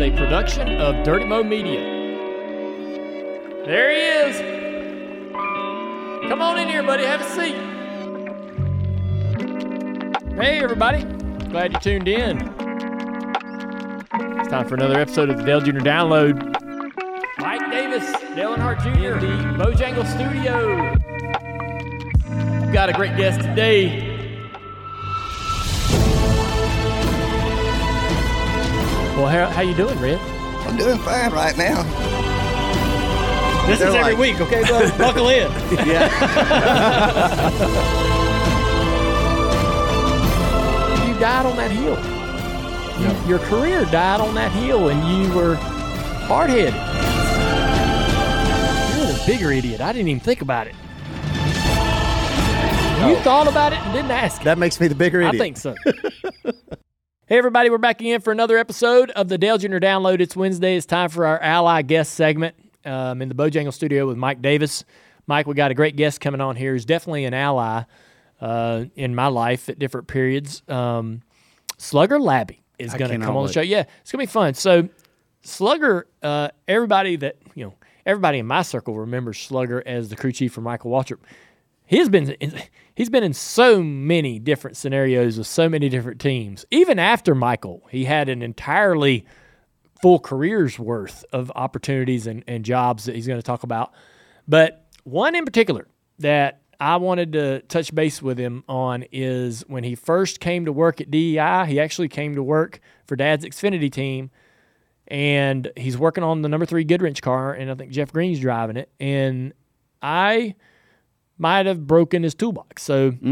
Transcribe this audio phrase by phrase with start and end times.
[0.00, 1.80] is a production of Dirty Mo Media.
[3.66, 4.40] There he is.
[6.28, 7.04] Come on in here, buddy.
[7.04, 7.54] Have a seat.
[10.36, 11.04] Hey, everybody.
[11.50, 12.38] Glad you tuned in.
[14.38, 15.80] It's time for another episode of the Dale Jr.
[15.80, 16.34] Download.
[17.38, 20.94] Mike Davis, Dale Earnhardt Jr., in the Bojangle Studio.
[22.60, 24.09] We've got a great guest today.
[29.20, 30.18] Well, how, how you doing, Red?
[30.66, 31.82] I'm doing fine right now.
[33.66, 34.94] This They're is every like- week, okay, bud?
[34.98, 35.52] Buckle in.
[35.86, 36.08] Yeah.
[41.06, 41.98] you died on that hill.
[42.98, 46.72] You, Your career died on that hill, and you were hard headed.
[48.96, 49.82] You're the bigger idiot.
[49.82, 50.74] I didn't even think about it.
[53.06, 54.42] You thought about it and didn't ask.
[54.44, 55.34] That makes me the bigger idiot.
[55.34, 55.74] I think so.
[57.30, 59.78] hey, everybody, we're back again for another episode of the Dale Jr.
[59.78, 60.18] Download.
[60.18, 60.76] It's Wednesday.
[60.76, 64.84] It's time for our ally guest segment um, in the Bojangle studio with Mike Davis.
[65.28, 66.72] Mike, we got a great guest coming on here.
[66.72, 67.84] He's definitely an ally
[68.40, 70.64] uh, in my life at different periods.
[70.66, 71.22] Um,
[71.78, 73.60] Slugger Labbe is going to come on the show.
[73.60, 74.54] Yeah, it's going to be fun.
[74.54, 74.88] So,
[75.42, 80.32] Slugger, uh, everybody that, you know, everybody in my circle remembers Slugger as the crew
[80.32, 81.20] chief for Michael Waltrip
[81.90, 82.36] he's been
[82.94, 86.64] he's been in so many different scenarios with so many different teams.
[86.70, 89.26] Even after Michael, he had an entirely
[90.00, 93.92] full career's worth of opportunities and, and jobs that he's going to talk about.
[94.46, 95.88] But one in particular
[96.20, 100.72] that I wanted to touch base with him on is when he first came to
[100.72, 104.30] work at DEI, he actually came to work for Dad's Xfinity team
[105.08, 108.76] and he's working on the number three Goodwrench car, and I think Jeff Green's driving
[108.76, 108.92] it.
[109.00, 109.54] And
[110.00, 110.54] I
[111.40, 112.82] might have broken his toolbox.
[112.82, 113.14] So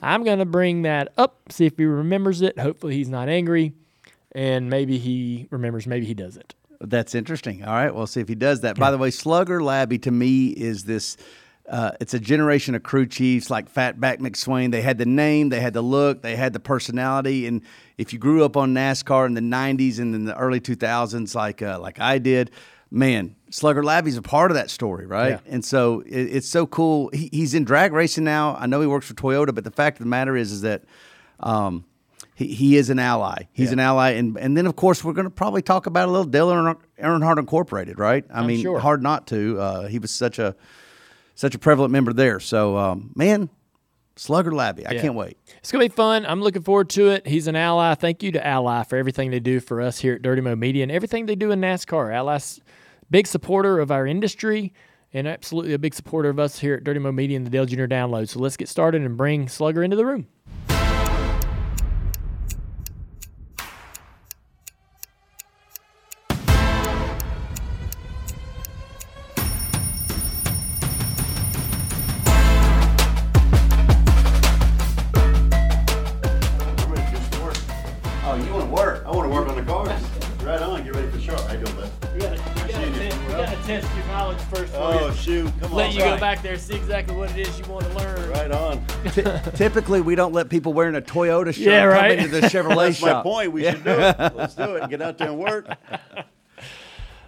[0.00, 2.58] I'm going to bring that up, see if he remembers it.
[2.58, 3.72] Hopefully, he's not angry,
[4.30, 6.54] and maybe he remembers, maybe he doesn't.
[6.80, 7.64] That's interesting.
[7.64, 8.78] All right, we'll see if he does that.
[8.78, 11.16] By the way, Slugger Labbe to me is this.
[11.68, 14.72] Uh, it's a generation of crew chiefs like Fatback McSwain.
[14.72, 17.46] They had the name, they had the look, they had the personality.
[17.46, 17.62] And
[17.98, 21.62] if you grew up on NASCAR in the '90s and in the early 2000s, like
[21.62, 22.50] uh, like I did,
[22.92, 25.30] man, Slugger Labbe's a part of that story, right?
[25.30, 25.52] Yeah.
[25.52, 27.10] And so it, it's so cool.
[27.12, 28.56] He, he's in drag racing now.
[28.56, 30.84] I know he works for Toyota, but the fact of the matter is, is that.
[31.40, 31.84] Um,
[32.34, 33.44] he, he is an ally.
[33.52, 36.10] He's an ally, and and then of course we're going to probably talk about a
[36.10, 38.24] little Dale Earnhardt, Incorporated, right?
[38.32, 38.78] I mean, sure.
[38.78, 39.60] hard not to.
[39.60, 40.56] Uh, he was such a
[41.34, 42.40] such a prevalent member there.
[42.40, 43.50] So, um, man,
[44.16, 45.02] Slugger Labbe, I Yeah.
[45.02, 45.36] can't wait.
[45.58, 46.24] It's going to be fun.
[46.26, 47.26] I'm looking forward to it.
[47.26, 47.94] He's an ally.
[47.94, 50.82] Thank you to Ally for everything they do for us here at Dirty Mo Media
[50.82, 52.14] and everything they do in NASCAR.
[52.14, 52.60] Ally's
[53.12, 54.72] big supporter of our industry
[55.12, 57.66] and absolutely a big supporter of us here at Dirty Mo Media and the Dale
[57.66, 57.84] Jr.
[57.84, 58.26] Download.
[58.26, 60.26] So let's get started and bring Slugger into the room.
[86.22, 88.30] Back there, see exactly what it is you want to learn.
[88.30, 88.86] Right on.
[89.56, 92.16] Typically, we don't let people wearing a Toyota shirt Yeah, right.
[92.16, 93.50] come into the Chevrolet That's my point.
[93.50, 94.16] We should do it.
[94.36, 94.88] Let's do it.
[94.88, 95.66] Get out there and work.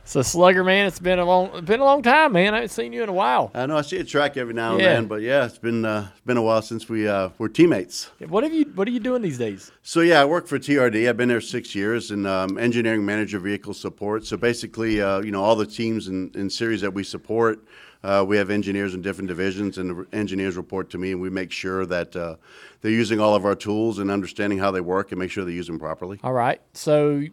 [0.07, 2.53] So Slugger, man, it's been a long, been a long time, man.
[2.53, 3.51] I haven't seen you in a while.
[3.55, 4.93] I know I see a track every now and Yeah.
[4.93, 8.11] then, but yeah, it's been uh, it's been a while since we uh, were teammates.
[8.29, 8.67] What have you?
[8.75, 9.73] What are you doing these days?
[9.83, 11.09] So yeah, I work for TRD.
[11.09, 14.27] I've been there six years and um, engineering manager vehicle support.
[14.27, 17.65] So basically, uh, you know, all the teams and, and series that we support,
[18.05, 21.31] uh, we have engineers in different divisions, and the engineers report to me, and we
[21.31, 22.37] make sure that uh,
[22.83, 25.53] they're using all of our tools and understanding how they work, and make sure they
[25.53, 26.21] use them properly.
[26.23, 26.61] All right.
[26.75, 27.25] So,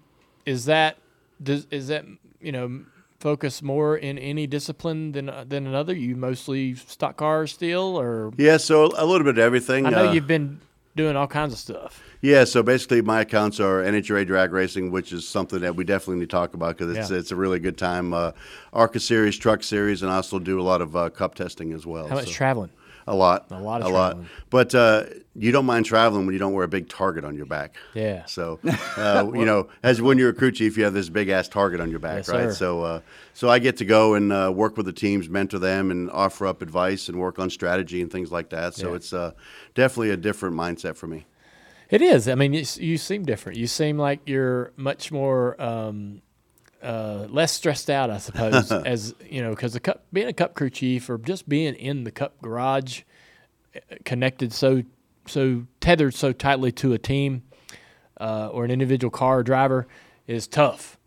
[0.46, 0.98] is that
[1.44, 2.06] does is that
[2.40, 2.86] you know
[3.20, 5.94] focus more in any discipline than than another?
[5.94, 9.86] You mostly stock cars still, or Yeah, so a little bit of everything.
[9.86, 10.62] I know uh, you've been
[10.96, 12.04] doing all kinds of stuff.
[12.22, 16.16] Yeah, so basically, my accounts are NHRA drag racing, which is something that we definitely
[16.20, 17.18] need to talk about because it's Yeah.
[17.18, 18.14] it's a really good time.
[18.14, 18.32] Uh,
[18.74, 21.86] ARCA series, truck series, and I also do a lot of uh, cup testing as
[21.86, 22.08] well.
[22.08, 22.70] How much so- traveling?
[23.08, 23.48] A lot.
[23.52, 24.18] A lot of a lot.
[24.50, 25.06] But uh,
[25.36, 27.76] you don't mind traveling when you don't wear a big target on your back.
[27.94, 28.26] Yeah.
[28.26, 28.60] So,
[28.98, 31.80] uh, you know, as when you're a crew chief, you have this big ass target
[31.80, 32.50] on your back, Yes, right?
[32.50, 32.54] sir.
[32.56, 33.02] So, uh,
[33.34, 36.46] so I get to go and uh, work with the teams, mentor them, and offer
[36.48, 38.76] up advice and work on strategy and things like that.
[38.76, 38.96] So Yeah.
[38.96, 39.32] it's uh,
[39.74, 41.26] definitely a different mindset for me.
[41.90, 42.28] It is.
[42.30, 43.58] I mean, you, you seem different.
[43.58, 46.22] You seem like you're much more um,
[46.82, 50.56] uh, less stressed out, I suppose, as you know, because the cup being a cup
[50.56, 53.02] crew chief or just being in the cup garage,
[53.76, 54.84] uh, connected so
[55.28, 57.44] so tethered so tightly to a team
[58.20, 59.88] uh, or an individual car or driver
[60.28, 60.98] is tough.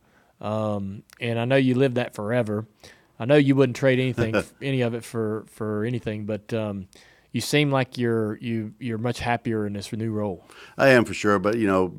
[0.41, 2.67] um, and I know you lived that forever.
[3.19, 6.89] I know you wouldn't trade anything, any of it for for anything, but um,
[7.33, 10.45] you seem like you're you you're much happier in this new role.
[10.79, 11.95] I am for sure, but you know,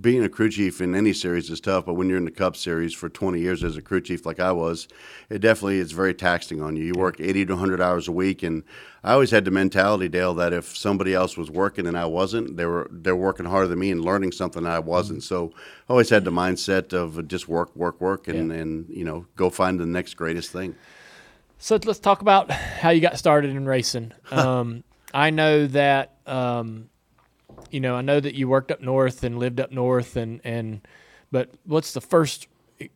[0.00, 1.86] being a crew chief in any series is tough.
[1.86, 4.40] But when you're in the Cup series for 20 years as a crew chief, like
[4.40, 4.88] I was,
[5.28, 6.84] it definitely is very taxing on you.
[6.84, 8.62] You work 80 to 100 hours a week, and
[9.02, 12.56] I always had the mentality, Dale, that if somebody else was working and I wasn't,
[12.56, 15.22] they were they're working harder than me and learning something I wasn't.
[15.22, 15.52] So
[15.88, 18.58] I always had the mindset of just work, work, work, and Yeah.
[18.58, 20.74] and you know, go find the next greatest thing.
[21.58, 24.12] So let's talk about how you got started in racing.
[24.32, 26.89] Um, I know that um,
[27.70, 30.86] you know I know that you worked up north and lived up north, and and
[31.30, 32.48] but what's the first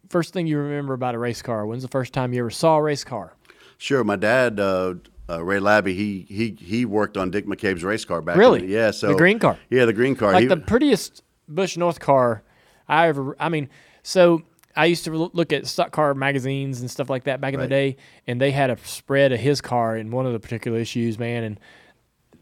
[0.08, 1.66] first thing you remember about a race car?
[1.66, 3.34] When's the first time you ever saw a race car?
[3.78, 4.94] Sure, my dad, uh,
[5.28, 8.36] uh, Ray Labbe, he he he worked on Dick McCabe's race car back.
[8.36, 8.66] Really?
[8.66, 8.90] yeah.
[8.90, 9.58] So The green car?
[9.70, 10.32] Yeah, the green car.
[10.32, 12.42] Like He- the prettiest Busch North car
[12.88, 13.36] I ever.
[13.38, 13.68] I mean,
[14.02, 14.42] so
[14.76, 17.68] I used to look at stock car magazines and stuff like that back in the
[17.68, 17.96] day,
[18.26, 21.44] and they had a spread of his car in one of the particular issues, man,
[21.44, 21.60] and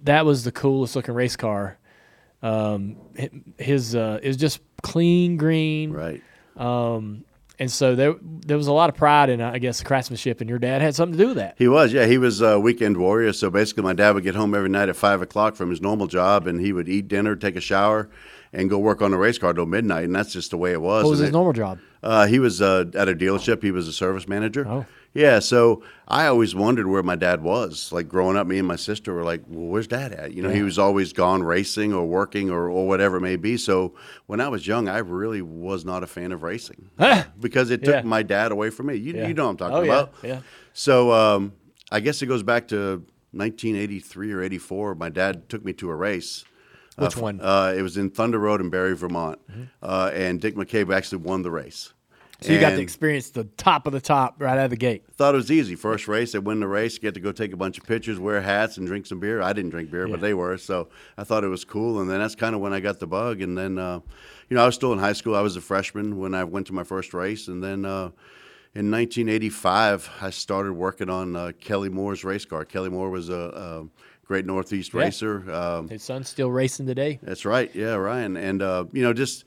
[0.05, 1.79] that was the coolest looking race car.
[2.43, 2.97] Um,
[3.59, 6.21] his uh, it was just clean green, right.
[6.57, 7.25] um,
[7.59, 10.41] and so there there was a lot of pride in, uh, I guess, the craftsmanship,
[10.41, 11.55] and your dad had something to do with that.
[11.59, 12.07] He was, yeah.
[12.07, 13.33] He was a weekend warrior.
[13.33, 16.09] So basically, my dad would get home every night at five o'clock from his normal
[16.09, 18.09] job, and he would eat dinner, take a shower,
[18.53, 20.05] and go work on the race car till midnight.
[20.05, 21.05] And that's just the way it was.
[21.05, 21.79] What was And his it- normal job?
[22.03, 23.63] Uh, he was uh, at a dealership.
[23.63, 24.67] He was a service manager.
[24.67, 24.85] Oh.
[25.15, 27.93] Yeah, so I always wondered where my dad was.
[27.93, 30.49] Like growing up, me and my sister were like, "Well, where's dad at?" You know,
[30.49, 33.59] he was always gone racing or working or, or whatever it may be.
[33.59, 33.95] So
[34.27, 36.89] when I was young, I really was not a fan of racing
[37.41, 38.03] because it took Yeah.
[38.03, 38.95] my dad away from me.
[38.95, 39.29] You, Yeah.
[39.29, 40.15] you know what I'm talking Oh, about.
[40.23, 40.41] yeah.
[40.73, 41.53] So um,
[41.91, 44.95] I guess it goes back to 1983 or 84.
[44.95, 46.45] My dad took me to a race.
[46.97, 47.41] Which Uh, one?
[47.41, 49.39] Uh, it was in Thunder Road in Barre, Vermont,
[49.83, 51.93] uh, and Dick McCabe actually won the race.
[52.43, 55.05] So you got to experience the top of the top right out of the gate.
[55.15, 55.75] Thought it was easy.
[55.75, 58.41] First race, they win the race, get to go take a bunch of pictures, wear
[58.41, 59.41] hats, and drink some beer.
[59.41, 60.13] I didn't drink beer, Yeah.
[60.13, 62.01] but they were, so I thought it was cool.
[62.01, 63.41] And then that's kind of when I got the bug.
[63.43, 64.01] And then, uh,
[64.51, 65.35] you know, I was still in high school.
[65.35, 67.49] I was a freshman when I went to my first race.
[67.49, 68.11] And then uh,
[68.75, 72.65] in 1985, I started working on uh, Kelly Moore's race car.
[72.65, 73.87] Kelly Moore was a, a
[74.27, 75.01] great Northeast Yeah.
[75.01, 75.51] racer.
[75.53, 77.19] Um, His son's still racing today.
[77.23, 77.71] that's right.
[77.75, 78.37] Yeah, Ryan.
[78.37, 79.45] And uh, you know, just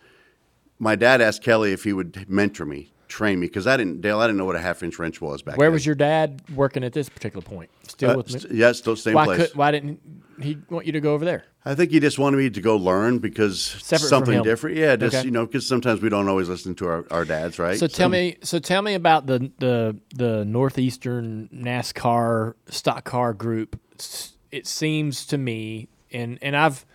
[0.80, 4.20] my dad asked Kelly if he would mentor me, train me, because I didn't, Dale,
[4.20, 5.60] I didn't know what a half inch wrench was back then.
[5.60, 5.74] Where then.
[5.74, 7.70] was your dad working at this particular point?
[7.88, 8.40] Still Uh, with me?
[8.40, 9.38] st- yeah, still same why place.
[9.50, 10.00] could why didn't
[10.42, 11.46] he want you to go over there?
[11.68, 14.44] I think he just wanted me to go learn because Separate from something him.
[14.44, 14.76] different.
[14.78, 15.26] Yeah, just Okay.
[15.26, 17.80] you know, because sometimes we don't always listen to our, our dads, right?
[17.80, 23.80] So tell me, so tell me about the the the northeastern NASCAR stock car group.
[23.98, 26.86] S- It seems to me, and and I've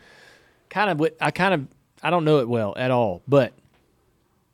[0.68, 1.66] kind of I kind of
[2.02, 3.52] I don't know it well at all, but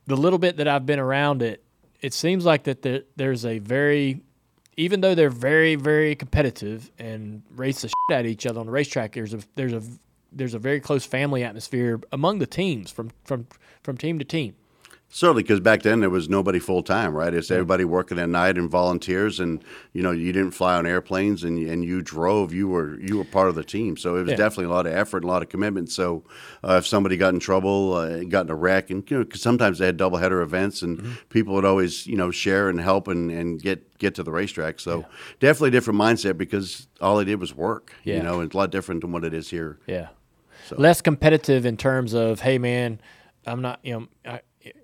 [0.07, 1.63] the little bit that I've been around it,
[2.01, 4.23] it seems like that there, there's a very
[4.79, 8.73] even though they're very very competitive and race the shit of each other on the
[8.73, 9.83] racetrack, there's a there's a
[10.33, 13.47] there's a very close family atmosphere among the teams from from
[13.83, 14.55] from team to team.
[15.09, 17.33] Certainly, because back then there was nobody full time, right?
[17.33, 19.65] It's everybody working at night and volunteers, and
[19.95, 22.53] you know you didn't fly on airplanes and and you drove.
[22.53, 24.37] You were you were part of the team, so it was Yeah.
[24.37, 25.91] definitely a lot of effort and a lot of commitment.
[25.91, 26.25] So
[26.63, 29.41] uh, if somebody got in trouble, uh, got in a wreck, and you know 'cause
[29.41, 31.13] sometimes they had double header events, and Mm-hmm.
[31.31, 34.81] people would always you know share and help and, and get get to the racetrack.
[34.81, 35.07] So
[35.41, 37.95] definitely a different mindset because all they did was work.
[38.05, 38.17] Yeah.
[38.17, 39.79] You know, it's a lot different than what it is here.
[39.87, 40.09] Yeah.
[40.67, 40.75] so.
[40.77, 43.01] Less competitive in terms of, hey, man,
[43.47, 44.41] I'm not, you know, I,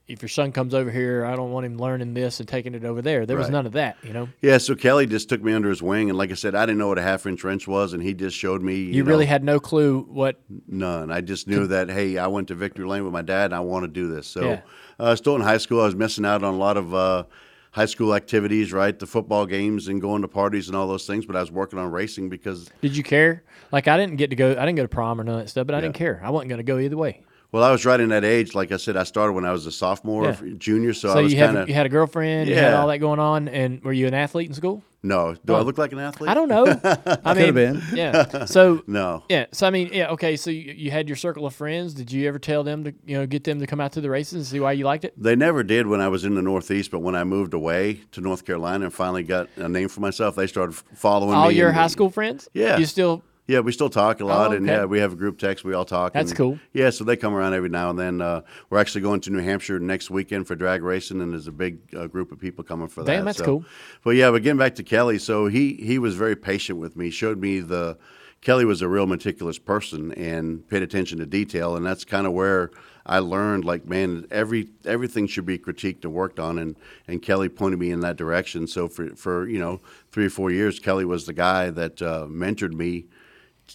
[0.07, 2.85] if your son comes over here, I don't want him learning this and taking it
[2.85, 3.27] over there.
[3.27, 4.29] There was none of that, you know.
[4.41, 6.79] Yeah, so Kelly just took me under his wing, and like I said, I didn't
[6.79, 8.77] know what a half inch wrench was, and he just showed me.
[8.77, 10.41] You, You, know, really had no clue what.
[10.67, 11.11] none.
[11.11, 13.61] I just knew that hey, I went to Victory Lane with my dad, and I
[13.61, 14.27] want to do this.
[14.27, 14.61] So, Yeah.
[14.99, 17.25] uh, still in high school, I was missing out on a lot of uh,
[17.73, 18.99] high school activities, right?
[18.99, 21.25] The football games and going to parties and all those things.
[21.27, 23.45] But I was working on racing because, Did you care?
[23.73, 24.51] Like I didn't get to go.
[24.53, 26.21] I didn't go to prom or none of that stuff, but I didn't care.
[26.23, 27.23] I wasn't going to go either way.
[27.53, 28.55] Well, I was right in that age.
[28.55, 30.37] Like I said, I started when I was a sophomore, Yeah.
[30.59, 30.93] junior.
[30.95, 32.89] So, So, I was you kind had of you had a girlfriend, you had all
[32.89, 34.83] that going on, and were you an athlete in school?
[35.05, 35.35] no.
[35.45, 35.63] Do I Oh.
[35.63, 36.31] look like an athlete?
[36.31, 36.65] I don't know.
[37.25, 37.83] I mean, Could've been.
[37.93, 38.45] Yeah.
[38.47, 39.25] So No.
[39.29, 39.47] Yeah.
[39.53, 40.11] So I mean, yeah.
[40.13, 40.37] Okay.
[40.37, 41.93] So you, you had your circle of friends.
[41.93, 44.09] Did you ever tell them to, you know, get them to come out to the
[44.09, 45.13] races and see why you liked it?
[45.21, 48.21] They never did when I was in the Northeast, but when I moved away to
[48.21, 51.57] North Carolina and finally got a name for myself, they started f- following All me.
[51.57, 52.49] your and- high school friends?
[52.55, 52.79] Yeah.
[52.79, 55.37] You still Yeah, we still talk a lot, Oh, and yeah, we have a group
[55.39, 55.65] text.
[55.65, 56.13] We all talk.
[56.13, 56.59] That's and- cool.
[56.73, 58.21] Yeah, so they come around every now and then.
[58.21, 61.53] Uh, we're actually going to New Hampshire next weekend for drag racing, and there's a
[61.53, 63.13] big uh, group of people coming for that.
[63.13, 63.65] Damn, that's so- cool.
[64.05, 67.11] But yeah, but getting back to Kelly, so he he was very patient with me.
[67.11, 67.99] Showed me the
[68.43, 72.33] Kelly was a real meticulous person and paid attention to detail, and that's kind of
[72.33, 72.71] where
[73.05, 76.77] I learned like man, every everything should be critiqued and worked on, and
[77.09, 78.69] and Kelly pointed me in that direction.
[78.69, 79.81] So for for you know
[80.13, 83.07] three or four years, Kelly was the guy that uh, mentored me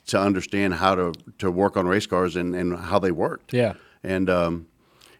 [0.08, 3.54] to understand how to to work on race cars and and how they worked.
[3.54, 3.74] Yeah.
[4.04, 4.68] and um,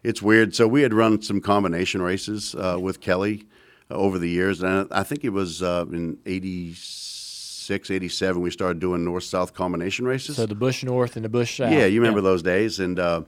[0.02, 0.54] it's weird.
[0.54, 3.44] So we had run some combination races uh, with Kelly
[3.90, 7.17] over the years, and I, I think it was uh, in '86,
[7.70, 10.36] '87 we started doing north south combination races.
[10.36, 11.72] So the Busch North and the Busch South.
[11.72, 13.22] Yeah, you remember those days, and uh,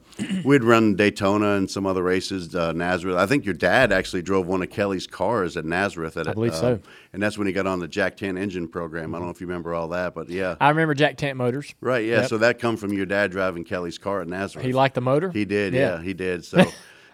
[0.44, 3.16] we'd run Daytona and some other races, uh, Nazareth.
[3.16, 6.16] I think your dad actually drove one of Kelly's cars at Nazareth.
[6.16, 6.80] At, I believe uh, so.
[7.12, 9.14] And that's when he got on the Jack Tant engine program.
[9.14, 11.74] I don't know if you remember all that, but yeah, I remember Jack Tant Motors.
[11.80, 12.20] right, yeah.
[12.20, 12.28] Yep.
[12.28, 14.64] So that come from your dad driving Kelly's car at Nazareth.
[14.64, 15.30] He liked the motor.
[15.30, 16.44] He did, yeah, he did.
[16.50, 16.64] So,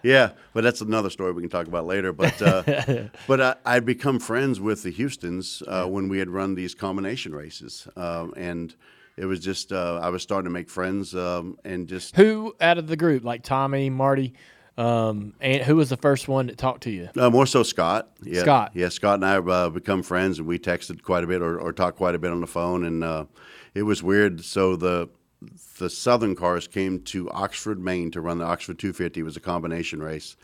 [0.03, 2.13] yeah, but that's another story we can talk about later.
[2.13, 6.55] But uh, but I, I'd become friends with the Houston's uh, when we had run
[6.55, 8.75] these combination races, um, and
[9.17, 12.79] it was just uh, I was starting to make friends um, and just Who out
[12.79, 14.35] of the group, like Tommy, Marty,
[14.79, 17.09] um, and who was the first one that talked to you?
[17.17, 18.11] Uh, more so Scott.
[18.23, 18.43] Yeah.
[18.43, 18.73] Scott.
[18.75, 21.59] Yeah, Scott and I have uh, become friends, and we texted quite a bit or,
[21.59, 23.25] or talked quite a bit on the phone, and uh,
[23.75, 24.45] it was weird.
[24.45, 25.09] So the
[25.79, 29.21] the Southern cars came to Oxford, Maine, to run the Oxford 250.
[29.21, 30.37] It was a combination race,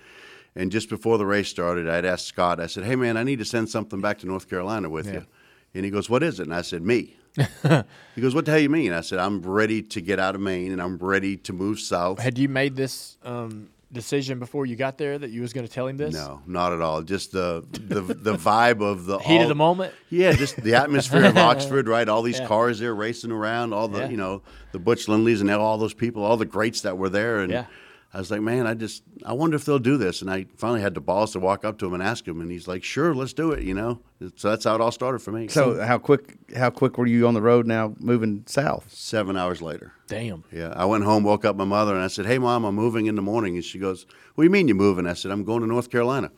[0.54, 2.60] and just before the race started, I'd asked Scott.
[2.60, 5.26] I said, "Hey, man, I need to send something back to North Carolina with you."
[5.74, 7.16] And he goes, "What is it?" And I said, "Me."
[8.14, 10.40] he goes, "What the hell you mean?" I said, "I'm ready to get out of
[10.40, 14.74] Maine, and I'm ready to move south." Had you made this um, decision before you
[14.76, 16.14] got there that you was going to tell him this?
[16.14, 17.02] No, not at all.
[17.02, 19.92] Just the the the vibe of the Heat of the moment?
[20.10, 22.08] Yeah, just the atmosphere of Oxford, right?
[22.08, 22.46] All these Yeah.
[22.46, 24.08] cars there racing around, all the Yeah.
[24.08, 27.40] you know the Butch Lindleys and all those people, all the greats that were there,
[27.40, 27.66] and Yeah.
[28.14, 30.82] I was like, man, I just I wonder if they'll do this, and I finally
[30.82, 33.14] had the balls to walk up to him and ask him, and he's like, sure,
[33.14, 34.00] let's do it, you know.
[34.36, 35.48] So that's how it all started for me.
[35.48, 38.92] So how quick how quick were you on the road now moving south?
[38.92, 39.92] seven hours later.
[40.08, 40.44] Damn.
[40.52, 43.06] Yeah, I went home, woke up my mother, and I said, "Hey, mom, I'm moving
[43.06, 44.04] in the morning." And she goes,
[44.34, 46.30] "What do you mean you're moving?" I said, "I'm going to North Carolina."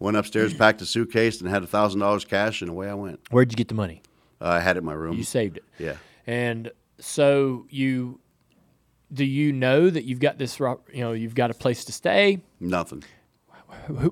[0.00, 3.20] Went upstairs, packed a suitcase, and had a thousand dollars cash, and away I went.
[3.30, 4.02] Where'd you get the money?
[4.40, 5.16] Uh, I had it in my room.
[5.16, 5.64] You saved it.
[5.78, 5.96] Yeah.
[6.26, 8.19] And so you,
[9.12, 12.42] do you know that you've got this, you know, you've got a place to stay?
[12.60, 13.04] Nothing.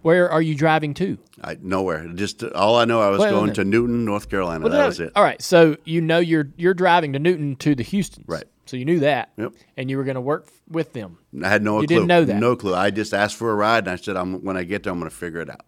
[0.03, 1.19] Where are you driving to?
[1.43, 2.07] I nowhere.
[2.15, 4.65] Just all I know, I was going to Newton, North Carolina.
[4.65, 5.13] Well, that no, was it.
[5.17, 5.41] All right.
[5.43, 8.25] So you know you're you're driving to Newton to the Houston.
[8.27, 8.45] Right.
[8.67, 9.33] So you knew that.
[9.37, 9.55] Yep.
[9.77, 11.19] And you were going to work with them.
[11.43, 11.97] I had no You clue.
[11.97, 12.37] didn't know that?
[12.37, 12.75] No clue.
[12.75, 14.99] I just asked for a ride, and I said, "I'm when I get there, I'm
[14.99, 15.65] going to figure it out.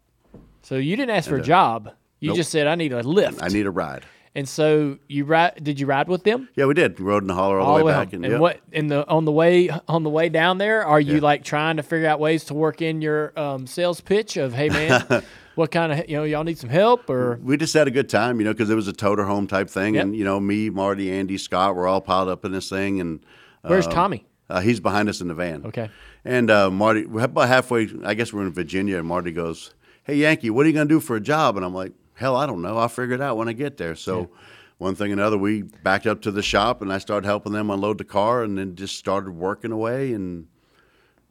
[0.63, 1.91] So you didn't ask for a job.
[2.21, 2.37] You Nope.
[2.37, 3.43] just said I need a lift.
[3.43, 5.63] I need a ride." And so you ride.
[5.63, 6.49] Did you ride with them?
[6.55, 6.99] Yeah, we did.
[7.01, 8.15] We rode in the hauler all, the way back, home.
[8.17, 8.41] and, and yep.
[8.41, 10.85] what in the on the way on the way down there?
[10.85, 11.21] Are you Yeah.
[11.21, 14.69] like trying to figure out ways to work in your um, sales pitch of hey
[14.69, 15.25] man,
[15.57, 18.09] what kind of you know y'all need some help or we just had a good
[18.09, 20.05] time, you know, because it was a toter home type thing, Yep.
[20.05, 23.21] and you know, me, Marty, Andy, Scott, we're all piled up in this thing, and
[23.63, 24.27] where's um, Tommy?
[24.49, 25.65] Uh, he's behind us in the van.
[25.67, 25.91] Okay.
[26.25, 27.89] And uh, Marty, we're about halfway.
[28.05, 30.95] I guess we're in Virginia, and Marty goes, "Hey Yankee, what are you going to
[30.95, 32.77] do for a job?" And I'm like, "Hell, I don't know.
[32.77, 34.31] I'll figure it out when I get there." So.
[34.79, 37.69] One thing and another, we backed up to the shop, and I started helping them
[37.69, 40.47] unload the car, and then just started working away, and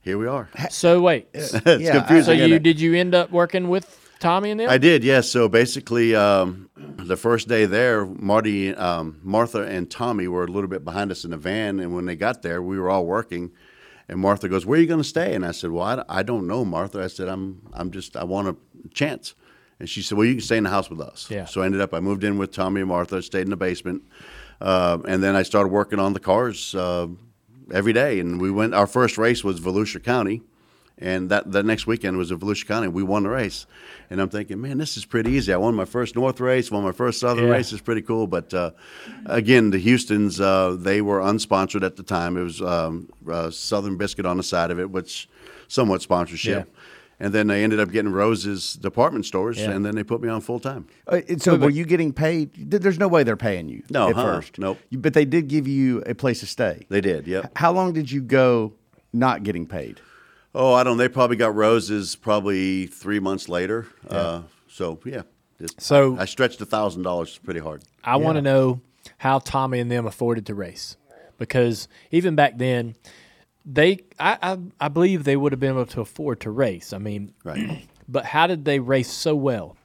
[0.01, 0.49] here we are.
[0.69, 2.23] So wait, it's Yeah, confusing.
[2.25, 3.87] so you did you end up working with
[4.19, 4.69] Tommy and them?
[4.69, 5.29] I did, yes.
[5.29, 10.69] So basically, um, the first day there, Marty, um, Martha, and Tommy were a little
[10.69, 13.51] bit behind us in the van, and when they got there, we were all working.
[14.07, 16.21] And Martha goes, "Where are you going to stay?" And I said, "Well, I, I
[16.21, 18.55] don't know, Martha." I said, "I'm I'm just I want a
[18.93, 19.33] chance."
[19.79, 21.45] And she said, "Well, you can stay in the house with us." Yeah.
[21.45, 24.03] So I ended up I moved in with Tommy and Martha, stayed in the basement,
[24.61, 27.07] uh, and then I started working on the cars uh,
[27.71, 28.19] every day.
[28.19, 28.73] And we went.
[28.73, 30.41] Our first race was Volusia County.
[31.01, 32.89] And that the next weekend was in Volusia County.
[32.89, 33.65] We won the race,
[34.09, 35.53] and I'm thinking, man, this is pretty easy.
[35.53, 37.51] I won my first North race, won my first Southern Yeah.
[37.51, 37.71] race.
[37.71, 38.27] It's pretty cool.
[38.27, 38.71] But uh,
[39.25, 42.35] again, the Houston's uh, they were unsponsored at the time.
[42.35, 45.29] It was um, uh, Southern Biscuit on the side of it, which
[45.69, 46.67] somewhat sponsorship.
[46.67, 46.79] Yeah.
[47.21, 49.71] And then they ended up getting Rose's department stores, Yeah.
[49.71, 50.87] and then they put me on full time.
[51.05, 52.51] Uh, and so were you getting paid?
[52.71, 53.83] There's no way they're paying you.
[53.89, 54.57] No, at huh, first.
[54.57, 54.79] nope.
[54.89, 56.85] You- But they did give you a place to stay.
[56.89, 57.47] They did, Yeah.
[57.57, 58.73] How long did you go
[59.11, 59.99] not getting paid?
[60.55, 60.97] Oh, I don't.
[60.97, 63.87] They probably got Rose's probably three months later.
[64.09, 65.23] Uh, so yeah,
[65.59, 67.83] just, So- I stretched a thousand dollars pretty hard.
[68.03, 68.79] I want to know
[69.17, 70.95] how Tommy and them afforded to race,
[71.37, 72.95] because even back then,
[73.71, 76.91] they I I, I believe they would have been able to afford to race.
[76.93, 77.87] I mean, Right.
[78.09, 79.77] but how did they race so well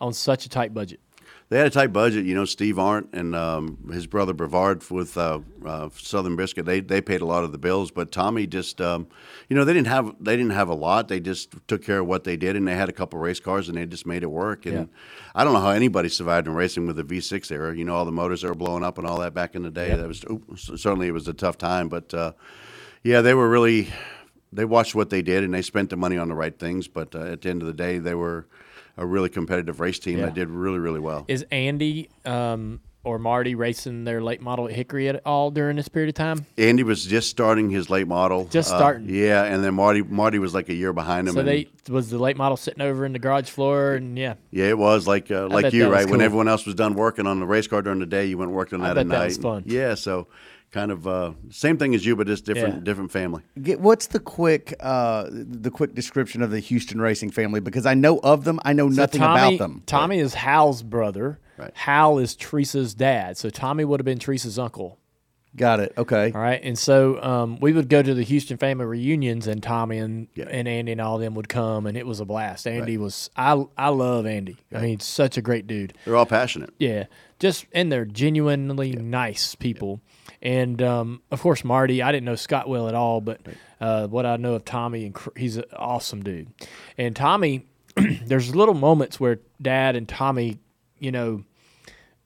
[0.00, 1.00] on such a tight budget?
[1.48, 2.26] They had a tight budget.
[2.26, 6.64] You know, Steve Arndt and um, his brother Brevard with uh, uh, Southern Biscuit.
[6.64, 9.08] They they paid a lot of the bills, but Tommy just, um,
[9.48, 11.08] you know, they didn't have they didn't have a lot.
[11.08, 13.68] They just took care of what they did, and they had a couple race cars,
[13.68, 14.64] and they just made it work.
[14.64, 14.84] And Yeah.
[15.34, 17.76] I don't know how anybody survived in racing with the V6 era.
[17.76, 19.72] You know, all the motors that were blowing up and all that back in the
[19.72, 19.88] day.
[19.88, 19.96] Yeah.
[19.96, 20.24] That was
[20.76, 22.30] certainly it was a tough time, but uh,
[23.02, 23.88] yeah, they were really
[24.52, 26.88] they watched what they did and they spent the money on the right things.
[26.88, 28.46] But uh, at the end of the day, they were
[28.96, 30.26] a really competitive race team Yeah.
[30.26, 31.24] that did really really well.
[31.28, 35.88] Is Andy um, or Marty racing their late model at Hickory at all during this
[35.88, 36.44] period of time?
[36.58, 38.44] Andy was just starting his late model.
[38.50, 39.08] Just Uh, starting.
[39.08, 41.34] yeah, and then Marty Marty was like a year behind him.
[41.34, 44.66] So they was the late model sitting over in the garage floor, and yeah, yeah,
[44.66, 47.40] it was like uh, like you that right when everyone else was done working on
[47.40, 49.08] the race car during the day, you went and worked on I that bet at
[49.08, 49.26] that night.
[49.28, 49.62] was fun.
[49.64, 50.26] Yeah, so
[50.72, 52.80] kind of uh, same thing as you, but just different Yeah.
[52.84, 53.42] different family.
[53.60, 57.60] Get, what's the quick uh, the quick description of the Houston racing family?
[57.60, 59.82] Because I know of them, I know So nothing Tommy, about them.
[59.86, 61.38] Tommy is Hal's brother.
[61.58, 61.72] Right.
[61.74, 63.36] Hal is Teresa's dad.
[63.36, 64.96] So Tommy would have been Teresa's uncle.
[65.56, 65.92] Got it.
[65.98, 66.30] Okay.
[66.32, 69.98] All right, and so um, we would go to the Houston family reunions, and Tommy
[69.98, 70.44] and Yeah.
[70.48, 72.68] and Andy and all of them would come, and it was a blast.
[72.68, 74.58] Andy was I I love Andy.
[74.72, 75.92] I mean, such a great dude.
[76.04, 76.70] They're all passionate.
[76.78, 77.06] Yeah,
[77.40, 80.00] just and they're genuinely nice people.
[80.42, 82.02] And um, of course, Marty.
[82.02, 83.40] I didn't know Scott well at all, but
[83.80, 86.48] uh, what I know of Tommy, and he's an awesome dude.
[86.96, 87.66] And Tommy,
[88.24, 90.58] there's little moments where Dad and Tommy,
[90.98, 91.44] you know,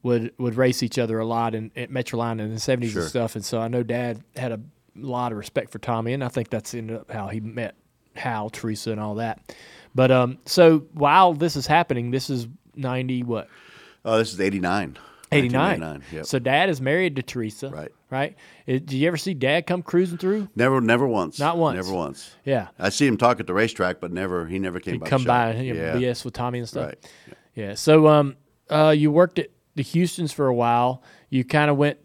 [0.05, 3.03] would would race each other a lot in at Metrolina in the seventies Sure.
[3.03, 3.35] and stuff.
[3.35, 4.61] And so I know Dad had a
[4.95, 7.75] lot of respect for Tommy, and I think that's ended up how he met
[8.15, 9.55] Hal, Teresa, and all that.
[9.93, 13.49] But um, so while this is happening, this is ninety what
[14.05, 14.99] Oh, this is 89.
[15.35, 15.81] 89.
[15.81, 16.27] 1989, Yep.
[16.27, 17.71] So dad is married to Teresa.
[17.71, 17.91] Right.
[18.11, 18.37] Right.
[18.67, 20.49] Did you ever see dad come cruising through?
[20.55, 21.39] never, never once.
[21.39, 21.77] Not once.
[21.77, 22.35] Never once.
[22.45, 22.69] Yeah.
[22.79, 24.47] I see him talk at the racetrack, but never.
[24.47, 25.05] He never came He'd by.
[25.07, 25.95] the come by know, yeah.
[25.95, 26.87] BS with Tommy and stuff.
[26.87, 27.11] Right.
[27.55, 27.75] Yeah.
[27.75, 28.37] So um,
[28.71, 31.03] uh, you worked at the Houston's for a while.
[31.29, 31.99] You kind of went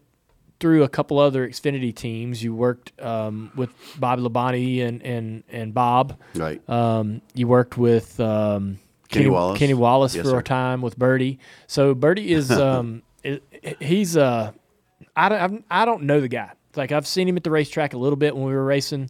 [0.60, 2.44] through a couple other Xfinity teams.
[2.44, 6.18] You worked um, with Bobby Labonte and, and, and Bob.
[6.36, 6.68] Right.
[6.70, 9.58] Um, you worked with um, Kenny Wallace.
[9.60, 10.40] Kenny Wallace Yes, for sir.
[10.40, 11.40] a time with Birdie.
[11.68, 13.04] So Birdie is um,
[13.80, 14.52] he's uh,
[15.16, 16.52] I don't I'm, don't know the guy.
[16.76, 19.10] Like I've seen him at the racetrack a little bit when we were racing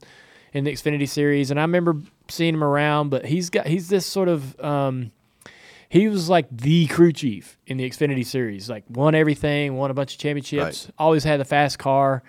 [0.54, 1.98] in the Xfinity series, and I remember
[2.28, 3.10] seeing him around.
[3.10, 5.12] But he's got he's this sort of um,
[5.90, 8.70] he was like the crew chief in the Xfinity series.
[8.70, 10.86] Like won everything, won a bunch of championships.
[10.86, 10.96] Right.
[10.98, 12.24] Always had the fast car.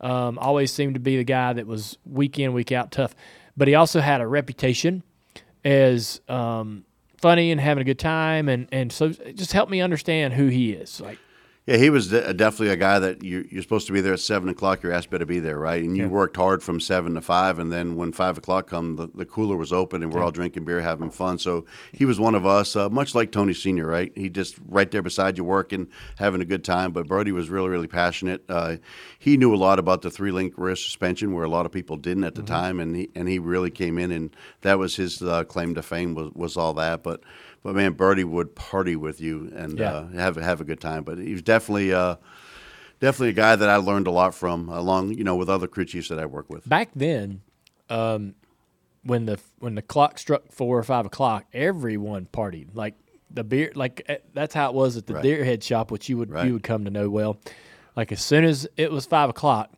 [0.00, 3.14] Um, always seemed to be the guy that was week in week out tough.
[3.56, 5.02] But he also had a reputation
[5.64, 6.84] as um,
[7.16, 10.48] funny and having a good time, and and so it just helped me understand who
[10.48, 11.00] he is.
[11.00, 11.18] Like
[11.66, 14.20] Yeah, he was de- definitely a guy that you, you're supposed to be there at
[14.20, 14.84] seven o'clock.
[14.84, 15.82] Your ass better be there, right?
[15.82, 19.08] And you worked hard from seven to five, and then when five o'clock come, the,
[19.12, 21.38] the cooler was open, and we're all drinking beer, having fun.
[21.38, 24.12] So he was one of us, uh, much like Tony Senior, right?
[24.14, 26.92] He just right there beside you, working, having a good time.
[26.92, 28.44] But Brody was really, really passionate.
[28.48, 28.76] Uh,
[29.18, 31.96] he knew a lot about the three link rear suspension, where a lot of people
[31.96, 35.20] didn't at the time, and he and he really came in, and that was his
[35.20, 37.02] uh, claim to fame was was all that.
[37.02, 37.22] But
[37.66, 39.92] but man, Birdie would party with you and Yeah.
[39.92, 41.02] uh, have have a good time.
[41.02, 42.14] But he was definitely uh,
[43.00, 45.84] definitely a guy that I learned a lot from, along you know with other crew
[45.84, 46.68] chiefs that I work with.
[46.68, 47.42] back then,
[47.90, 48.34] um,
[49.02, 52.68] when the when the clock struck four or five o'clock, everyone partied.
[52.74, 52.94] Like
[53.30, 55.24] the beer, like eh, that's how it was at the Right.
[55.24, 56.46] Deerhead shop, which you would Right.
[56.46, 57.38] you would come to know well.
[57.96, 59.72] Like as soon as it was five o'clock,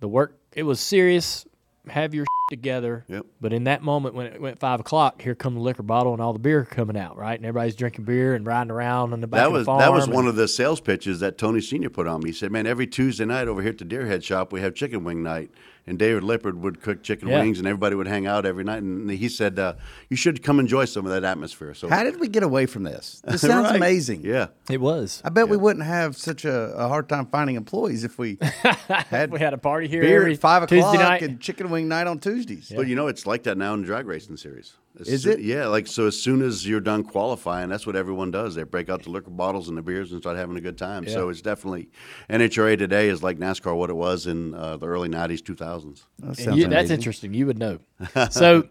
[0.00, 1.44] the work it was serious.
[1.88, 3.04] Have your together.
[3.08, 3.26] Yep.
[3.40, 6.22] But in that moment when it went five o'clock, here come the liquor bottle and
[6.22, 7.38] all the beer coming out, right?
[7.38, 9.80] And everybody's drinking beer and riding around on the back That of was the farm.
[9.80, 12.30] that was and- one of the sales pitches that Tony Senior put on me.
[12.30, 15.04] He said, "Man, every Tuesday night over here at the Deerhead shop, we have chicken
[15.04, 15.50] wing night."
[15.86, 17.40] And David Lippard would cook chicken Yeah.
[17.40, 18.82] wings, and everybody would hang out every night.
[18.82, 19.72] And he said, uh,
[20.10, 22.82] "You should come enjoy some of that atmosphere." So How did we get away from
[22.82, 23.22] this?
[23.26, 23.76] This sounds Right.
[23.76, 24.20] amazing.
[24.22, 25.22] Yeah, It was.
[25.24, 29.30] I bet we wouldn't have such a, a hard time finding employees if we had
[29.32, 31.22] We had a party here beer every at five Tuesday o'clock night.
[31.22, 32.72] and chicken wing night on Tuesdays.
[32.76, 34.74] But you know, it's like that now in the drag racing series.
[35.00, 35.40] As Is soo- it?
[35.40, 36.06] Yeah, like so.
[36.06, 38.54] As soon as you're done qualifying, that's what everyone does.
[38.54, 41.06] They break out the liquor bottles and the beers and start having a good time.
[41.08, 41.88] So it's definitely
[42.30, 46.02] NHRA today is like NASCAR, what it was in uh, the early '90s, 2000s.
[46.20, 47.34] That sounds you- that's interesting.
[47.34, 47.78] You would know.
[48.30, 48.68] So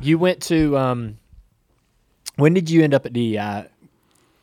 [0.00, 1.18] you went to um,
[2.36, 3.66] when did you end up at DEI?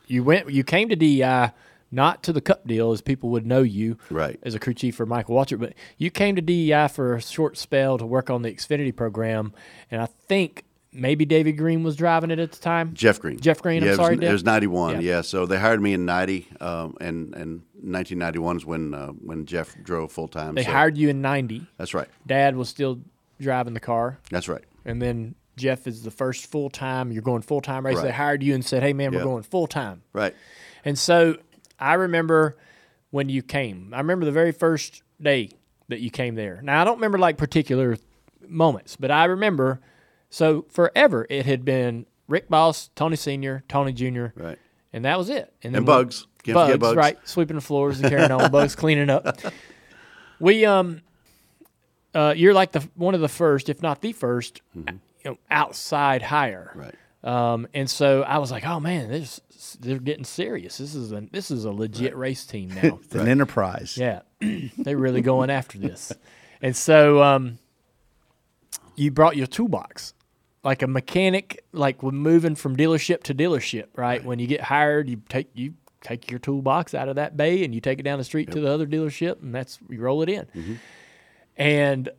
[0.08, 0.50] You went.
[0.52, 1.52] You came to DEI
[1.94, 4.40] not to the Cup deal, as people would know you Right.
[4.44, 7.58] as a crew chief for Michael Waltrip, but you came to DEI for a short
[7.58, 9.54] spell to work on the Xfinity program,
[9.92, 12.94] and I think maybe David Green was driving it at the time.
[12.94, 13.40] Jeff Green.
[13.40, 14.96] Jeff Green, I'm Yeah, sorry, it was, it was '91.
[15.02, 15.16] Yeah.
[15.18, 15.22] Yeah.
[15.22, 19.76] so they hired me in '90, um, and and 1991 is when uh, when Jeff
[19.84, 20.56] drove full time.
[20.56, 21.66] They so hired you in '90.
[21.78, 22.08] That's right.
[22.26, 23.00] Dad was still
[23.40, 24.64] driving the car, That's right.
[24.86, 27.12] and then Jeff is the first full time.
[27.12, 28.02] You're going full time race.
[28.02, 30.34] They hired you and said, "Hey, man, we're going full time." Right.
[30.86, 31.38] And so
[31.84, 32.56] I remember
[33.12, 33.94] when you came.
[33.94, 35.50] I remember the very first day
[35.90, 36.62] that you came there.
[36.64, 37.98] Now I don't remember like particular
[38.48, 39.82] moments, but I remember.
[40.30, 44.58] So forever it had been Rick Boss, Tony Senior, Tony Junior, Right.
[44.94, 45.54] and that was it.
[45.62, 46.26] And we- Bugs.
[46.46, 46.96] Bugs, Bugs.
[46.98, 47.18] right?
[47.24, 48.52] Sweeping the floors and carrying on.
[48.52, 49.38] Bugs cleaning up.
[50.40, 51.02] We um,
[52.14, 54.84] uh, you're like the one of the first, if not the 1st you
[55.24, 56.70] know, outside hire.
[56.72, 56.80] Mm-hmm.
[56.80, 56.96] Right.
[57.24, 59.40] Um, and so I was like, oh man, this
[59.80, 60.78] they're getting serious.
[60.78, 63.00] This is a this is a legit race team now.
[63.02, 63.98] It's an enterprise.
[63.98, 64.22] yeah,
[64.78, 66.12] they're really going after this.
[66.62, 67.60] And so um,
[68.96, 70.14] you brought your toolbox,
[70.64, 74.24] like a mechanic, like when moving from dealership to dealership, right?
[74.24, 77.74] When you get hired, you take you take your toolbox out of that bay and
[77.74, 80.30] you take it down the street to the other dealership, and that's you roll it
[80.30, 80.46] in.
[80.46, 80.74] Mm-hmm.
[81.56, 82.10] And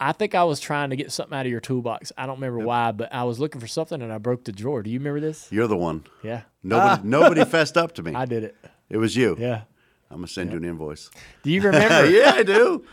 [0.00, 2.12] I think I was trying to get something out of your toolbox.
[2.16, 4.82] I don't remember why, but I was looking for something and I broke the drawer.
[4.82, 5.48] Do you remember this?
[5.50, 6.04] You're the one.
[6.22, 8.14] Yeah, Nobody, nobody fessed up to me.
[8.14, 8.56] I did it.
[8.88, 9.36] it was you.
[9.38, 9.62] Yeah.
[10.10, 11.10] I'm gonna send you an invoice.
[11.42, 12.08] Do you remember?
[12.10, 12.84] yeah, I do.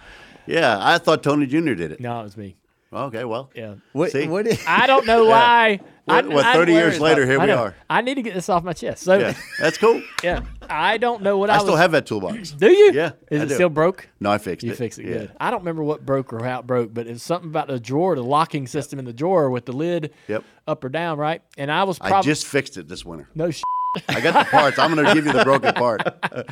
[0.47, 1.73] Yeah, I thought Tony Jr.
[1.73, 1.99] did it.
[1.99, 2.57] No, it was me.
[2.95, 3.49] Okay, well.
[3.53, 3.75] Yeah.
[3.91, 4.27] What, See?
[4.27, 5.77] what is, I don't know why.
[5.77, 7.57] What- I, what, I- 30 years later, here we know.
[7.57, 7.75] are.
[7.89, 9.01] I need to get this off my chest.
[9.03, 10.03] So, Yeah, yeah, that's cool.
[10.23, 10.41] Yeah.
[10.69, 11.63] I don't know what I, I was.
[11.63, 12.51] still have that toolbox.
[12.51, 12.91] Do you?
[12.93, 13.53] Yeah, Is I it do.
[13.55, 14.07] still broke?
[14.19, 14.67] No, I fixed it.
[14.67, 14.77] You it.
[14.77, 15.13] fixed it Yeah.
[15.17, 15.31] good.
[15.39, 18.15] I don't remember what broke or how it broke, but it's something about the drawer,
[18.15, 20.43] the locking system in the drawer with the lid Yep.
[20.67, 21.41] up or down, right?
[21.57, 23.27] And I was I probably just fixed it this winter.
[23.33, 23.49] no.
[23.51, 23.61] Sh-
[24.09, 24.77] I got the parts.
[24.77, 26.03] I'm going to give you the broken part.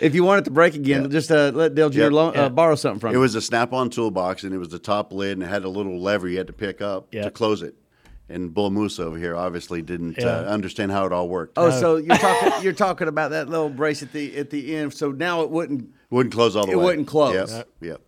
[0.00, 2.00] if you want it to break again, just uh, let Dale Jr.
[2.02, 2.12] Yep.
[2.12, 2.44] loan, Yeah.
[2.44, 3.20] uh, borrow something from It you.
[3.20, 6.00] was a snap-on toolbox, and it was the top lid, and it had a little
[6.00, 7.74] lever you had to pick up to close it.
[8.28, 10.26] And Bull Moose over here obviously didn't Yeah.
[10.26, 11.52] uh, understand how it all worked.
[11.56, 14.92] Oh, so you're talking you're talking about that little brace at the at the end.
[14.94, 15.90] So now it wouldn't.
[16.10, 16.82] wouldn't close all the It way.
[16.82, 17.52] It wouldn't close.
[17.52, 17.68] Yep.
[17.82, 18.00] Yep.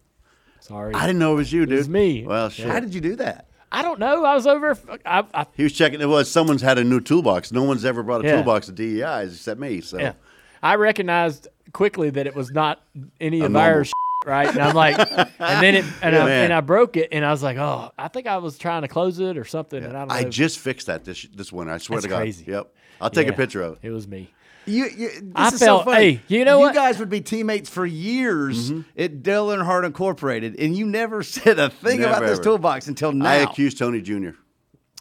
[0.59, 0.92] Sorry.
[0.94, 1.74] I didn't know it was you, dude.
[1.74, 2.24] It was me.
[2.27, 2.66] Well, shit.
[2.66, 3.46] How did you do that?
[3.70, 4.24] I don't know.
[4.24, 4.77] I was over.
[5.07, 6.01] I, I, He was checking.
[6.01, 7.53] It was someone's had a new toolbox.
[7.53, 8.35] No one's ever brought a Yeah.
[8.37, 9.81] toolbox to DEIs except me.
[9.83, 10.14] So yeah.
[10.62, 12.81] I recognized quickly that it was not
[13.21, 13.93] any of our shit,
[14.27, 14.49] right?
[14.49, 16.45] And I'm like, and then it, and, I, Man.
[16.45, 18.89] and I broke it, and I was like, oh, I think I was trying to
[18.89, 20.15] close it or something, and I don't know.
[20.15, 21.73] I just fixed that this this winter.
[21.73, 22.19] I swear That's to God.
[22.21, 22.45] crazy.
[22.49, 22.75] Yep.
[23.01, 23.79] I'll take Yeah, a picture of it.
[23.89, 24.33] It was me.
[24.67, 26.15] You, you, this I is felt- so funny.
[26.15, 26.75] hey, you know you what?
[26.75, 29.01] guys would be teammates for years Mm-hmm.
[29.01, 32.43] at Dale Earnhardt Incorporated, and you never said a thing about this ever.
[32.43, 33.31] toolbox until now.
[33.31, 34.13] I accused Tony Jr.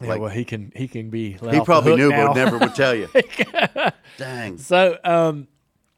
[0.00, 1.36] Yeah, Like- well, he can he can be.
[1.42, 2.28] let He off the probably hook knew, now.
[2.28, 3.08] but never would tell you.
[4.16, 4.58] Dang.
[4.58, 5.48] So, um,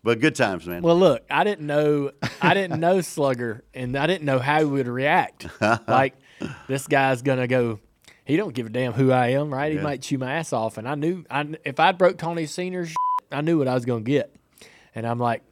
[0.03, 0.83] But good times, man.
[0.83, 4.65] well, look, I didn't know I didn't know Slugger, and I didn't know how he
[4.65, 5.47] would react.
[5.89, 6.15] like
[6.69, 7.81] this guy's gonna go.
[8.25, 9.71] He don't give a damn who I am, right?
[9.73, 9.83] He Yeah.
[9.85, 12.95] might chew my ass off, and I knew I if I broke Tony Senior's,
[13.31, 14.35] I knew what I was gonna get,
[14.95, 15.43] and I'm like,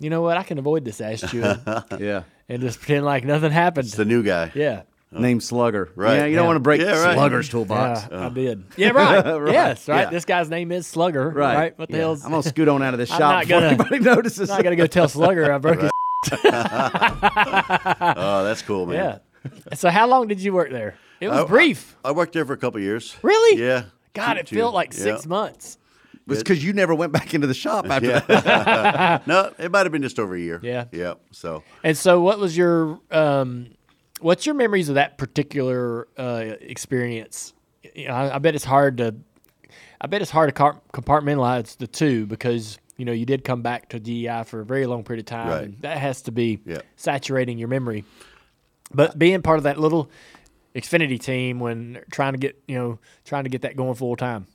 [0.00, 0.36] you know what?
[0.36, 1.56] I can avoid this ass chewing
[2.00, 2.24] yeah.
[2.48, 3.86] and just pretend like nothing happened.
[3.86, 4.50] it's the new guy.
[4.54, 4.82] yeah.
[5.12, 5.90] Named Slugger.
[5.94, 6.14] Right.
[6.16, 6.46] Yeah, you don't Yeah.
[6.48, 7.14] want to break Yeah, right.
[7.14, 8.08] Slugger's toolbox.
[8.10, 8.64] Yeah, I did.
[8.76, 9.24] Yeah, right.
[9.40, 9.52] Right.
[9.52, 10.00] Yes, right.
[10.02, 10.10] Yeah.
[10.10, 11.28] This guy's name is Slugger.
[11.30, 11.56] Right.
[11.56, 11.78] Right.
[11.78, 12.02] What the Yeah.
[12.02, 14.50] hell's I'm gonna scoot on out of this I'm shop not before gonna- anybody notices.
[14.50, 15.90] I'm not gonna go tell Slugger I broke his.
[17.36, 19.20] Oh, that's cool, man.
[19.50, 19.74] Yeah.
[19.74, 20.96] So how long did you work there?
[21.20, 21.96] It was I- brief.
[22.04, 23.16] I worked there for a couple of years.
[23.22, 23.62] Really?
[23.62, 23.84] Yeah.
[24.14, 25.28] God, it felt like six Yeah.
[25.28, 25.78] months.
[26.26, 28.20] It's because you never went back into the shop after Yeah.
[28.20, 29.26] that.
[29.26, 30.58] no, it might have been just over a year.
[30.62, 30.86] Yeah.
[30.90, 31.14] Yeah.
[31.32, 33.66] So And so, what was your um,
[34.24, 37.52] what's your memories of that particular uh, experience?
[37.94, 39.14] You know, I, I bet it's hard to,
[40.00, 43.60] I bet it's hard to car- compartmentalize the two because you know you did come
[43.62, 45.64] back to DEI for a very long period of time, Right.
[45.64, 46.78] and that has to be Yeah.
[46.96, 48.04] saturating your memory.
[48.92, 50.10] But being part of that little
[50.74, 54.46] Xfinity team when trying to get you know trying to get that going full time.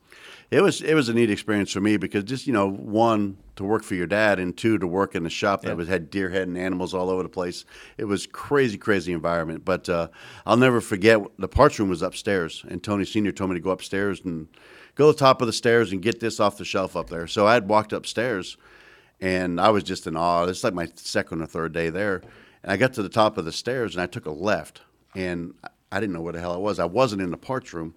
[0.52, 3.63] it was it was a neat experience for me because just you know one to
[3.65, 5.74] work for your dad and two to work in a shop that Yeah.
[5.76, 7.63] was had deer head and animals all over the place.
[7.98, 9.63] It was crazy crazy environment.
[9.63, 10.08] But uh,
[10.45, 13.69] I'll never forget the parts room was upstairs and Tony Senior told me to go
[13.72, 14.48] upstairs and
[14.95, 17.28] go to the top of the stairs and get this off the shelf up there.
[17.28, 18.58] So I had walked upstairs
[19.22, 20.45] and I was just in awe.
[20.45, 22.22] It's like my second or third day there.
[22.63, 24.82] And I got to the top of the stairs and I took a left
[25.15, 25.54] and
[25.91, 26.80] I didn't know where the hell I was.
[26.80, 27.93] I wasn't in the parts room.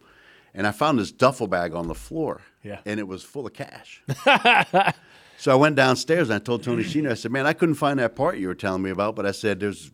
[0.55, 2.43] And I found this duffel bag on the floor.
[2.63, 2.81] Yeah.
[2.85, 4.03] And it was full of cash.
[5.43, 7.99] so I went downstairs and I told Tony Senior, I said, Man, I couldn't find
[7.99, 9.91] that part you were telling me about, but I said, There's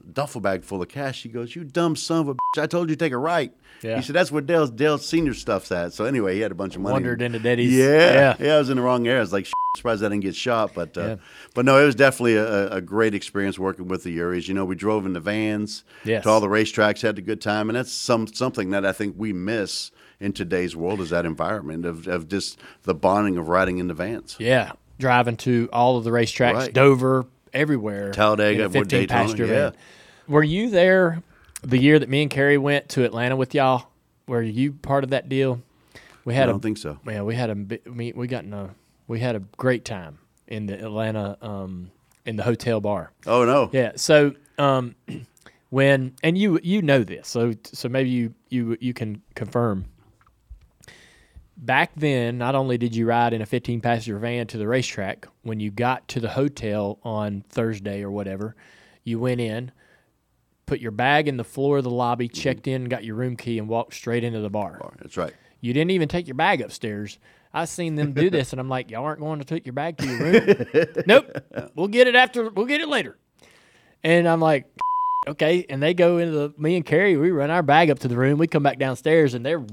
[0.00, 1.22] a duffel bag full of cash.
[1.22, 2.62] He goes, You dumb son of a bitch.
[2.62, 3.52] I told you to take a right.
[3.82, 3.96] Yeah.
[3.96, 5.92] He said, That's where Dale's Dale's senior stuff's at.
[5.92, 6.94] So anyway, he had a bunch of money.
[6.94, 8.12] Wandered into Daddy's- Yeah.
[8.14, 8.36] yeah.
[8.40, 8.54] Yeah.
[8.54, 9.18] I was in the wrong area.
[9.18, 9.46] I was like,
[9.76, 10.72] surprised I didn't get shot.
[10.74, 11.16] But uh, Yeah.
[11.54, 14.48] but no, it was definitely a, a great experience working with the Uris.
[14.48, 16.22] You know, we drove in the vans Yes.
[16.24, 17.68] to all the racetracks, had a good time.
[17.68, 19.90] And that's some something that I think we miss
[20.20, 23.94] in today's world is that environment of, of just the bonding of riding in the
[23.94, 24.36] vans.
[24.38, 26.72] Yeah, driving to all of the racetracks, Right.
[26.72, 28.12] Dover, everywhere.
[28.12, 29.52] Talladega, in a 15 Daytona, passenger yeah.
[29.70, 29.76] van.
[30.26, 31.22] Were you there
[31.62, 33.88] the year that me and Kerry went to Atlanta with y'all?
[34.28, 35.60] were you part of that deal?
[36.24, 36.44] We had.
[36.44, 36.98] I don't a think so.
[37.04, 37.24] man.
[37.24, 38.74] We had a we we got in a
[39.06, 41.90] we had a great time in the Atlanta um
[42.26, 43.10] in the hotel bar.
[43.26, 43.70] Oh no.
[43.72, 43.92] Yeah.
[43.96, 44.94] So um
[45.70, 49.86] when and you you know this, so so maybe you you you can confirm.
[51.60, 55.26] Back then, not only did you ride in a 15 passenger van to the racetrack,
[55.42, 58.54] when you got to the hotel on Thursday or whatever,
[59.02, 59.72] you went in,
[60.66, 62.40] put your bag in the floor of the lobby, mm-hmm.
[62.40, 64.94] checked in, got your room key, and walked straight into the bar.
[65.00, 65.34] That's right.
[65.60, 67.18] You didn't even take your bag upstairs.
[67.52, 69.96] I've seen them do this, and I'm like, y'all aren't going to take your bag
[69.98, 70.86] to your room.
[71.06, 72.50] nope, we'll get it after.
[72.50, 73.16] We'll get it later.
[74.04, 74.66] And I'm like,
[75.26, 75.66] okay.
[75.68, 77.16] And they go into the me and Kerry.
[77.16, 78.38] We run our bag up to the room.
[78.38, 79.64] We come back downstairs, and they're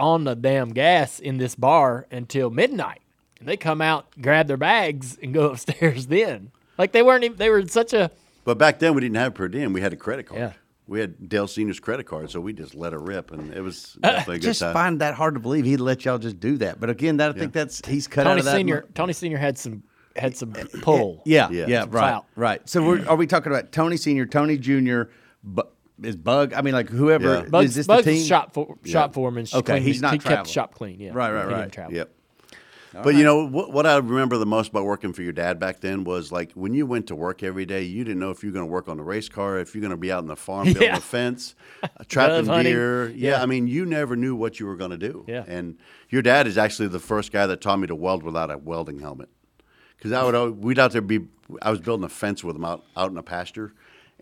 [0.00, 3.00] on the damn gas in this bar until midnight.
[3.38, 6.06] And they come out, grab their bags, and go upstairs.
[6.08, 7.24] Then, like they weren't.
[7.24, 8.10] Even, they were in such a.
[8.44, 9.72] But back then we didn't have per diem.
[9.72, 10.40] We had a credit card.
[10.40, 10.52] Yeah.
[10.86, 13.96] We had Dale Senior's credit card, so we just let her rip, and it was
[14.02, 14.72] Uh, definitely a good Just time.
[14.72, 16.80] find that hard to believe he'd let y'all just do that.
[16.80, 18.56] But again, that I think that's he's cut out Tony of that.
[18.56, 18.86] Senior.
[18.94, 19.84] Tony Senior had some
[20.16, 21.22] had some pull.
[21.24, 21.66] Yeah, Yeah.
[21.68, 22.26] yeah, right, clout.
[22.34, 22.68] right.
[22.68, 25.10] So we're, are we talking about Tony Senior, Tony Junior,
[25.44, 25.62] Bu-
[26.02, 26.52] is Bug?
[26.54, 27.42] I mean, like whoever Yeah.
[27.48, 28.26] Bugs, is this Bugs the is team?
[28.28, 29.46] shop for, shop foreman.
[29.52, 29.82] Okay, clean.
[29.82, 30.52] he's not He kept traveling.
[30.52, 31.00] shop clean.
[31.00, 31.72] Yeah, Right, right, He didn't right.
[31.72, 31.94] travel.
[31.94, 32.10] Yep.
[32.92, 33.70] But you know what?
[33.72, 36.74] What I remember the most about working for your dad back then was like when
[36.74, 38.88] you went to work every day, you didn't know if you were going to work
[38.88, 40.96] on the race car, if you're going to be out in the farm building Yeah.
[40.96, 42.72] a fence, uh, trapping Dove hunting.
[42.72, 43.08] deer.
[43.10, 43.30] Yeah.
[43.36, 43.42] Yeah.
[43.42, 45.24] I mean, you never knew what you were going to do.
[45.28, 45.44] Yeah.
[45.46, 45.76] And
[46.08, 48.98] your dad is actually the first guy that taught me to weld without a welding
[48.98, 49.28] helmet.
[49.96, 51.20] Because I would al- we'd out there be
[51.62, 53.72] I was building a fence with him out out in a pasture,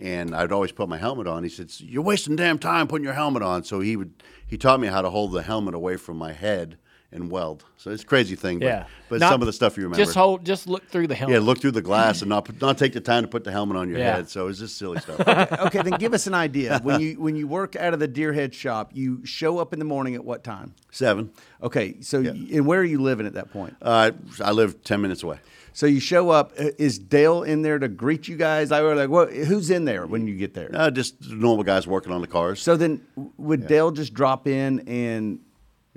[0.01, 1.43] and I'd always put my helmet on.
[1.43, 4.13] He said, "You're wasting damn time putting your helmet on." So he would
[4.47, 6.79] he taught me how to hold the helmet away from my head
[7.11, 7.65] and weld.
[7.79, 8.59] So it's a crazy thing.
[8.59, 10.05] But, Yeah, but Not- some of the stuff you remember.
[10.05, 10.45] Just hold.
[10.45, 11.35] Just look through the helmet.
[11.41, 13.79] yeah, look through the glass and not not take the time to put the helmet
[13.79, 14.17] on your Yeah.
[14.17, 14.29] head.
[14.29, 15.19] So it's just silly stuff.
[15.27, 16.81] okay, then give us an idea.
[16.83, 19.85] When you when you work out of the Deerhead shop, you show up in the
[19.87, 20.75] morning at what time?
[20.91, 21.31] Seven.
[21.63, 23.75] Okay, so y and where are you living at that point?
[23.81, 24.11] Uh,
[24.45, 25.39] I live ten minutes away.
[25.79, 26.55] So you show up.
[26.57, 28.73] Is Dale in there to greet you guys?
[28.73, 29.33] I were like, what?
[29.33, 30.69] Who's in there when you get there?
[30.75, 32.61] Uh, just normal guys working on the cars.
[32.61, 33.01] So then,
[33.37, 35.39] would Dale just drop in and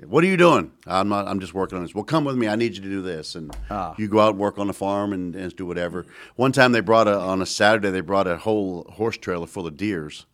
[0.06, 0.70] What are you doing?
[0.86, 1.26] I'm not.
[1.26, 1.96] I'm just working on this.
[1.96, 2.46] Well, come with me.
[2.46, 3.96] I need you to do this, and Ah.
[3.98, 6.06] you go out and work on the farm and, and do whatever.
[6.36, 9.66] One time they brought a on a Saturday they brought a whole horse trailer full
[9.66, 10.26] of deers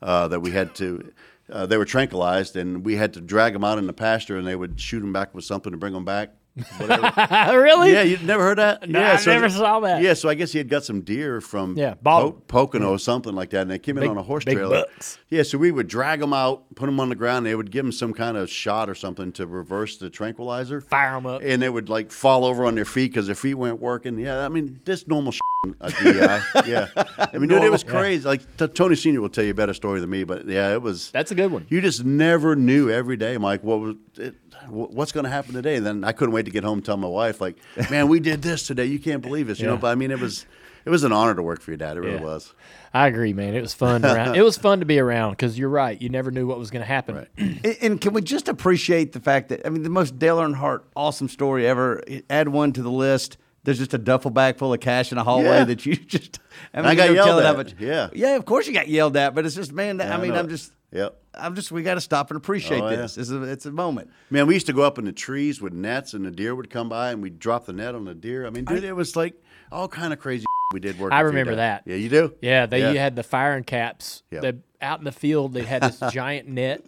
[0.00, 1.12] uh, that we had to.
[1.52, 4.46] Uh, they were tranquilized, and we had to drag them out in the pasture, and
[4.46, 6.30] they would shoot them back with something to bring them back.
[6.78, 7.92] Really?
[7.92, 8.88] yeah, you never heard that?
[8.88, 10.02] No, yeah, I never saw that.
[10.02, 11.94] Yeah, so I guess he had got some deer from Yeah.
[11.94, 14.56] Po- Pocono or something like that, and they came Big- in on a horse big
[14.56, 14.84] trailer.
[14.84, 15.18] bucks.
[15.30, 17.44] Yeah, so we would drag them out, put them on the ground.
[17.46, 20.80] They would give them some kind of shot or something to reverse the tranquilizer.
[20.80, 21.42] Fire them up.
[21.44, 24.18] And they would like fall over on their feet because their feet weren't working.
[24.18, 25.32] Yeah, I mean, just normal
[25.80, 26.42] a DI.
[26.66, 26.88] yeah.
[27.32, 28.22] I mean, dude, it was crazy.
[28.24, 29.20] Like t- Tony Sr.
[29.22, 31.10] will tell you a better story than me, but yeah, it was.
[31.10, 31.66] That's a good one.
[31.70, 34.34] You just never knew every day, Mike, what was it,
[34.68, 35.76] what's going to happen today.
[35.76, 37.56] And then I couldn't wait to get home and tell my wife, like,
[37.90, 38.86] man, we did this today.
[38.86, 39.76] You can't believe this, you know.
[39.76, 40.46] But I mean, it was
[40.84, 41.96] it was an honor to work for your dad.
[41.96, 42.22] It really Yeah.
[42.22, 42.52] was.
[42.92, 43.54] I agree, man.
[43.54, 44.04] It was fun.
[44.04, 44.34] Around.
[44.36, 46.00] it was fun to be around because you're right.
[46.00, 47.26] You never knew what was going to happen.
[47.38, 50.82] And, and can we just appreciate the fact that I mean the most Dale Earnhardt
[50.94, 52.02] awesome story ever?
[52.30, 53.36] Add one to the list.
[53.64, 55.64] There's just a duffel bag full of cash in a hallway Yeah.
[55.64, 56.38] that you just.
[56.72, 57.56] I, mean, I got don't yelled tell it how at.
[57.56, 58.10] much- Yeah.
[58.14, 59.98] yeah, of course you got yelled at, but it's just man.
[59.98, 60.38] Yeah, I I mean, know.
[60.40, 60.72] I'm just.
[60.92, 61.16] Yep.
[61.34, 61.72] I'm just.
[61.72, 62.96] We got to stop and appreciate Oh, yeah.
[62.96, 63.18] this.
[63.18, 64.10] It's a, it's a moment.
[64.30, 66.70] Man, we used to go up in the trees with nets, and the deer would
[66.70, 68.46] come by, and we'd drop the net on the deer.
[68.46, 69.34] I mean, dude, it was like
[69.72, 71.12] all kind of crazy we did work.
[71.12, 71.82] I remember that.
[71.86, 72.34] Yeah, you do.
[72.40, 74.22] Yeah, they you had the firing caps.
[74.30, 74.42] Yep.
[74.42, 76.84] They, out in the field, they had this giant net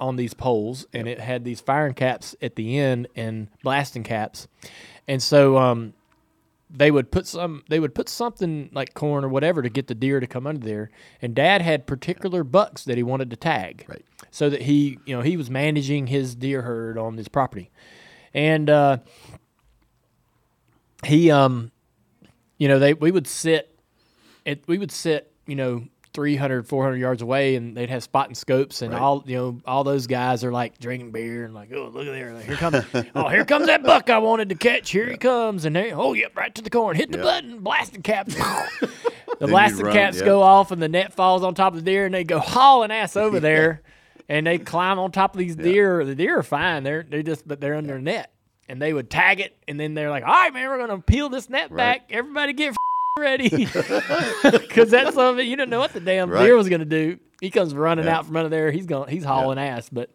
[0.00, 4.48] on these poles, and it had these firing caps at the end and blasting caps.
[5.06, 5.92] And so um,
[6.74, 9.94] they would put some, they would put something like corn or whatever to get the
[9.94, 10.90] deer to come under there.
[11.20, 14.04] And Dad had particular bucks that he wanted to tag, Right.
[14.30, 17.70] So that he, you know, he was managing his deer herd on this property,
[18.32, 18.98] and uh,
[21.04, 21.70] he, um,
[22.56, 23.72] you know, they we would sit
[24.44, 28.82] it, we would sit, you know, 300, 400 yards away, and they'd have spotting scopes,
[28.82, 32.06] and all you know, all those guys are like drinking beer and like, oh, look
[32.06, 34.90] at there, here comes, oh, here comes that buck I wanted to catch.
[34.90, 37.24] Here he comes, and they, oh, yep, right to the corn, hit the Yep.
[37.24, 38.34] button, blasting caps.
[39.38, 40.24] the blasting run, caps yeah.
[40.24, 42.90] go off, and the net falls on top of the deer, and they go hauling
[42.90, 43.82] ass over there,
[44.28, 46.04] and they climb on top of these deer.
[46.04, 48.30] The deer are fine, they're they just, but they're under a net.
[48.68, 51.28] And they would tag it, and then they're like, "All right, man, we're gonna peel
[51.28, 52.08] this net back.
[52.10, 52.74] Everybody get
[53.18, 53.48] ready
[54.42, 56.44] because that's something you didn't know what the damn Right.
[56.44, 57.18] deer was going to do.
[57.40, 58.18] He comes running Yeah.
[58.18, 58.70] out from under there.
[58.70, 59.08] He's going.
[59.10, 59.88] He's hauling ass.
[59.90, 60.10] But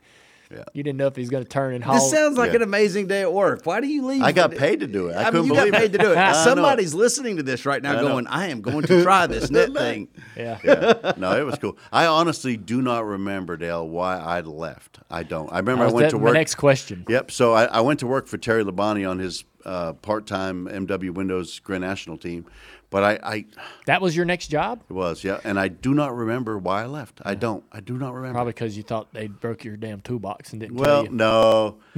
[0.50, 0.64] Yeah.
[0.74, 1.96] You didn't know if he's going to turn and haul.
[1.96, 2.58] This sounds like Yeah.
[2.58, 3.66] an amazing day at work.
[3.66, 4.24] Why do you leave?
[4.24, 5.14] I got paid to do it.
[5.16, 5.98] I I, mean, couldn't you got paid it.
[5.98, 6.18] to do it.
[6.18, 6.44] I know.
[6.44, 8.08] Somebody's listening to this right now, I know.
[8.08, 10.08] going, "I am going to try this net thing."
[10.38, 10.58] yeah.
[10.64, 11.12] Yeah.
[11.18, 11.78] No, it was cool.
[11.92, 15.00] I honestly do not remember Dale why I left.
[15.12, 15.52] I don't.
[15.52, 16.34] I remember I Was went to work.
[16.34, 17.06] next question.
[17.10, 17.30] Yep.
[17.32, 21.60] So I, I went to work for Terry Labonte on his uh, part-time MW Windows
[21.60, 22.46] Grand National team,
[22.90, 23.46] but I, I
[23.86, 24.84] That was your next job?
[24.90, 27.22] it was yeah, and I do not remember why I left.
[27.26, 27.64] I don't.
[27.72, 28.36] I do not remember.
[28.36, 31.78] Probably because you thought they broke your damn toolbox and didn't Well, no,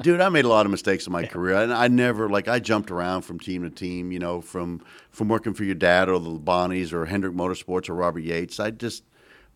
[0.00, 2.58] dude, I made a lot of mistakes in my career, and I never like I
[2.58, 4.10] jumped around from team to team.
[4.10, 7.94] You know, from from working for your dad or the Bonnies or Hendrick Motorsports or
[7.94, 8.58] Robert Yates.
[8.58, 9.04] I just,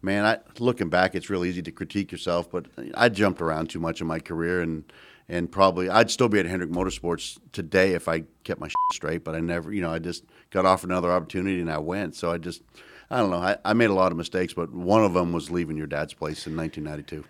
[0.03, 3.81] man, I looking back, it's really easy to critique yourself, but I jumped around too
[3.81, 4.85] much in my career, and
[5.29, 9.25] and probably I'd still be at Hendrick Motorsports today if I kept my straight.
[9.25, 10.25] But I never, you know, I just
[10.57, 12.17] got offered another opportunity and I went.
[12.17, 12.63] So I just.
[13.09, 13.37] I don't know.
[13.37, 16.13] I, I made a lot of mistakes, but one of them was leaving your dad's
[16.13, 17.25] place in 1992.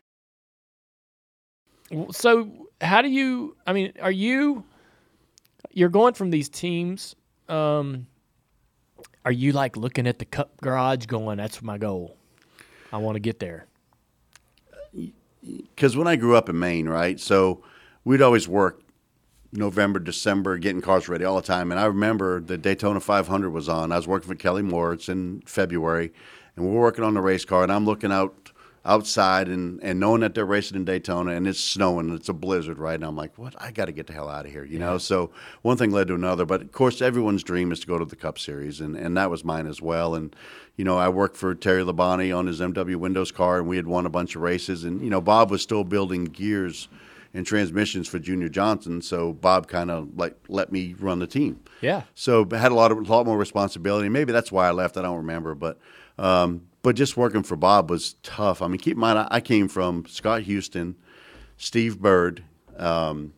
[2.15, 3.57] So how do you?
[3.67, 4.65] I mean, are you?
[5.73, 7.15] You're going from these teams.
[7.51, 8.07] Um,
[9.27, 12.17] are you like looking at the cup garage, going, "That's my goal.
[12.91, 13.67] I want to get there."
[15.75, 17.63] because when I grew up in Maine, right, so
[18.05, 18.81] we'd always work
[19.57, 21.71] November, December, getting cars ready all the time.
[21.71, 23.93] And I remember the Daytona 500 was on.
[23.93, 24.93] I was working for Kelly Moore.
[24.93, 26.13] It's in February,
[26.57, 27.63] and we're working on the race car.
[27.63, 28.53] And I'm looking out
[28.87, 32.79] outside and, and knowing that they're racing in Daytona and it's snowing, it's a blizzard,
[32.79, 32.95] right?
[32.95, 33.55] And I'm like, what?
[33.61, 34.97] I got to get the hell out of here, you know?
[34.97, 36.47] So one thing led to another.
[36.47, 39.31] But of course, everyone's dream is to go to the Cup Series, and, and that
[39.31, 40.15] was mine as well.
[40.15, 40.35] And,
[40.77, 43.87] you know, I worked for Terry Labonte on his MW Windows car, and we had
[43.87, 44.85] won a bunch of races.
[44.85, 46.89] And, you know, Bob was still building gears
[47.37, 51.61] and transmissions for Junior Johnson, so Bob kind of like let me run the team.
[51.83, 52.05] Yeah.
[52.15, 54.09] So I had a lot of a lot more responsibility.
[54.09, 54.97] Maybe that's why I left.
[54.97, 55.79] I don't remember, but
[56.19, 58.63] um, but just working for Bob was tough.
[58.63, 60.97] I mean, keep in mind I, I came from Scott Houston,
[61.59, 62.43] Steve Bird,
[62.79, 63.35] um,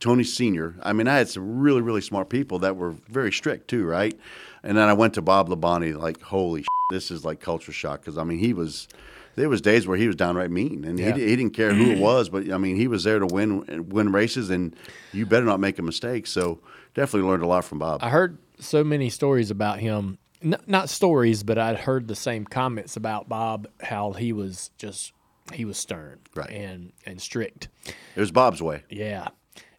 [0.00, 0.74] Tony Senior.
[0.82, 4.18] I mean, I had some really really smart people that were very strict too, right?
[4.64, 5.96] And then I went to Bob Labonte.
[5.96, 8.88] Like, holy, this is like culture shock because I mean he was.
[9.36, 11.14] There was days where he was downright mean, and Yeah.
[11.14, 12.28] he, he didn't care who it was.
[12.28, 14.74] But I mean, he was there to win win races, and
[15.12, 16.26] you better not make a mistake.
[16.26, 16.60] So
[16.94, 18.00] definitely learned a lot from Bob.
[18.02, 20.18] I heard so many stories about him.
[20.42, 23.68] N- not stories, but I'd heard the same comments about Bob.
[23.82, 25.12] How he was just
[25.52, 26.50] he was stern Right.
[26.50, 27.68] and and strict.
[28.16, 28.82] It was Bob's way.
[28.90, 29.28] Yeah,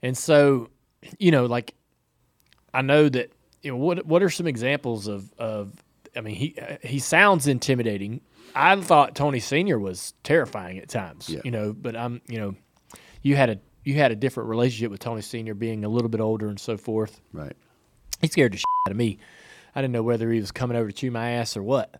[0.01, 0.69] and so
[1.19, 1.73] you know, like
[2.73, 3.31] I know that
[3.63, 5.73] you know what what are some examples of of
[6.15, 8.21] I mean he uh, he sounds intimidating.
[8.55, 11.29] I thought Tony Senior was terrifying at times.
[11.29, 11.41] Yeah.
[11.43, 12.55] You know, but I'm you know
[13.21, 16.21] you had a you had a different relationship with Tony Senior being a little bit
[16.21, 17.19] older and so forth.
[17.33, 17.55] Right.
[18.21, 19.19] He scared the shit out of me.
[19.75, 21.99] I didn't know whether he was coming over to chew my ass or what.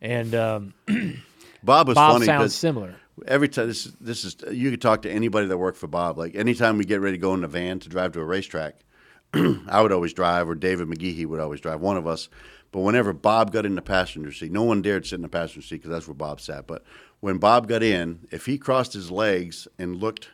[0.00, 0.74] And um,
[1.62, 2.94] Bob was Bob funny sounds similar.
[3.26, 6.18] every time this this is you could talk to anybody that worked for Bob.
[6.18, 8.76] Like anytime we get ready to go in the van to drive to a racetrack,
[9.34, 12.28] I would always drive, or David McGeehee would always drive, one of us.
[12.76, 15.66] But whenever Bob got in the passenger seat, no one dared sit in the passenger
[15.66, 16.66] seat because that's where Bob sat.
[16.66, 16.84] But
[17.20, 20.28] when Bob got in, if he crossed his legs and looked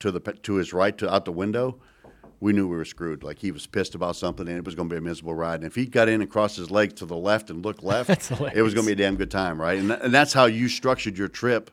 [0.00, 1.78] to the to his right to out the window,
[2.40, 3.22] we knew we were screwed.
[3.22, 5.60] Like he was pissed about something, and it was going to be a miserable ride.
[5.60, 8.10] And if he got in and crossed his legs to the left and looked left,
[8.52, 9.78] it was going to be a damn good time, right?
[9.78, 11.70] And, tha- and that's how you structured your trip.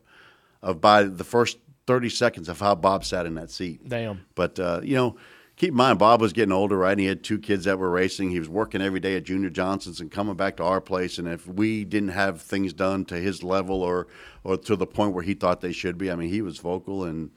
[0.61, 1.57] Of by the first
[1.87, 3.89] thirty seconds of how Bob sat in that seat.
[3.89, 4.23] Damn.
[4.35, 5.15] But uh, you know,
[5.61, 6.93] keep in mind Bob was getting older, right?
[6.93, 8.31] And he had two kids that were racing.
[8.31, 11.19] He was working every day at Junior Johnson's and coming back to our place.
[11.19, 14.07] And if we didn't have things done to his level or
[14.43, 17.03] or to the point where he thought they should be, I mean, he was vocal
[17.03, 17.29] and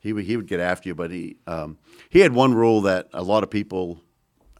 [0.00, 0.94] he would he would get after you.
[0.94, 1.76] But he um,
[2.08, 4.00] he had one rule that a lot of people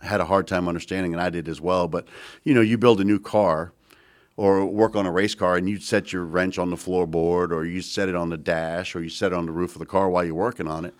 [0.02, 1.88] had a hard time understanding, and I did as well.
[1.88, 2.08] But
[2.44, 3.72] you know, you build a new car
[4.36, 7.64] or work on a race car and you set your wrench on the floorboard or
[7.64, 9.86] you set it on the dash or you set it on the roof of the
[9.86, 10.94] car while you're working on it.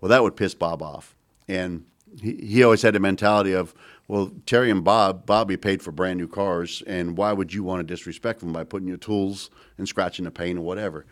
[0.00, 1.14] Well, that would piss Bob off.
[1.50, 1.84] And
[2.20, 3.74] he, he always had the mentality of,
[4.08, 7.80] well, Terry and Bob, Bobby paid for brand new cars, and why would you want
[7.80, 11.06] to disrespect them by putting your tools and scratching the paint or whatever?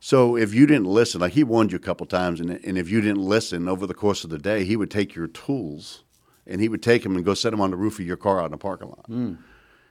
[0.00, 2.90] So if you didn't listen, like he warned you a couple times, and, and if
[2.90, 6.04] you didn't listen over the course of the day, he would take your tools
[6.46, 8.40] and he would take them and go set them on the roof of your car
[8.40, 9.06] out in the parking lot.
[9.06, 9.34] Hmm.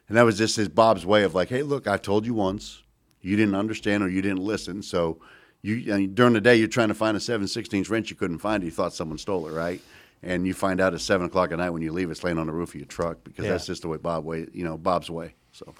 [0.07, 2.83] And that was just his Bob's way of like, hey, look, I told you once,
[3.21, 4.83] you didn't understand or you didn't listen.
[4.83, 5.19] So
[5.63, 8.15] you I mean, during the day you're trying to find a 7 16 wrench, you
[8.15, 8.67] couldn't find it.
[8.67, 9.81] You thought someone stole it, right?
[10.21, 12.47] And you find out at seven o'clock at night when you leave, it's laying on
[12.47, 13.51] the roof of your truck because Yeah.
[13.51, 15.33] that's just the way Bob way, you know, Bob's way.
[15.51, 15.73] So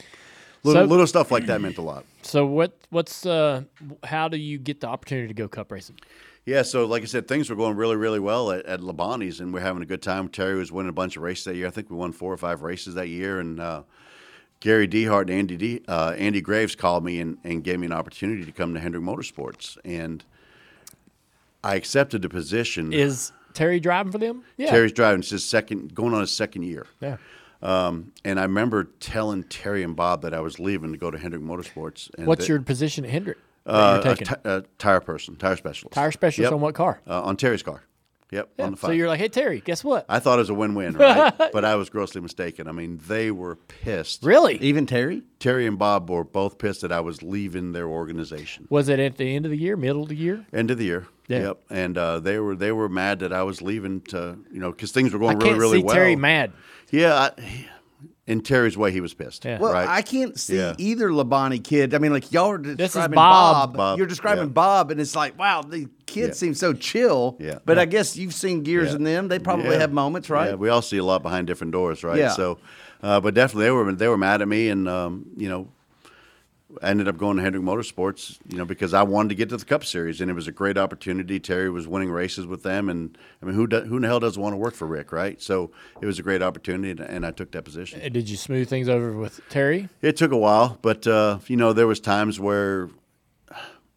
[0.64, 2.06] little, So- little stuff like that meant a lot.
[2.24, 3.64] So what what's uh
[4.06, 6.00] how do you get the opportunity to go cup racing?
[6.46, 9.54] Yeah, so like I said, things were going really, really well at, at Labonte's, and
[9.54, 10.28] we're having a good time.
[10.28, 11.68] Terry was winning a bunch of races that year.
[11.68, 13.84] I think we won four or five races that year, and uh,
[14.64, 17.92] Gary Dehart and Andy D, uh, Andy Graves called me and, and gave me an
[17.92, 20.24] opportunity to come to Hendrick Motorsports, and
[21.62, 22.94] I accepted the position.
[22.94, 24.46] Is Terry driving for them?
[24.56, 24.70] Yeah.
[24.72, 25.20] Terry's driving.
[25.20, 26.88] It's his second, going on his second year.
[27.02, 27.18] Yeah.
[27.62, 31.18] Um, and I remember telling Terry and Bob that I was leaving to go to
[31.18, 32.10] Hendrick Motorsports.
[32.18, 33.38] And What's that- your position at Hendrick?
[33.66, 34.66] uh, you're taking?
[34.78, 35.94] tire person, tire specialist.
[35.94, 36.54] Tire specialist Yep.
[36.54, 37.02] on what car?
[37.06, 37.84] Uh, on Terry's car.
[38.34, 38.66] Yep, Yeah.
[38.66, 40.06] on the So you're like, hey Terry, guess what?
[40.10, 41.34] I thought it was a win-win, right?
[41.54, 42.68] but I was grossly mistaken.
[42.68, 44.24] I mean, they were pissed.
[44.24, 44.58] really?
[44.58, 45.22] Even Terry?
[45.40, 48.68] Terry and Bob were both pissed that I was leaving their organization.
[48.70, 50.46] Was it at the end of the year, middle of the year?
[50.54, 51.08] End of the year.
[51.28, 51.40] Yeah.
[51.40, 51.58] Yep.
[51.70, 54.92] And uh, they were they were mad that I was leaving to you know because
[54.92, 55.96] things were I going can't really really see well.
[55.96, 56.52] Terry mad.
[56.92, 57.14] Yeah.
[57.38, 57.68] I,
[58.26, 59.44] in Terry's way, he was pissed.
[59.44, 59.60] Yeah.
[59.60, 59.88] Well, right.
[59.88, 60.76] I can't see Yeah.
[60.78, 61.94] either Labonte kid.
[61.94, 63.72] I mean, like y'all are is describing Bob.
[63.72, 63.78] Bob.
[63.78, 64.50] Bob, You're describing yeah.
[64.52, 66.48] Bob, and it's like, wow, the kids Yeah.
[66.48, 67.36] seem so chill.
[67.40, 67.60] Yeah.
[67.66, 67.84] But Yeah.
[67.84, 68.96] I guess you've seen Gears Yeah.
[68.98, 69.28] in them.
[69.28, 69.80] They probably Yeah.
[69.80, 70.50] have moments, right?
[70.50, 72.18] Yeah, we all see a lot behind different doors, right?
[72.18, 72.30] Yeah.
[72.30, 72.58] So,
[73.02, 75.68] uh, but definitely they were they were mad at me, and um, you know,
[76.82, 79.58] I ended up going to Hendrick Motorsports, you know, because I wanted to get to
[79.58, 81.40] the Cup Series, and it was a great opportunity.
[81.40, 84.20] Terry was winning races with them, and I mean, who do, who in the hell
[84.20, 85.40] doesn't want to work for Rick, right?
[85.40, 85.70] So
[86.02, 88.00] it was a great opportunity, and- and I took that position.
[88.12, 89.90] Did you smooth things over with Terry?
[90.02, 92.90] It took a while, but uh, you know there was times where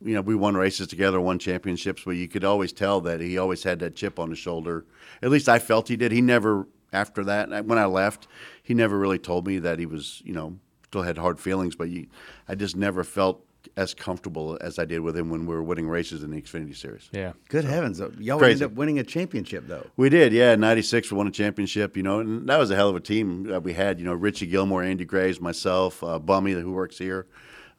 [0.02, 3.38] you know we won races together, won championships, but you could always tell that he
[3.38, 4.84] always had that chip on his shoulder.
[5.22, 6.12] At least I felt he did.
[6.12, 8.28] He never after that when I left,
[8.62, 11.88] he never really told me that he was you know still had hard feelings, but
[11.88, 12.06] you,
[12.48, 13.42] I just never felt
[13.76, 16.76] as comfortable as I did with him when we were winning races in the Xfinity
[16.76, 17.08] Series.
[17.12, 17.32] Yeah.
[17.48, 18.52] Good heavens, y'all Crazy.
[18.52, 19.84] ended up winning a championship, though.
[19.96, 20.52] We did, yeah.
[20.52, 21.96] In '96, we won a championship.
[21.96, 23.98] You know, and that was a hell of a team that we had.
[23.98, 27.26] You know, Richie Gilmore, Andy Graves, myself, uh, Bummy, who works here.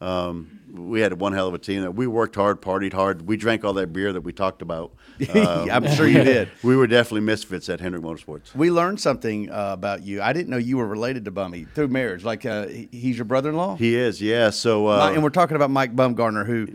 [0.00, 1.94] Um, we had one hell of a team.
[1.96, 3.22] We worked hard, partied hard.
[3.22, 4.92] We drank all that beer that we talked about.
[5.34, 6.48] Um, I'm sure you did.
[6.62, 8.54] we were definitely misfits at Hendrick Motorsports.
[8.54, 10.22] We learned something uh, about you.
[10.22, 12.22] I didn't know you were related to Bummy through marriage.
[12.22, 14.50] Like uh, he's your brother-in-law, He is, yeah.
[14.50, 16.68] So, uh, and we're talking about Mike Bumgarner, who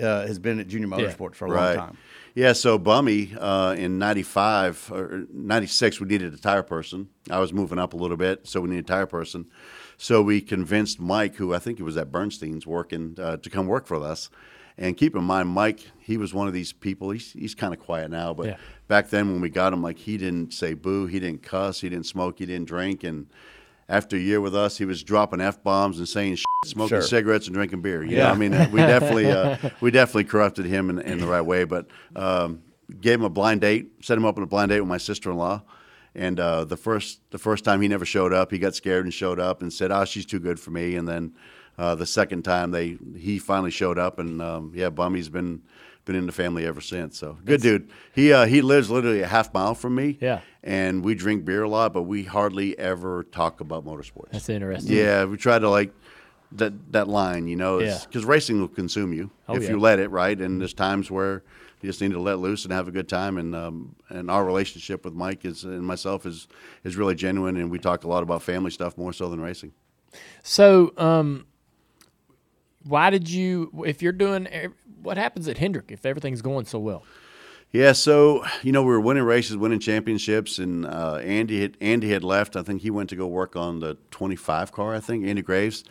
[0.00, 1.96] uh, has been at Junior Motorsports for a long time.
[2.36, 7.08] Yeah, so Bummy uh, in '95 or '96, we needed a tire person.
[7.28, 9.46] I was moving up a little bit, so we needed a tire person.
[10.02, 13.66] So we convinced Mike, who I think he was at Bernstein's working, uh, to come
[13.66, 14.30] work for us.
[14.78, 17.10] And keep in mind, Mike, he was one of these people.
[17.10, 18.56] He's he's kind of quiet now, but Yeah.
[18.88, 21.90] back then when we got him, like he didn't say boo, he didn't cuss, he
[21.90, 23.26] didn't smoke, he didn't drink, and
[23.90, 27.02] after a year with us, he was dropping f bombs and saying shit, smoking Sure.
[27.02, 28.02] cigarettes and drinking beer.
[28.02, 28.22] You Yeah.
[28.22, 31.64] know, I mean, we definitely uh, we definitely corrupted him in, in the right way,
[31.64, 32.62] but um,
[33.02, 35.30] gave him a blind date, set him up on a blind date with my sister
[35.30, 35.60] in law.
[36.14, 39.14] And uh, the first the first time he never showed up, he got scared and
[39.14, 41.32] showed up and said, "Oh, she's too good for me." And then
[41.78, 45.62] uh, the second time they he finally showed up, and um, yeah, Bummy's been
[46.04, 47.16] been in the family ever since.
[47.18, 47.90] So good dude.
[48.12, 50.18] He uh, he lives literally a half mile from me.
[50.20, 50.40] Yeah.
[50.64, 54.30] And we drink beer a lot, but we hardly ever talk about motorsports.
[54.32, 54.94] That's interesting.
[54.96, 55.92] Yeah, we try to like
[56.52, 57.98] that that line, you know, Yeah.
[58.04, 59.70] because racing will consume you Oh, if yeah.
[59.70, 60.38] you let it, right?
[60.38, 61.44] And there's times where
[61.82, 63.38] you just need to let loose and have a good time.
[63.38, 66.48] And um, and our relationship with Mike is and myself is
[66.84, 69.72] is really genuine, and we talk a lot about family stuff more so than racing.
[70.42, 71.46] So, um,
[72.84, 73.70] why did you?
[73.86, 74.48] If you're doing,
[75.02, 77.04] what happens at Hendrick if everything's going so well?
[77.72, 82.10] Yeah, so you know we were winning races, winning championships, and uh, Andy had Andy
[82.10, 82.56] had left.
[82.56, 84.94] I think he went to go work on the 25 car.
[84.94, 85.84] I think Andy Graves,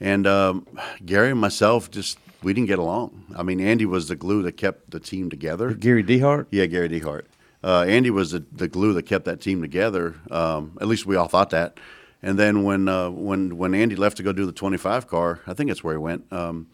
[0.00, 0.66] and um,
[1.04, 3.24] Gary and myself just we didn't get along.
[3.36, 5.72] I mean, Andy was the glue that kept the team together.
[5.74, 6.46] Gary Dehart.
[6.50, 7.24] Yeah, Gary Dehart.
[7.62, 10.14] Uh, Andy was the, the glue that kept that team together.
[10.30, 11.78] Um, at least we all thought that.
[12.22, 15.54] And then when uh, when when Andy left to go do the 25 car, I
[15.54, 16.32] think that's where he went.
[16.32, 16.68] Um,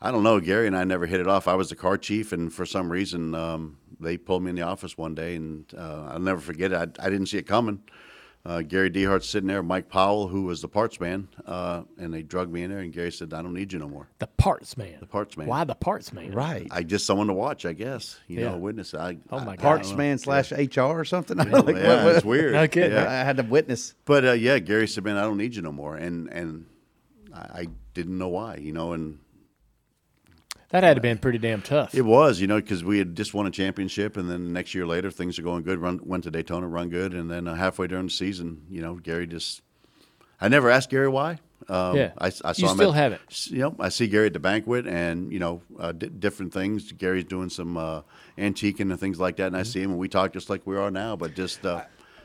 [0.00, 0.40] I don't know.
[0.40, 1.48] Gary and I never hit it off.
[1.48, 4.62] I was the car chief, and for some reason, um, they pulled me in the
[4.62, 6.96] office one day, and uh, I'll never forget it.
[6.98, 7.82] I, I didn't see it coming.
[8.48, 12.22] Uh, Gary Dehart's sitting there, Mike Powell, who was the parts man, uh, and they
[12.22, 14.74] drugged me in there, and Gary said, "I don't need you no more." The parts
[14.78, 14.96] man.
[15.00, 15.48] The parts man.
[15.48, 16.32] Why the parts man?
[16.32, 16.66] Right.
[16.70, 18.18] I just someone to watch, I guess.
[18.26, 18.52] You Yeah.
[18.52, 18.94] know, witness.
[18.94, 19.58] I, Oh, my I- God.
[19.58, 20.04] Parts I don't know.
[20.04, 21.36] man slash HR or something.
[21.46, 22.54] Yeah, Like, yeah, what- it's weird.
[22.54, 22.92] No kidding.
[22.92, 23.02] Yeah.
[23.10, 23.94] I had to witness.
[24.06, 26.64] But uh, yeah, Gary said, "Man, I don't need you no more," and and
[27.34, 29.18] I, I didn't know why, you know, and
[30.70, 31.94] That had to been pretty damn tough.
[31.94, 34.86] it was, you know, because we had just won a championship, and then next year
[34.86, 35.78] later things are going good.
[35.78, 38.94] Run went to Daytona, run good, and then uh, halfway during the season, you know,
[38.96, 39.62] Gary just.
[40.40, 41.38] I never asked Gary why.
[41.68, 42.12] Um, Yeah.
[42.18, 43.20] I, I saw You him still at- have it.
[43.30, 46.52] s- You know, I see Gary at the banquet, and you know, uh, di different
[46.52, 46.92] things.
[46.92, 48.02] Gary's doing some uh,
[48.36, 49.60] antiquing and things like that, and Mm-hmm.
[49.60, 51.84] I see him, and we talk just like we are now, but just uh,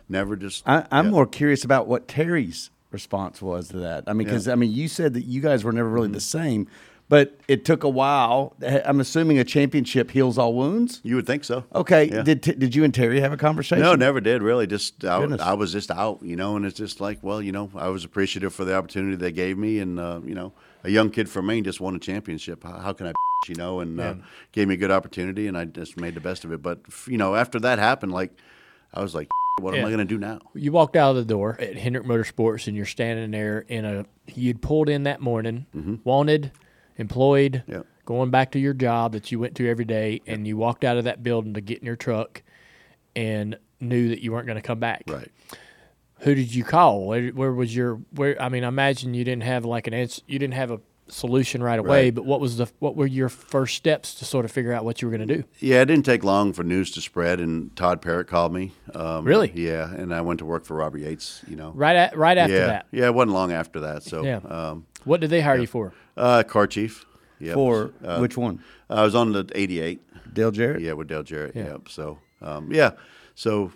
[0.09, 0.67] never just.
[0.67, 1.11] I, I'm yeah.
[1.11, 4.03] more curious about what Terry's response was to that.
[4.05, 6.39] I mean, because I mean, you said that you guys were never really the Mm-hmm.
[6.39, 6.67] same,
[7.09, 8.55] but it took a while.
[8.85, 10.99] I'm assuming a championship heals all wounds.
[11.03, 11.63] You would think so.
[11.75, 12.23] Okay, Yeah.
[12.23, 13.81] did did you and Terry have a conversation?
[13.83, 14.65] No, never did really.
[14.67, 17.69] Just I, I was just out, you know, and it's just like, well, you know,
[17.75, 21.09] I was appreciative for the opportunity they gave me, and uh, you know, a young
[21.09, 22.63] kid from Maine just won a championship.
[22.63, 23.13] How, how can I
[23.49, 24.15] you know, and uh,
[24.53, 26.61] gave me a good opportunity, and I just made the best of it.
[26.61, 28.31] But you know, after that happened, like
[28.93, 29.27] I was like,
[29.59, 29.87] what am Yeah.
[29.87, 30.39] I going to do now?
[30.55, 34.05] you walked out of the door at Hendrick Motorsports and you're standing there in a
[34.33, 35.65] you'd pulled in that morning,
[36.05, 36.51] wanted,
[36.97, 37.85] employed, Yep.
[38.05, 40.97] going back to your job that you went to every day, and you walked out
[40.97, 42.41] of that building to get in your truck
[43.15, 45.03] and knew that you weren't going to come back.
[45.07, 45.29] Right.
[46.19, 47.05] Who did you call?
[47.07, 48.41] Where, where was your where?
[48.41, 50.21] I mean, I imagine you didn't have like an answer.
[50.25, 50.79] You didn't have a
[51.09, 52.05] solution right away.
[52.05, 52.15] Right.
[52.15, 55.01] But what was the what were your first steps to sort of figure out what
[55.01, 55.43] you were going to do?
[55.59, 58.71] Yeah, it didn't take long for news to spread, and Todd Parrott called me.
[58.95, 59.51] Um, Really?
[59.53, 61.41] Yeah, and I went to work for Robert Yates.
[61.45, 61.71] You know.
[61.75, 62.85] Right at right after yeah, that.
[62.91, 64.03] yeah, it wasn't long after that.
[64.03, 64.37] So, Yeah.
[64.47, 65.91] um, What did they hire you for?
[66.17, 67.05] Uh, car chief.
[67.39, 67.53] Yep.
[67.55, 68.59] For Uh, which one?
[68.89, 70.01] I was on the '88.
[70.33, 70.81] Dale Jarrett.
[70.81, 71.55] Yeah, with Dale Jarrett.
[71.55, 71.89] Yep.
[71.89, 72.91] So, um, yeah.
[73.35, 73.71] So,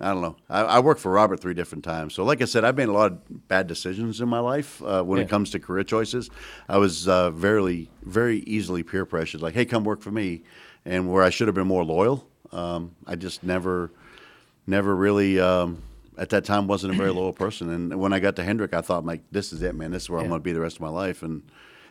[0.00, 0.36] I don't know.
[0.48, 2.14] I, I worked for Robert three different times.
[2.14, 5.02] So, like I said, I've made a lot of bad decisions in my life uh,
[5.02, 5.24] when Yeah.
[5.24, 6.30] it comes to career choices.
[6.68, 9.42] I was uh, very, very easily peer pressured.
[9.42, 10.42] Like, hey, come work for me,
[10.86, 13.92] and where I should have been more loyal, um, I just never,
[14.66, 15.38] never really.
[15.38, 15.82] Um,
[16.18, 18.80] at that time, wasn't a very loyal person, and when I got to Hendrick, I
[18.82, 19.90] thought, like, this is it, man.
[19.90, 21.42] This is where I'm going to be the rest of my life, and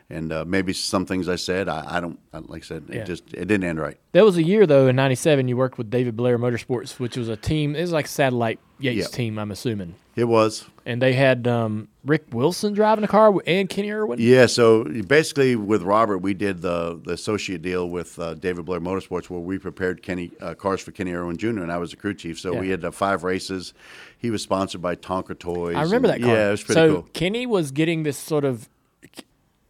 [0.10, 3.04] and uh, maybe some things I said, I, I don't like I said, it Yeah.
[3.04, 3.98] just it didn't end right.
[4.14, 7.30] That was a year though in '97 you worked with David Blair Motorsports, which was
[7.30, 7.76] a team.
[7.76, 9.06] It was like a satellite Yates Yeah.
[9.16, 9.96] team, I'm assuming.
[10.16, 10.66] It was.
[10.86, 14.20] And they had um, Rick Wilson driving the car and Kenny Irwin.
[14.20, 18.82] Yeah, so basically with Robert, we did the, the associate deal with uh, David Blair
[18.82, 21.50] Motorsports where we prepared Kenny uh, cars for Kenny Irwin Jr.
[21.62, 22.40] and I was the crew chief.
[22.40, 22.60] So Yeah.
[22.60, 23.74] we had uh, five races.
[24.18, 25.76] He was sponsored by Tonka Toys.
[25.76, 26.36] I remember that and- car.
[26.36, 27.02] Yeah, it was pretty so cool.
[27.14, 28.68] Kenny was getting this sort of.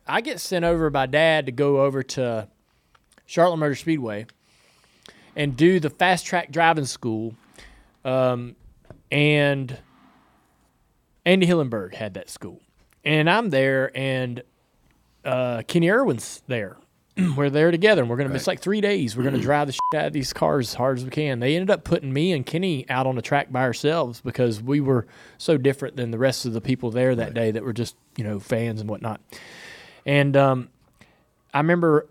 [0.10, 2.48] I get sent over by Dad to go over to
[3.28, 4.26] Charlotte Motor Speedway
[5.36, 7.36] and do the fast track driving school,
[8.04, 8.56] um,
[9.12, 9.78] and
[11.26, 12.60] Andy Hillenberg had that school,
[13.06, 14.42] and I'm there, and
[15.24, 16.78] uh, Kenny Irwin's there.
[17.36, 18.34] we're there together, and we're gonna.
[18.34, 19.16] It's like three days.
[19.16, 21.40] We're gonna drive the shit out of these cars as hard as we can.
[21.40, 24.80] They ended up putting me and Kenny out on the track by ourselves because we
[24.80, 25.06] were
[25.38, 28.24] so different than the rest of the people there that day that were just you
[28.24, 29.22] know fans and whatnot.
[30.06, 30.70] And um,
[31.54, 32.08] I remember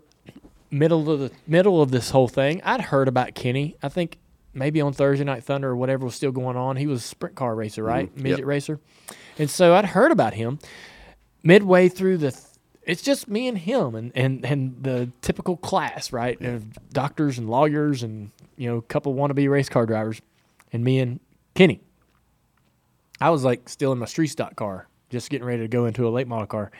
[0.71, 3.75] middle of the middle of this whole thing, I'd heard about Kenny.
[3.81, 4.17] I think
[4.53, 6.75] maybe on Thursday Night Thunder or whatever was still going on.
[6.77, 8.15] He was a sprint car racer, right?
[8.15, 8.47] Midget Yep.
[8.47, 8.79] racer.
[9.37, 10.59] And so I'd heard about him
[11.43, 12.31] midway through the.
[12.31, 12.43] Th-
[12.83, 16.41] it's just me and him and, and, and the typical class, right?
[16.41, 20.21] Of doctors and lawyers and you know a couple wannabe race car drivers,
[20.73, 21.19] and me and
[21.53, 21.81] Kenny.
[23.21, 26.07] I was like still in my street stock car, just getting ready to go into
[26.07, 26.71] a late model car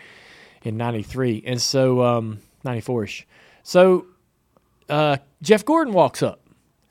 [0.63, 3.27] in '93, and so um, '94 ish.
[3.63, 4.05] So
[4.89, 6.41] uh, Jeff Gordon walks up,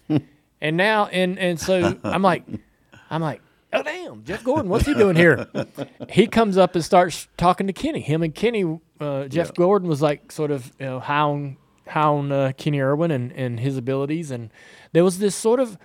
[0.61, 2.45] and now and and so I'm like,
[3.11, 3.41] I'm like,
[3.73, 5.49] oh damn, Jeff Gordon, what's he doing here?
[6.09, 8.01] he comes up and starts talking to Kenny.
[8.01, 11.57] Him and Kenny, uh, Jeff Gordon was like sort of you know how on
[11.87, 14.51] how on uh, Kenny Irwin and and his abilities, and
[14.93, 15.79] there was this sort of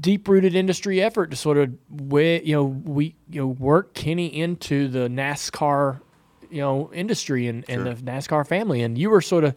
[0.00, 4.26] deep rooted industry effort to sort of we you know we you know work Kenny
[4.26, 6.00] into the NASCAR
[6.50, 9.54] you know industry and, and the NASCAR family and you were sort of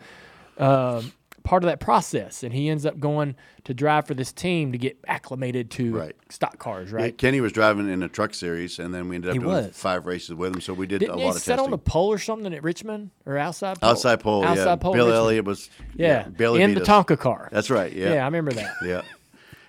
[0.58, 1.02] uh,
[1.44, 4.78] part of that process and he ends up going to drive for this team to
[4.78, 6.16] get acclimated to Right.
[6.30, 9.30] stock cars Yeah, right Kenny was driving in a truck series, and then we ended
[9.30, 9.78] up He doing was.
[9.78, 10.62] five races with him.
[10.62, 13.12] So we did didn't a lot of set on the pole or something at Richmond
[13.26, 13.90] or outside pole?
[13.90, 14.76] outside pole, outside yeah.
[14.76, 15.24] pole Bill Richmond.
[15.26, 16.88] Elliott was yeah, Billy in the us.
[16.88, 17.94] Tonka car That's right.
[17.94, 19.02] Yeah, yeah I remember that Yeah.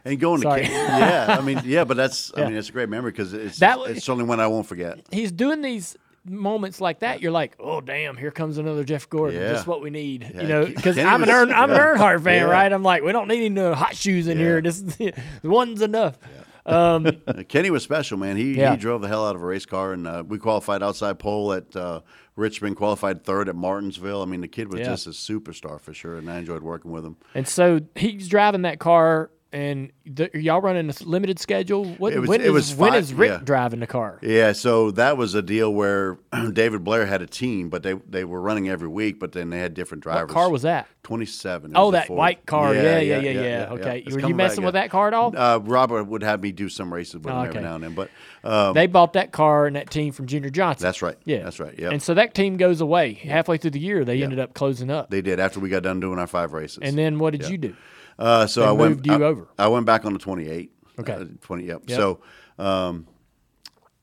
[0.04, 0.64] And going Sorry.
[0.64, 3.58] to yeah, I mean, yeah, but that's I mean, it's a great memory because it's
[3.58, 5.00] That it's certainly one I won't forget.
[5.12, 5.96] he's doing these
[6.28, 9.52] moments like that, you're like, oh damn, here comes another Jeff Gordon, Yeah.
[9.52, 11.78] just what we need, Yeah, you know, because I'm an Earn, I'm an.
[11.78, 12.52] Earnhardt fan, Yeah.
[12.52, 12.72] right?
[12.72, 14.60] I'm like, we don't need any hot shoes in here.
[14.60, 14.82] This
[15.42, 16.18] one's enough.
[16.66, 17.06] Um,
[17.48, 18.36] Kenny was special, man.
[18.36, 18.72] He Yeah.
[18.72, 21.52] he drove the hell out of a race car, and uh, we qualified outside pole
[21.54, 22.00] at uh,
[22.36, 24.20] Richmond, qualified third at Martinsville.
[24.22, 24.88] I mean, the kid was Yeah.
[24.88, 27.16] just a superstar for sure, and I enjoyed working with him.
[27.34, 31.84] and so he's driving that car, and the, y'all running a limited schedule.
[31.94, 33.40] What, It was- when it is- was when fi- is Rick yeah.
[33.42, 34.18] driving the car?
[34.22, 36.18] Yeah, so that was a deal where
[36.52, 39.58] David Blair had a team, but they they were running every week, but then they
[39.58, 40.32] had different What drivers.
[40.32, 40.86] car was that?
[41.02, 41.72] Twenty seven.
[41.74, 42.74] Oh, that white car.
[42.74, 43.68] Yeah, yeah, yeah, yeah.
[43.70, 44.02] Okay.
[44.06, 44.80] It's Were you messing back, with yeah.
[44.82, 45.34] that car at all?
[45.34, 47.48] Uh, Robert would have me do some races with Oh, him okay.
[47.48, 48.10] every now and then, but
[48.44, 50.82] um, they bought that car and that team from Junior Johnson.
[50.84, 51.16] that's right.
[51.24, 51.74] Yeah, that's right.
[51.78, 54.04] Yeah, And so that team goes away halfway through the year.
[54.04, 55.08] They ended up closing up.
[55.08, 56.78] they did after we got done doing our five races.
[56.82, 57.74] and then what did you do?
[58.18, 59.06] Uh, so They I went.
[59.06, 59.48] you I, over.
[59.58, 60.72] I went back on the 28.
[60.98, 61.12] Okay.
[61.12, 61.64] Uh, 20.
[61.64, 61.82] Yep.
[61.86, 61.96] Yep.
[61.96, 62.20] So,
[62.58, 63.06] um,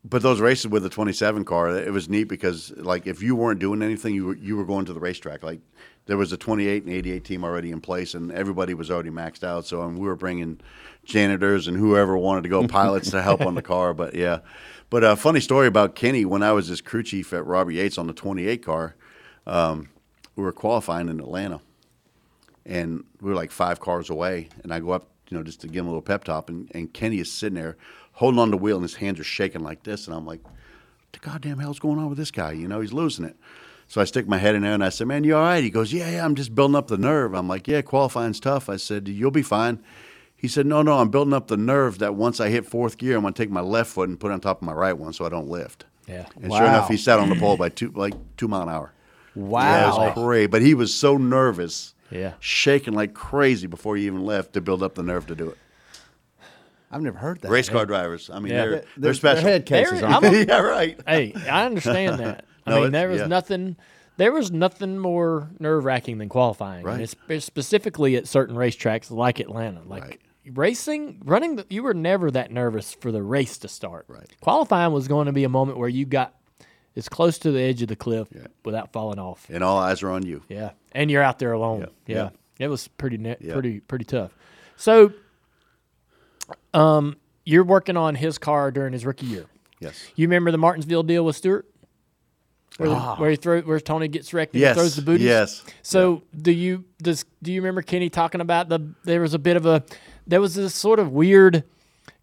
[0.07, 3.59] but those races with the 27 car, it was neat because like if you weren't
[3.59, 5.41] doing anything, you were you were going to the racetrack.
[5.43, 5.59] Like
[6.05, 9.43] there was a 28 and 88 team already in place, and everybody was already maxed
[9.43, 9.65] out.
[9.65, 10.61] So and we were bringing
[11.05, 13.93] janitors and whoever wanted to go pilots to help on the car.
[13.95, 14.39] But yeah,
[14.91, 17.97] but a funny story about Kenny when I was his crew chief at Robert Yates
[17.97, 18.95] on the 28 car.
[19.47, 19.89] Um,
[20.35, 21.61] we were qualifying in Atlanta,
[22.65, 24.49] and we were like five cars away.
[24.63, 26.69] And I go up, you know, just to give him a little pep talk, and,
[26.73, 27.77] and Kenny is sitting there
[28.13, 30.53] holding on the wheel, and his hands are shaking like this, and I'm like, "What
[31.13, 32.51] the goddamn hell's going on with this guy?
[32.53, 33.35] You know, he's losing it."
[33.87, 35.69] So I stick my head in there and I said, "Man, you all right?" He
[35.69, 38.77] goes, "Yeah, yeah, I'm just building up the nerve." I'm like, "Yeah, qualifying's tough." I
[38.77, 39.79] said, "You'll be fine."
[40.37, 43.15] He said, "No, no, I'm building up the nerve that once I hit fourth gear,
[43.15, 44.93] I'm going to take my left foot and put it on top of my right
[44.97, 46.25] one so I don't lift." Yeah.
[46.41, 48.91] And sure enough, he sat on the pole by two, like two mile an hour.
[49.35, 49.97] Yeah, it Wow.
[49.97, 50.47] was great.
[50.47, 52.33] But he was so nervous, Yeah.
[52.39, 55.57] shaking like crazy before you even left to build up the nerve to do it.
[56.91, 57.49] I've never heard that.
[57.51, 58.57] Race car drivers, I mean, Yeah.
[58.65, 59.43] they're, They're, they're special.
[59.43, 60.41] head cases, They're- aren't I'm they?
[60.43, 60.99] a- yeah, right.
[61.07, 62.45] hey, I understand that.
[62.65, 63.27] I No, mean, there was yeah.
[63.27, 63.75] nothing.
[64.17, 66.93] There was nothing more nerve wracking than qualifying, Right.
[66.93, 69.81] and it's, it's specifically at certain racetracks like Atlanta.
[69.85, 70.21] Like Right.
[70.53, 74.05] racing, running, the, you were never that nervous for the race to start.
[74.07, 74.25] Right.
[74.39, 76.33] Qualifying was going to be a moment where you got
[76.95, 78.27] as close to the edge of the cliff
[78.63, 79.47] without falling off.
[79.49, 80.43] And all eyes are on you.
[80.49, 81.87] Yeah, and you're out there alone.
[82.07, 82.15] Yeah.
[82.59, 83.53] Yeah, it was pretty ne- Yeah.
[83.53, 84.35] pretty pretty tough.
[84.77, 85.13] So,
[86.73, 89.45] um, you're working on his car during his rookie year.
[89.79, 90.03] Yes.
[90.15, 91.65] You remember the Martinsville deal with Stewart,
[92.77, 94.75] where, the- where he throw where Tony gets wrecked and he Yes.
[94.75, 95.25] throws the booties.
[95.25, 95.63] Yes.
[95.81, 99.57] So do you does do you remember Kenny talking about the there was a bit
[99.57, 99.83] of a
[100.27, 101.63] there was this sort of weird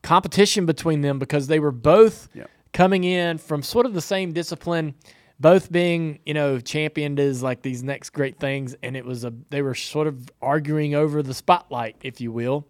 [0.02, 2.44] competition between them because they were both Yeah.
[2.72, 4.94] Coming in from sort of the same discipline,
[5.38, 9.32] both being you know championed as like these next great things, and it was a
[9.50, 12.66] they were sort of arguing over the spotlight, if you will.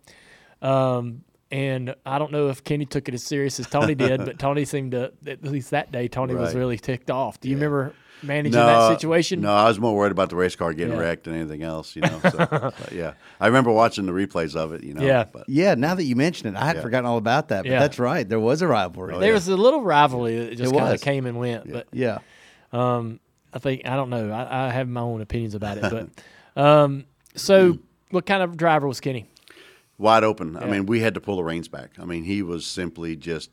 [0.60, 4.38] Um, and I don't know if Kenny took it as serious as Tony did, but
[4.38, 7.40] Tony seemed to at least that day Tony was really ticked off.
[7.40, 7.92] Do you remember
[8.22, 9.40] managing that situation?
[9.40, 11.00] No, I was more worried about the race car getting Yeah.
[11.00, 11.94] wrecked than anything else.
[11.96, 12.20] You know.
[12.30, 14.82] So, but yeah, I remember watching the replays of it.
[14.84, 15.02] You know.
[15.02, 15.24] Yeah.
[15.32, 16.82] But Yeah, now that you mention it, I had Yeah.
[16.82, 17.62] forgotten all about that.
[17.64, 17.80] But Yeah.
[17.80, 18.28] that's right.
[18.28, 19.14] There was a rivalry.
[19.14, 19.34] Oh, There yeah.
[19.34, 22.18] was a little rivalry that just kind of came and went, but yeah.
[22.72, 23.20] Um,
[23.52, 24.30] I think I don't know.
[24.30, 26.08] I, I have my own opinions about it, but
[26.62, 27.04] um,
[27.34, 27.78] so
[28.10, 29.26] what kind of driver was Kenny?
[29.98, 30.56] wide open.
[30.56, 31.90] I mean, we had to pull the reins back.
[32.00, 33.50] I mean, he was simply just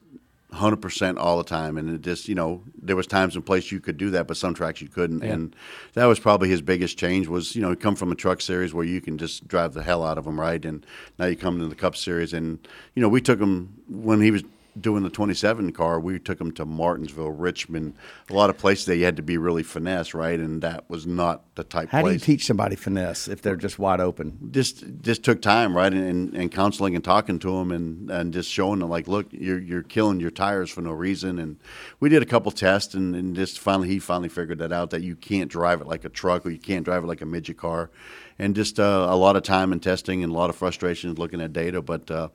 [0.53, 1.77] 100% all the time.
[1.77, 4.35] And it just, you know, there was times and places you could do that, but
[4.35, 5.23] some tracks you couldn't.
[5.23, 5.55] And
[5.93, 8.73] that was probably his biggest change was, you know, he come from a truck series
[8.73, 10.63] where you can just drive the hell out of them, right?
[10.65, 10.85] And
[11.17, 12.33] now you come to the Cup Series.
[12.33, 14.43] And, you know, we took him when he was
[14.81, 17.93] doing the 27 car, we took him to Martinsville, Richmond,
[18.29, 20.39] a lot of places that you had to be really finesse, right?
[20.39, 23.55] And that was not the type How do place you teach somebody finesse if they're
[23.55, 24.49] just wide open?
[24.51, 28.49] just just took time, right, and, and counseling and talking to them, and, and just
[28.49, 31.39] showing them like, look, you're you're killing your tires for no reason.
[31.39, 31.57] And
[31.99, 35.01] we did a couple tests, and, and just finally he finally figured that out that
[35.01, 37.57] you can't drive it like a truck or you can't drive it like a midget
[37.57, 37.89] car,
[38.37, 41.41] and just uh, a lot of time and testing and a lot of frustrations looking
[41.41, 42.09] at data, but.
[42.09, 42.29] Uh,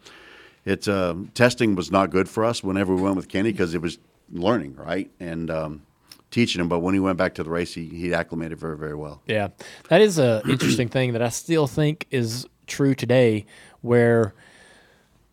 [0.65, 3.83] it's uh, testing was not good for us whenever we went with Kenny because it
[3.83, 3.99] was
[4.33, 5.83] learning, right, and um,
[6.31, 6.69] teaching him.
[6.69, 9.21] But when he went back to the race, he, he acclimated very, very well.
[9.27, 9.49] Yeah,
[9.89, 13.45] that is a interesting thing that I still think is true today,
[13.83, 14.35] where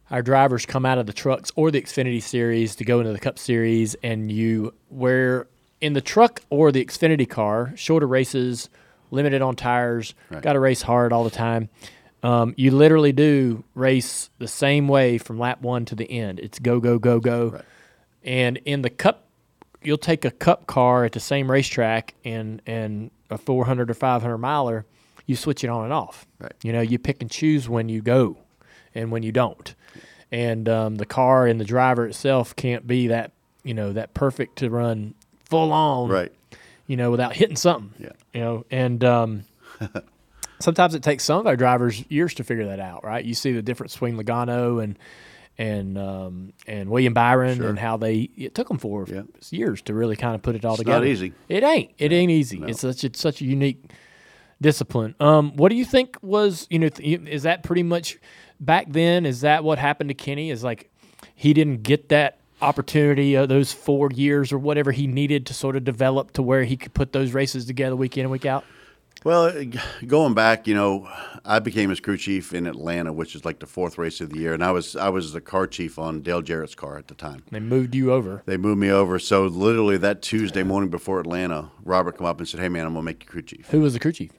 [0.10, 3.20] our drivers come out of the trucks or the Xfinity series to go into the
[3.20, 5.48] Cup series, and you where
[5.80, 8.70] in the truck or the Xfinity car, shorter races,
[9.10, 10.42] limited on tires, Right.
[10.42, 11.70] got to race hard all the time.
[12.24, 16.40] Um, you literally do race the same way from lap one to the end.
[16.40, 17.62] It's go go go go, Right.
[18.24, 19.28] and in the Cup
[19.84, 24.38] you'll take a cup car at the same racetrack and and a 400 or 500
[24.38, 24.86] miler
[25.26, 26.54] you switch it on and off Right.
[26.62, 28.38] you know you pick and choose when you go
[28.94, 29.74] and when you don't
[30.32, 33.32] and um, the car and the driver itself can't be that
[33.64, 35.16] you know that perfect to run
[35.46, 36.32] full on Right.
[36.86, 38.12] you know without hitting something Yeah.
[38.36, 39.46] you know and um,
[40.64, 43.52] sometimes it takes some of our drivers years to figure that out right you see
[43.52, 44.98] the difference between Logano and
[45.58, 49.24] and um, and William Byron and how they it took them for Yeah.
[49.52, 51.00] years to really kind of put it all It's together.
[51.06, 51.34] not easy.
[51.50, 51.92] It ain't.
[51.98, 52.64] It ain't easy.
[52.66, 53.92] It's such a such a unique
[54.62, 55.14] discipline.
[55.20, 58.18] Um, what do you think was you know th- is that pretty much
[58.60, 59.26] back then?
[59.26, 60.52] Is that what happened to Kenny?
[60.52, 60.90] Is like
[61.36, 65.76] he didn't get that opportunity of those four years or whatever he needed to sort
[65.76, 68.64] of develop to where he could put those races together week in and week out.
[69.24, 69.64] Well, uh,
[70.08, 71.08] going back, you know,
[71.46, 74.40] I became his crew chief in Atlanta, which is like the fourth race of the
[74.40, 77.14] year, and I was I was the car chief on Dale Jarrett's car at the
[77.14, 77.44] time.
[77.52, 78.42] They moved you over.
[78.48, 82.48] They moved me over, so literally that Tuesday morning before Atlanta, Robert come up and
[82.48, 84.32] said, "Hey, man, I'm gonna make you crew chief." Who was the crew chief?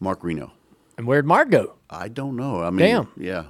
[0.00, 0.52] Marc Reno.
[0.96, 1.74] And where'd Marc go?
[1.90, 2.62] I don't know.
[2.62, 3.08] I mean, Damn.
[3.18, 3.44] yeah.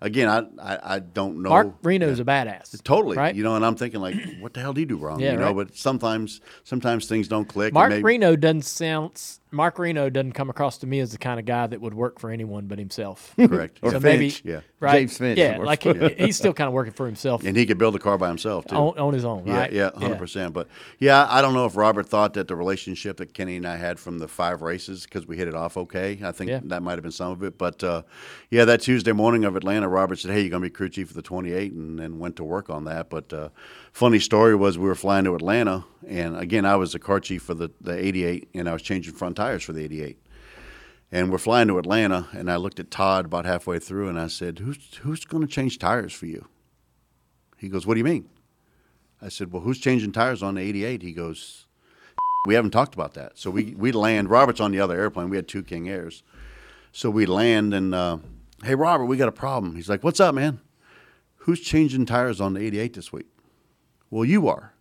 [0.00, 1.50] Again, I, I I don't know.
[1.50, 2.82] Marc Reno's a badass.
[2.82, 3.34] Totally, right?
[3.34, 5.20] You know, and I'm thinking like, what the hell did he do wrong?
[5.20, 5.56] Yeah, you know, right.
[5.68, 7.74] but sometimes sometimes things don't click.
[7.74, 11.38] Marc maybe- Reno doesn't sound Marc Reno doesn't come across to me as the kind
[11.38, 13.34] of guy that would work for anyone but himself.
[13.38, 13.78] Correct.
[13.82, 14.42] Or so Finch.
[14.44, 14.60] maybe Yeah.
[14.80, 17.66] right, James Finch Yeah, like he, he's still kind of working for himself And he
[17.66, 18.74] could build a car by himself too.
[18.76, 19.72] on, on his own, Yeah, right?
[19.72, 20.54] yeah, hundred percent.
[20.54, 23.76] But yeah, I don't know if Robert thought that the relationship that Kenny and I
[23.76, 26.18] had from the five races because we hit it off okay.
[26.24, 26.60] I think Yeah.
[26.64, 27.58] that might have been some of it.
[27.58, 28.02] But uh,
[28.50, 31.10] yeah, that Tuesday morning of Atlanta, Robert said, "Hey, you're going to be crew chief
[31.10, 33.10] of the 28," and then went to work on that.
[33.10, 33.50] But uh,
[33.92, 37.42] funny story was we were flying to Atlanta, and again, I was the car chief
[37.42, 40.18] for the the 88, and I was changing front tires for the 88.
[41.10, 44.28] And we're flying to Atlanta, and I looked at Todd about halfway through, and I
[44.28, 46.46] said, "Who's who's going to change tires for you?"
[47.58, 48.30] He goes, "What do you mean?"
[49.20, 51.66] I said, "Well, who's changing tires on the 88?" He goes,
[52.46, 54.30] "We haven't talked about that." So we we land.
[54.30, 55.28] Robert's on the other airplane.
[55.28, 56.22] We had two King Airs,
[56.92, 58.18] so we land and, uh,
[58.64, 60.60] "Hey, Robert, we got a problem." He's like, "What's up, man?
[61.44, 63.26] Who's changing tires on the 88 this week?"
[64.08, 64.72] Well, you are.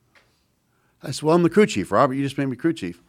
[1.03, 2.13] I said, "Well, I'm the crew chief, Robert.
[2.13, 3.01] You just made me crew chief."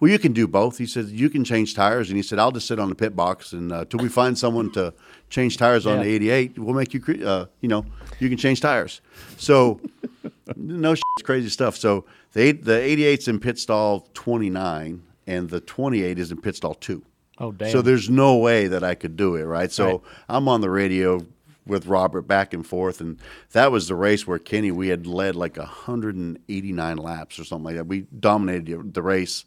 [0.00, 0.78] Well, you can do both.
[0.78, 3.14] He said you can change tires, and he said I'll just sit on the pit
[3.14, 4.94] box and uh, till we find someone to
[5.28, 6.04] change tires on Yeah.
[6.04, 7.84] the 88, we'll make you, cre- uh, you know,
[8.18, 9.02] you can change tires.
[9.36, 9.78] So,
[10.56, 11.76] no shit, it's crazy stuff.
[11.76, 16.74] So the the 88's in pit stall 29, and the 28 is in pit stall
[16.74, 17.02] two.
[17.38, 17.70] Oh, damn.
[17.70, 19.70] So there's no way that I could do it, right?
[19.70, 20.00] So Right.
[20.30, 21.26] I'm on the radio
[21.66, 23.18] with Robert back and forth, and
[23.52, 27.76] that was the race where Kenny we had led like 189 laps or something like
[27.76, 27.86] that.
[27.86, 29.44] We dominated the race,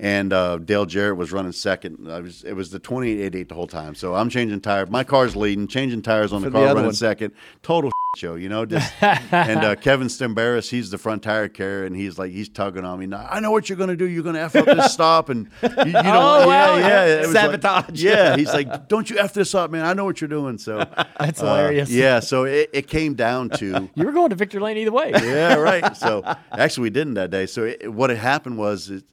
[0.00, 2.10] and uh, Dale Jarrett was running second.
[2.10, 3.94] I was, it was the 2888 the whole time.
[3.94, 4.88] So I'm changing tires.
[4.90, 6.94] My car's leading, changing tires on the For car, running one.
[6.94, 7.32] second.
[7.62, 8.64] Total show, you know.
[8.64, 12.84] Just and uh, Kevin Stembaris, he's the front tire carrier, and he's like he's tugging
[12.84, 13.06] on me.
[13.06, 14.04] Now, I know what you're going to do.
[14.08, 16.06] You're going to f up this stop, and you, you don't.
[16.06, 16.76] Oh, wow.
[16.76, 17.04] yeah, yeah.
[17.06, 18.02] It was like- Sabotage.
[18.02, 19.84] yeah, he's like, "Don't you f this up, man?
[19.84, 20.78] I know what you're doing." So
[21.18, 21.90] That's uh, hilarious.
[21.90, 25.10] yeah, so it, it came down to You were going to Victory Lane either way.
[25.12, 25.96] yeah, right.
[25.96, 26.22] So
[26.52, 27.46] actually, we didn't that day.
[27.46, 29.04] So it, what had happened was it,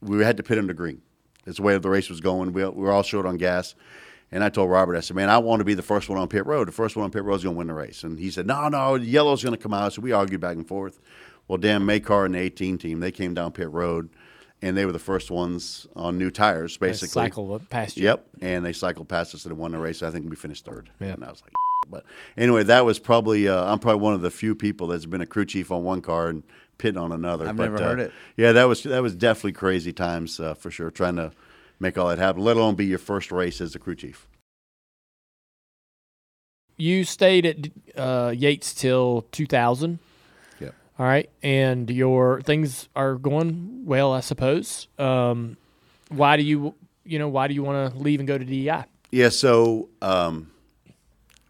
[0.00, 1.02] we had to pit him to green.
[1.44, 2.52] That's the way the race was going.
[2.52, 3.74] We, we were all short on gas.
[4.32, 6.28] And I told Robert, I said, man, I want to be the first one on
[6.28, 6.68] pit road.
[6.68, 8.04] The first one on pit road is going to win the race.
[8.04, 9.92] And he said, no, no, yellow's going to come out.
[9.92, 11.00] So we argued back and forth.
[11.48, 14.08] Well, Dan Makar and the 18 team, they came down pit road,
[14.62, 17.08] and they were the first ones on new tires, basically.
[17.08, 18.04] Cycle past you.
[18.04, 20.00] Yep, and they cycled past us and won the race.
[20.04, 20.90] I think we finished third.
[21.00, 21.14] Yeah.
[21.14, 21.52] And I was like,
[21.88, 22.04] but
[22.36, 25.26] anyway, that was probably uh, I'm probably one of the few people that's been a
[25.26, 26.44] crew chief on one car and
[26.80, 27.46] pit on another.
[27.46, 28.12] I've but, never uh, heard it.
[28.36, 30.90] Yeah, that was that was definitely crazy times uh, for sure.
[30.90, 31.32] Trying to
[31.78, 34.26] make all that happen, let alone be your first race as a crew chief.
[36.76, 37.56] You stayed at
[37.96, 39.98] uh, Yates till 2000.
[40.60, 40.74] Yep.
[40.98, 44.88] All right, and your things are going well, I suppose.
[44.98, 45.58] Um,
[46.08, 46.74] why do you,
[47.04, 48.84] you know, why do you want to leave and go to DEI?
[49.10, 49.28] Yeah.
[49.28, 50.50] So um,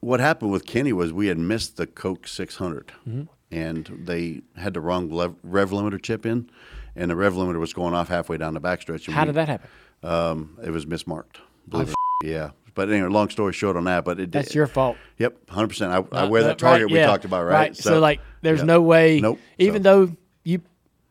[0.01, 3.23] what happened with Kenny was we had missed the Coke 600, Mm-hmm.
[3.51, 6.51] And they had the wrong lev- rev limiter chip in,
[6.97, 9.11] and the rev limiter was going off halfway down the backstretch.
[9.11, 9.69] How we- did that happen?
[10.03, 11.37] Um, it was mismarked.
[11.69, 11.95] Believe it.
[12.25, 12.51] Yeah.
[12.75, 14.55] But anyway, long story short on that, but it That's did.
[14.55, 14.97] your fault.
[15.19, 15.93] Yep, hundred percent.
[15.93, 17.77] I, I Uh, wear uh, that target right, we yeah, talked about, right?
[17.77, 18.67] So, like, there's yeah.
[18.67, 19.21] no way.
[19.21, 19.39] Nope.
[19.59, 20.63] Even So- though you.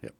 [0.01, 0.13] Yep.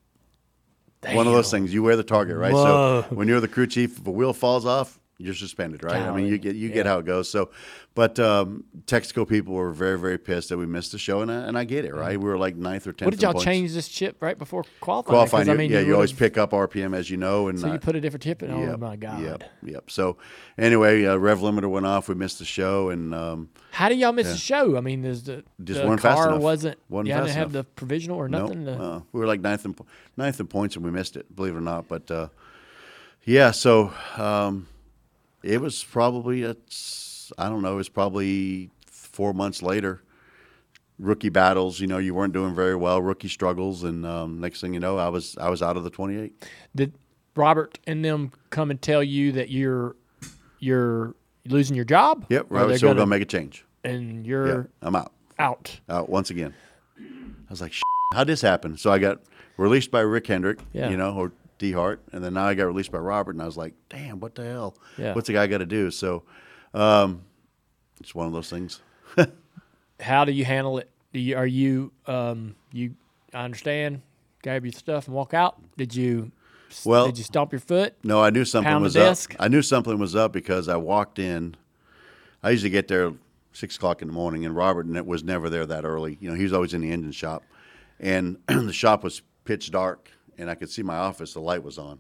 [1.16, 1.74] One of those things.
[1.74, 2.52] You wear the target, right?
[2.54, 3.06] Whoa.
[3.10, 5.98] So when you're the crew chief, if a wheel falls off, you're suspended, right?
[6.02, 7.30] I mean, you get you get how it goes.
[7.30, 7.50] So,
[7.94, 11.36] but um, Texaco people were very very pissed that we missed the show, and I,
[11.42, 12.18] and I get it, right?
[12.18, 13.06] We were like ninth or tenth.
[13.08, 15.12] What did y'all change this chip right before qualifying?
[15.12, 17.74] Qualifying, I mean, yeah, you, always pick up RPM as you know, and So I-
[17.74, 18.50] you put a different chip in.
[18.50, 19.22] Oh my god!
[19.22, 19.92] Yep, yep.
[19.92, 20.16] So
[20.58, 22.08] anyway, uh, rev limiter went off.
[22.08, 24.78] We missed the show, and um, How do y'all miss the show?
[24.78, 26.80] I mean, is the Just the car wasn't?
[26.88, 27.66] Wasn't y'all fast didn't have enough.
[27.66, 28.64] the provisional or nothing.
[28.64, 28.78] Nope.
[28.78, 29.76] to- Uh, we were like ninth in,
[30.16, 31.90] ninth in points and we missed it, believe it or not.
[31.90, 32.30] But uh,
[33.26, 34.68] yeah, so um,
[35.44, 40.02] it was probably it's I don't know, it was probably four months later.
[40.98, 43.02] Rookie battles, you know, you weren't doing very well.
[43.02, 45.90] Rookie struggles, and um, next thing you know, I was I was out of the
[45.90, 46.46] twenty eight.
[46.76, 46.94] Did
[47.36, 49.96] Robert and them come and tell you that you're
[50.60, 51.16] you're
[51.46, 52.26] losing your job?
[52.30, 53.64] Yep, they're So we're gonna- make a change.
[53.86, 55.14] and you're I'm out.
[55.38, 55.80] out.
[55.88, 56.54] out once again.
[57.00, 57.74] I was like,
[58.14, 58.76] how'd this happen?
[58.78, 59.22] So I got
[59.56, 60.90] released by Rick Hendrick, Yeah.
[60.90, 63.58] you know, or Dehart, and then now I got released by Robert, and I was
[63.58, 64.76] like, damn, what the hell?
[64.98, 65.14] Yeah.
[65.14, 65.92] What's the guy got to do?
[65.92, 66.24] So
[66.74, 67.24] um,
[68.00, 68.82] it's one of those things.
[70.00, 70.90] How do you handle it?
[71.14, 72.96] Do you, are you um you?
[73.34, 74.02] I understand.
[74.42, 75.62] Grab your stuff and walk out.
[75.78, 76.32] Did you?
[76.86, 77.96] Well- did you stomp your foot?
[78.04, 79.18] No, I knew something was up.
[79.40, 81.56] I knew something was up because I walked in.
[82.42, 83.12] I usually get there
[83.52, 86.18] six o'clock in the morning, and Robert was never there that early.
[86.22, 87.44] You know, he was always in the engine shop,
[88.00, 90.10] and the shop was pitch dark,
[90.40, 91.34] and I could see my office.
[91.34, 92.00] The light was on,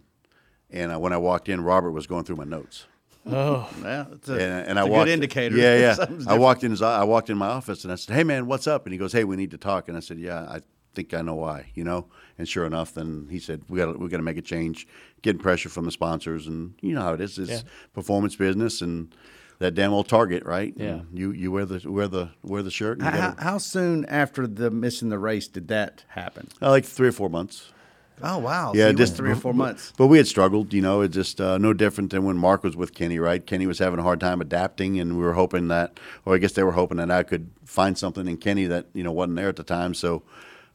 [0.72, 2.86] and uh, when I walked in, Robert was going through my notes.
[3.26, 5.56] Oh, Yeah, it's a, and, and it's I a walked, good indicator.
[5.58, 6.06] Yeah, yeah.
[6.28, 8.66] I walked in his, I walked in my office and I said, "Hey, man, what's
[8.66, 10.62] up?" And he goes, "Hey, we need to talk." And I said, "Yeah, I
[10.96, 12.08] think I know why, you know.
[12.38, 14.88] And sure enough, then he said, "We got we got to make a change,
[15.22, 17.38] getting pressure from the sponsors, and you know how it is.
[17.38, 17.62] It's Yeah.
[17.94, 19.14] performance business, and
[19.60, 20.74] that damn old Target, right?
[20.78, 20.88] Yeah.
[20.88, 23.00] And you you wear the wear the wear the shirt.
[23.00, 26.48] And How, gotta, how soon after the missing the race did that happen?
[26.62, 27.74] uh, like three or four months.
[28.22, 28.74] Oh wow!
[28.74, 29.93] Yeah, so just went three or four months.
[29.97, 31.01] But we had struggled, you know.
[31.01, 33.45] It just uh, no different than when Marc was with Kenny, right?
[33.45, 36.53] Kenny was having a hard time adapting, and we were hoping that, or I guess
[36.53, 39.49] they were hoping that I could find something in Kenny that you know wasn't there
[39.49, 39.93] at the time.
[39.93, 40.24] So,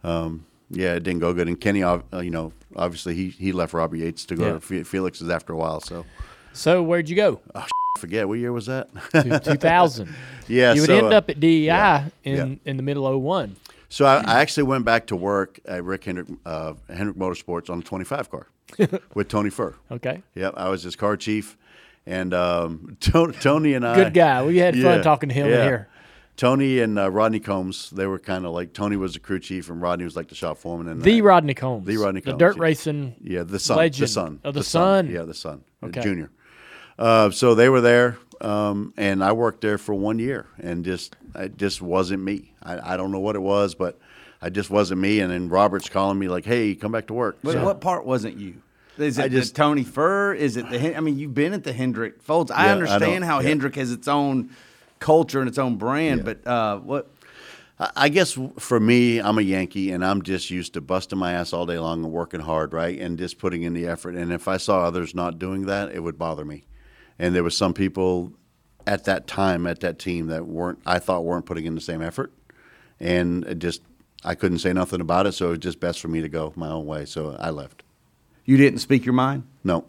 [0.03, 1.49] um, yeah, it didn't go good.
[1.49, 4.59] And Kenny, uh, you know, obviously he he left Robbie Yates to go Yeah.
[4.59, 5.80] to Felix's after a while.
[5.80, 6.05] So,
[6.53, 7.40] So where'd you go?
[7.55, 7.66] I
[7.99, 8.88] forget what year was that?
[9.12, 10.09] 2000.
[10.47, 12.70] Yeah, You would so, end uh, up at DEI yeah, in, yeah.
[12.70, 13.57] in the middle of 01.
[13.95, 17.78] So I, I actually went back to work at Rick Hendrick, uh, Hendrick Motorsports on
[17.78, 18.49] the 25 car
[19.14, 19.76] with Tony Furr.
[19.88, 20.20] Okay.
[20.34, 21.57] Yep, I was his car chief,
[22.05, 23.95] and um, Tony and I.
[23.95, 24.45] Good guy.
[24.45, 25.62] We had fun talking to him yeah.
[25.62, 25.88] here.
[26.36, 29.70] Tony and uh, Rodney Combs, they were kind of like Tony was the crew chief,
[29.70, 30.88] and Rodney was like the shop foreman.
[30.88, 31.86] And The uh, Rodney Combs.
[31.86, 32.62] the Rodney Combs, The dirt yeah.
[32.62, 33.14] racing.
[33.22, 35.09] yeah, the son, legend the son, of the son.
[35.09, 36.03] yeah, the son, Okay.
[36.03, 36.32] junior.
[36.99, 41.14] Uh, so they were there, um, and I worked there for one year, and just
[41.35, 42.53] it just wasn't me.
[42.62, 43.99] I, I don't know what it was, but
[44.43, 45.20] I just wasn't me.
[45.20, 48.05] And then Robert's calling me like, "Hey, come back to work." But So- what part
[48.07, 48.57] wasn't you?
[48.97, 50.35] Is it just Tony Furr?
[50.35, 50.97] Is it the?
[50.97, 52.51] I mean, you've been at the Hendrick Folds.
[52.53, 53.26] I Yeah, understand know.
[53.26, 53.49] how Yeah.
[53.49, 54.51] Hendrick has its own
[55.01, 56.24] culture and its own brand, Yeah.
[56.35, 57.11] but uh, what?
[57.80, 61.32] I I guess for me, I'm a Yankee, and I'm just used to busting my
[61.32, 64.14] ass all day long and working hard, right, and just putting in the effort.
[64.14, 66.64] And if I saw others not doing that, it would bother me.
[67.18, 68.32] And there was some people
[68.87, 72.03] at that time at that team that weren't, I thought, weren't putting in the same
[72.03, 72.32] effort,
[73.01, 73.82] and it just
[74.24, 75.32] I couldn't say nothing about it.
[75.32, 77.05] So it was just best for me to go my own way.
[77.05, 77.82] So I left.
[78.45, 79.87] You didn't speak your mind, No,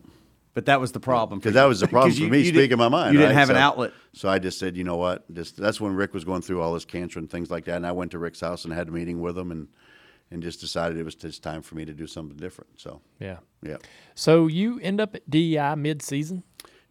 [0.53, 1.39] but that was the problem.
[1.39, 3.13] because that was the problem 'Cause for you- me you speaking my mind.
[3.13, 3.39] You didn't right?
[3.39, 3.91] have an outlet.
[4.13, 5.29] So I just said, you know what?
[5.33, 7.85] Just that's when Rick was going through all his cancer and things like that, and
[7.87, 9.67] I went to Rick's house and had a meeting with him, and
[10.31, 12.71] and just decided it was just time for me to do something different.
[12.79, 13.37] So Yeah.
[13.61, 13.77] yeah,
[14.15, 16.43] So you end up at DEI mid season?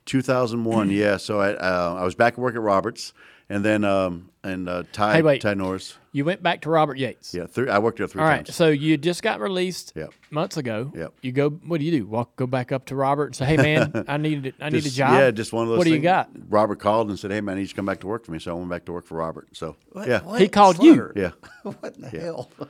[0.06, 1.16] 2001, yeah.
[1.16, 3.12] So I uh, I was back at work at Roberts,
[3.48, 5.40] and then um and uh, Ty Hey, wait.
[5.40, 7.32] Ty Norris, You went back to Robert Yates.
[7.32, 7.46] yeah.
[7.46, 8.44] Three, I worked there three All right.
[8.44, 8.54] times.
[8.54, 10.12] So you just got released Yep.
[10.30, 10.92] months ago.
[10.94, 11.14] Yep.
[11.22, 11.48] You go.
[11.50, 12.06] What do you do?
[12.06, 12.36] Walk.
[12.36, 14.52] Go back up to Robert and say, "Hey, man, I need.
[14.60, 15.78] I need a Just- job." Yeah, just one of those.
[15.78, 16.04] What do you things.
[16.04, 16.28] got?
[16.50, 18.32] Robert called and said, "Hey, man, I need you to come back to work for
[18.32, 19.48] me." So I went back to work for Robert.
[19.56, 19.76] So
[20.06, 21.10] yeah, He called you.
[21.16, 21.30] Yeah.
[21.62, 22.50] What in the hell?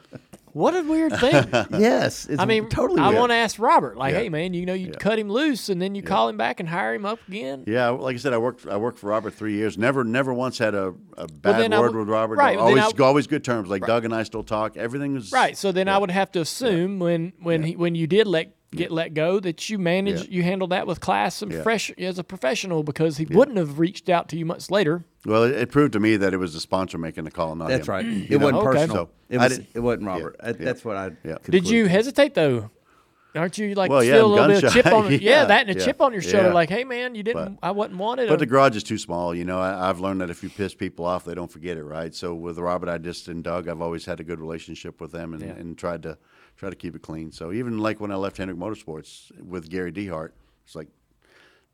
[0.55, 1.49] What a weird thing.
[1.81, 3.01] yes, it's I mean, totally.
[3.03, 3.19] I weird.
[3.21, 4.21] want to ask Robert, like, Yeah.
[4.21, 4.99] hey, man, you know, you Yeah.
[5.01, 7.65] cut him loose and then you call him back and hire him up again.
[7.67, 8.65] Yeah, like I said, I worked.
[8.67, 9.77] I worked for Robert three years.
[9.77, 12.37] Never, never once had a, a bad I word would- with Robert.
[12.37, 13.69] right, always, always good terms.
[13.69, 14.77] Like Doug and I still talk.
[14.77, 15.57] Everything was Right.
[15.59, 18.91] So then I would have to assume when when he, when you did let get
[18.91, 20.31] let go that you manage Yeah.
[20.31, 21.63] you handle that with class and Yeah.
[21.63, 25.05] fresh as a professional because he wouldn't have reached out to you months later.
[25.27, 27.69] Well, it, it proved to me that it was the sponsor making the call, not
[27.69, 27.93] That's him.
[27.95, 28.05] right.
[28.05, 28.67] You It wasn't Okay.
[28.67, 28.97] personal.
[28.97, 29.59] So, it I was.
[29.59, 30.37] did- It wasn't Robert.
[30.39, 30.65] Yeah, That- yeah.
[30.67, 31.11] That's what I.
[31.25, 31.37] Yeah.
[31.49, 32.71] Did you hesitate though?
[33.37, 35.15] Aren't you like Well, yeah, still a little bit of chip on shy.
[35.17, 36.53] yeah, Yeah, that and a yeah, chip on your shoulder, yeah.
[36.55, 38.29] like, hey man, you didn't I wasn't wanted.
[38.29, 39.35] But or- the garage is too small.
[39.35, 41.83] You know, I, I've learned that if you piss people off, they don't forget it,
[41.83, 42.15] right?
[42.15, 45.35] So with Robert, I just and Doug, I've always had a good relationship with them
[45.35, 45.49] and, Yeah.
[45.55, 46.17] and tried to
[46.57, 47.33] try to keep it clean.
[47.33, 50.31] So even like when I left Hendrick Motorsports with Gary Dehart,
[50.65, 50.89] it's like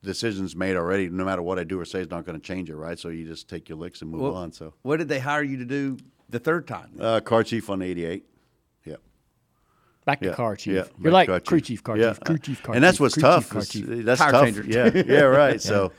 [0.03, 1.09] decisions made already.
[1.09, 2.99] No matter what I do or say, is not going to change it, right?
[2.99, 4.53] So you just take your licks and move Well, on.
[4.53, 6.93] So What did they hire you to do the third time?
[7.01, 8.25] uh, car chief on '88.
[8.85, 8.97] Yeah.
[10.07, 10.75] back to Yeah, car chief.
[10.75, 12.11] yeah, You're back like to crew chief, car Yeah.
[12.13, 13.45] chief, crew chief, car and that's what's crew tough.
[13.45, 14.05] chief, car chief.
[14.05, 14.45] That's Tire tough.
[14.45, 14.65] changer.
[14.67, 15.61] Yeah, yeah, right.
[15.71, 15.93] So,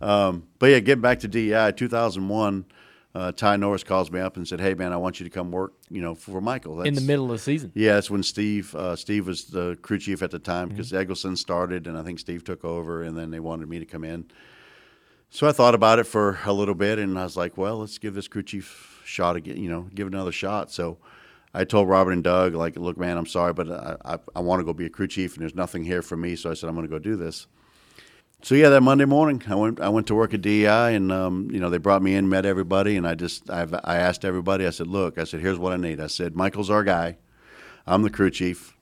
[0.00, 2.64] um, but yeah, getting back to DEI, 2001,
[3.18, 5.50] uh, Ty Norris calls me up and said, "Hey, man, I want you to come
[5.50, 7.72] work, you know, for Michael." That's, in the middle of the season.
[7.74, 10.98] Yeah, that's when Steve uh, Steve was the crew chief at the time because Mm-hmm.
[10.98, 14.04] Eggleston started, and I think Steve took over, and then they wanted me to come
[14.04, 14.26] in.
[15.30, 17.98] So I thought about it for a little bit, and I was like, "Well, let's
[17.98, 19.56] give this crew chief shot again.
[19.56, 20.98] You know, give it another shot." So
[21.52, 24.60] I told Robert and Doug, like, "Look, man, I'm sorry, but I I, I want
[24.60, 26.68] to go be a crew chief, and there's nothing here for me." So I said,
[26.68, 27.46] "I'm going to go do this."
[28.42, 29.80] So yeah, that Monday morning, I went.
[29.80, 32.46] I went to work at DEI, and um, you know they brought me in, met
[32.46, 34.64] everybody, and I just I've, I asked everybody.
[34.66, 37.16] I said, "Look, I said, here's what I need." I said, "Michael's our guy.
[37.86, 38.76] I'm the crew chief.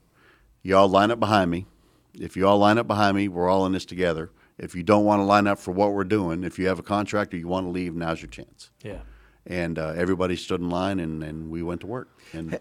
[0.62, 1.66] You all line up behind me.
[2.14, 4.30] If you all line up behind me, we're all in this together.
[4.58, 6.82] If you don't want to line up for what we're doing, if you have a
[6.82, 9.00] contract or you want to leave, now's your chance." Yeah.
[9.46, 12.10] And uh, everybody stood in line, and, and we went to work.
[12.34, 12.52] And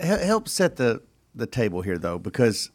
[0.00, 2.70] He- Help set the the table here though, because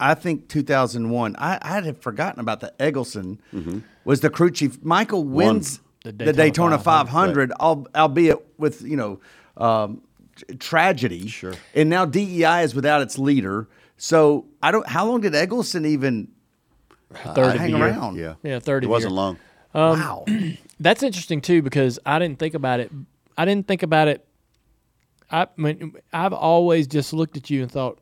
[0.00, 1.36] I think 2001.
[1.36, 3.80] I, I had forgotten about the Eggleston mm-hmm.
[4.04, 4.82] was the crew chief.
[4.82, 7.52] Michael wins The the Daytona Daytona, 500, 500.
[7.60, 9.20] al- albeit with you know
[9.56, 10.02] um,
[10.58, 11.28] tragedy.
[11.28, 11.54] Sure.
[11.74, 13.68] And now DEI is without its leader.
[13.96, 14.86] So I don't.
[14.88, 16.28] How long did Eggleston even
[17.12, 17.86] Third uh, of hang the year.
[17.88, 18.16] around?
[18.16, 19.16] yeah, Yeah, third It wasn't year.
[19.16, 19.38] long.
[19.74, 20.24] Um, wow.
[20.80, 22.90] That's interesting too because I didn't think about it.
[23.36, 24.26] I didn't think about it
[25.30, 27.98] I mean, I've always just looked at you and thought,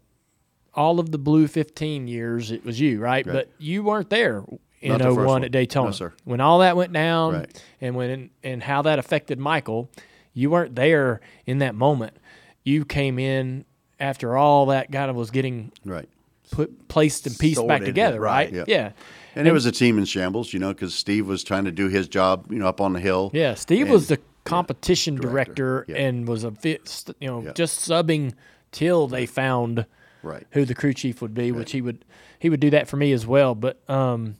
[0.74, 3.26] all of the blue 15 years it was you, right?
[3.26, 3.32] Right.
[3.32, 4.44] But you weren't there
[4.80, 5.44] in Not the 01 one.
[5.44, 5.88] at Daytona.
[5.88, 6.12] No, sir.
[6.24, 7.62] When all that went down Right.
[7.80, 9.90] and when and how that affected Michael,
[10.34, 12.16] you weren't there in that moment.
[12.64, 13.64] You came in
[13.98, 16.08] after all that kind of was getting Right.
[16.52, 18.52] put placed and pieced back together, right?
[18.52, 18.64] yeah.
[18.68, 18.90] yeah.
[19.34, 21.88] And it was a team in shambles, you know, because Steve was trying to do
[21.88, 23.30] his job, you know, up on the hill.
[23.34, 26.06] Yeah, Steve And- was the competition director, director, yeah.
[26.08, 27.52] and was a fit, you know, Yeah.
[27.52, 28.32] just subbing
[28.72, 29.84] till they found
[30.22, 30.46] Right.
[30.50, 32.04] who the crew chief would be, which he would
[32.38, 33.54] he would do that for me as well.
[33.54, 34.36] But um,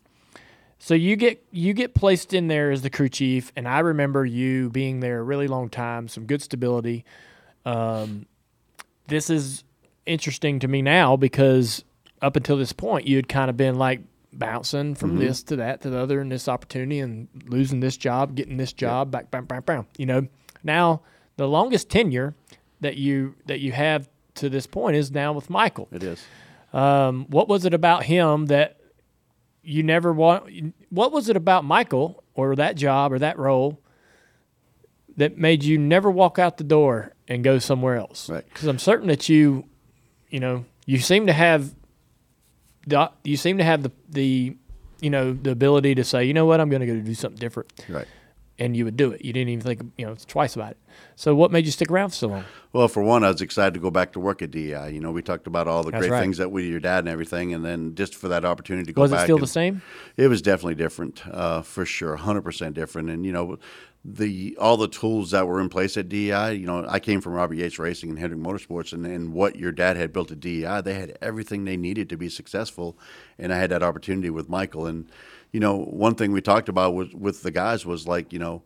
[0.79, 4.25] so you get you get placed in there as the crew chief, and I remember
[4.25, 7.05] you being there a really long time, some good stability.
[7.65, 8.27] Um,
[9.09, 9.65] this is
[10.07, 11.85] interesting to me now because
[12.23, 14.01] up until this point, you had kind of been like
[14.33, 15.21] bouncing from Mm-hmm.
[15.21, 18.73] this to that to the other, and this opportunity, and losing this job, getting this
[18.73, 19.87] job, back, bam, bam, bam.
[19.97, 20.27] You know,
[20.63, 21.03] now
[21.37, 22.35] the longest tenure
[22.81, 24.09] that you that you have
[24.39, 25.89] to this point is now with Michael.
[25.93, 26.25] It is.
[26.73, 28.79] Um, what was it about him that
[29.63, 30.75] you never want?
[30.91, 33.81] What was it about Michael or that job or that role
[35.17, 38.29] that made you never walk out the door and go somewhere else?
[38.29, 38.45] Right.
[38.49, 39.65] Because I'm certain that you,
[40.31, 41.75] you know, you seem to have
[42.87, 44.57] the you seem to have the the
[45.01, 47.39] you know the ability to say, you know what, I'm going to go do something
[47.39, 48.07] different, Right.
[48.59, 49.25] And you would do it.
[49.25, 50.79] You didn't even think you know twice about it.
[51.17, 52.45] So what made you stick around for so long?
[52.73, 54.91] Well, for one, I was excited to go back to work at DEI.
[54.91, 56.21] You know, we talked about all the That's great right.
[56.21, 59.03] things that we, your dad and everything, and then just for that opportunity to go
[59.03, 59.21] Was back.
[59.21, 59.83] it still the same?
[60.17, 63.11] It was definitely different, uh, for sure, hundred percent different.
[63.11, 63.59] And you know,
[64.05, 66.55] the all the tools that were in place at DEI.
[66.55, 69.73] You know, I came from Robert Yates Racing and Hendrick Motorsports, and, and what your
[69.73, 72.99] dad had built at DEI, they had everything they needed to be successful.
[73.39, 74.87] And I had that opportunity with Michael.
[74.87, 75.11] And
[75.53, 78.63] you know, one thing we talked about was with the guys was like, you know.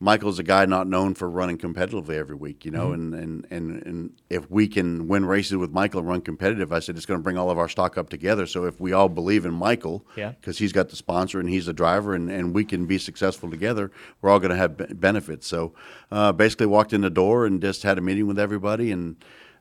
[0.00, 3.14] Michael's a guy not known for running competitively every week, you know, Mm-hmm.
[3.14, 6.80] and, and, and, and if we can win races with Michael and run competitive, I
[6.80, 8.46] said it's going to bring all of our stock up together.
[8.48, 10.30] So if we all believe in Michael, Yeah.
[10.30, 13.48] because he's got the sponsor and he's the driver, and, and we can be successful
[13.48, 15.46] together, we're all going to have be- benefits.
[15.46, 15.72] So
[16.10, 19.14] uh, basically, walked in the door and just had a meeting with everybody, and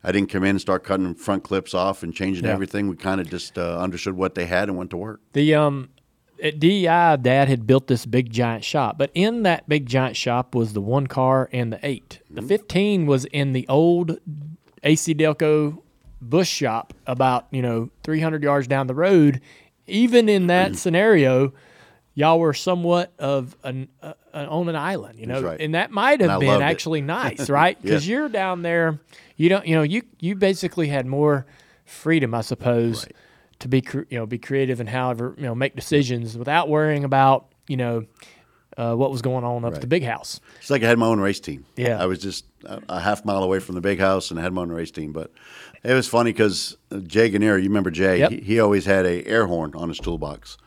[0.04, 2.54] I didn't come in and start cutting front clips off and changing Yeah.
[2.54, 2.88] everything.
[2.88, 5.22] We kind of just uh, understood what they had and went to work.
[5.34, 5.90] The um
[6.42, 10.56] at DEI, Dad had built this big giant shop, but in that big giant shop
[10.56, 14.18] was the one car and the 8 The fifteen was in the old
[14.84, 15.82] AC Delco
[16.22, 19.42] Busch shop, about you know three hundred yards down the road.
[19.88, 21.54] Even in that scenario,
[22.14, 25.60] y'all were somewhat of an uh, uh, on an island, you know, right.
[25.60, 26.66] and that might have been loved it.
[26.66, 27.82] actually nice, right?
[27.82, 29.00] Because you're down there,
[29.36, 31.46] you don't, you know, you you basically had more
[31.86, 33.16] freedom, I suppose, Right.
[33.62, 37.04] To be cre- you know be creative and however you know make decisions without worrying
[37.04, 38.06] about you know
[38.78, 40.40] uh, what was going on up at the big house.
[40.60, 41.66] It's like I had my own race team.
[41.76, 42.02] Yeah.
[42.02, 44.54] I was just a, a half mile away from the big house, and I had
[44.54, 45.12] my own race team.
[45.12, 45.32] But
[45.84, 48.20] it was funny because Jay Gannier, you remember Jay?
[48.20, 48.32] Yep.
[48.32, 50.58] He, he always had a air horn on his toolbox.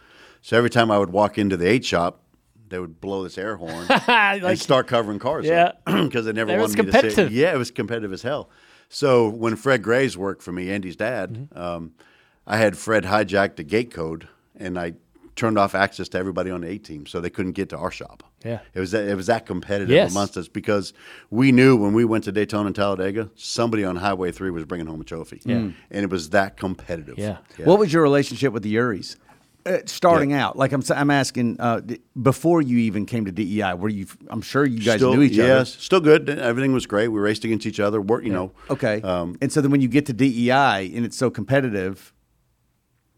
[0.43, 2.21] So every time I would walk into the eight shop,
[2.69, 5.47] they would blow this air horn and Like- start covering cars.
[5.47, 5.73] Yeah.
[5.87, 7.01] because they never That wanted was me to say.
[7.01, 7.33] competitive.
[7.33, 8.51] Yeah, it was competitive as hell.
[8.91, 11.59] So when Fred Gray's worked for me, Andy's dad, Mm-hmm.
[11.59, 11.93] um,
[12.47, 14.95] I had Fred hijack the gate code, and I
[15.37, 17.91] turned off access to everybody on the A team, so they couldn't get to our
[17.91, 18.23] shop.
[18.45, 18.61] Yeah.
[18.75, 20.11] it was that, it was that competitive Yes.
[20.13, 20.93] amongst us because
[21.31, 24.87] we knew when we went to Daytona and Talladega, somebody on Highway Three was bringing
[24.87, 25.41] home a trophy.
[25.45, 27.19] Yeah, and it was that competitive.
[27.19, 27.39] Yeah.
[27.65, 29.17] What was your relationship with the Eurys?
[29.67, 33.33] Uh, starting out, like I'm, s- I'm asking, uh, d- before you even came to
[33.33, 34.07] DEI, were you?
[34.29, 35.49] I'm sure you guys still, knew each other.
[35.49, 36.29] yes, still good.
[36.29, 37.09] Everything was great.
[37.09, 37.99] We raced against each other.
[37.99, 38.53] Work, you know.
[38.69, 39.01] Okay.
[39.01, 42.13] Um, and so then when you get to DEI and it's so competitive,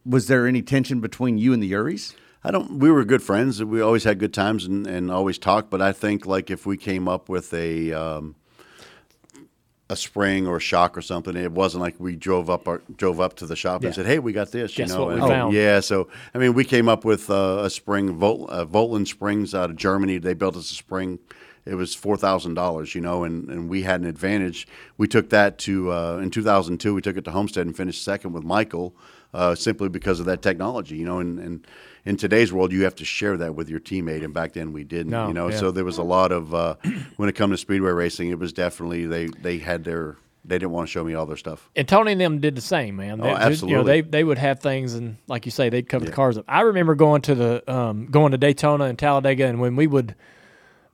[0.06, 2.14] was there any tension between you and the Eurys?
[2.44, 2.78] I don't.
[2.78, 3.62] We were good friends.
[3.64, 5.68] We always had good times and, and always talked.
[5.68, 8.36] But I think like if we came up with a um,
[9.88, 13.20] a spring or a shock or something, it wasn't like we drove up our, drove
[13.20, 13.88] up to the shop Yeah.
[13.88, 15.54] and said, "Hey, we got this." Guess you know, what we and- found.
[15.54, 15.80] Yeah.
[15.80, 19.70] So I mean, we came up with uh, a spring, Volt, uh, Voltland Springs out
[19.70, 20.18] of Germany.
[20.18, 21.18] They built us a spring.
[21.66, 24.68] It was four thousand dollars, you know, and, and we had an advantage.
[24.96, 26.94] We took that to uh, in two thousand two.
[26.94, 28.94] We took it to Homestead and finished second with Michael,
[29.34, 31.18] uh, simply because of that technology, you know.
[31.18, 31.66] And, and
[32.04, 34.84] in today's world, you have to share that with your teammate, and back then we
[34.84, 35.48] didn't, No, you know.
[35.48, 35.56] yeah.
[35.56, 36.76] So there was a lot of uh,
[37.16, 40.70] when it comes to speedway racing, it was definitely they they had their they didn't
[40.70, 41.68] want to show me all their stuff.
[41.74, 43.18] And Tony and them did the same, man.
[43.18, 43.84] They, Oh, You know, absolutely.
[43.92, 46.44] they they would have things, and like you say, they'd cover the cars up.
[46.46, 50.14] I remember going to the um, going to Daytona and Talladega, and when we would,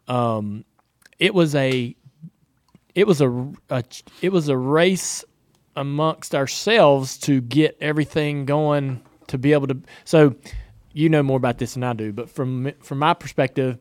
[0.09, 0.65] um,
[1.19, 1.95] it was a,
[2.95, 3.31] it was a,
[3.71, 3.85] a
[4.21, 5.25] it was a race
[5.77, 9.81] amongst ourselves to get everything going to be able to.
[10.05, 10.37] So,
[10.93, 13.79] you know more about this than I do, but from from my perspective,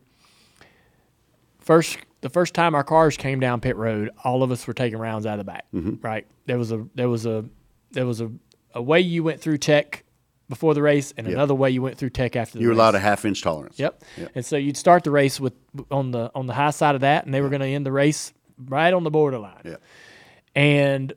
[1.60, 5.00] first the first time our cars came down pit road, all of us were taking
[5.00, 5.66] rounds out of the back.
[5.74, 5.96] Mm-hmm.
[6.02, 6.28] Right?
[6.46, 7.46] There was a there was a
[7.92, 8.32] there was a,
[8.74, 10.04] a way you went through tech
[10.52, 12.78] before the race, and another way you went through tech after the You were race.
[12.78, 13.80] allowed a half inch tolerance.
[13.80, 14.04] Yep.
[14.36, 15.54] And so you'd start the race with
[15.90, 17.92] on the on the high side of that, and they were going to end the
[17.92, 18.34] race
[18.68, 19.62] right on the borderline.
[19.66, 19.78] Yeah.
[20.54, 21.14] And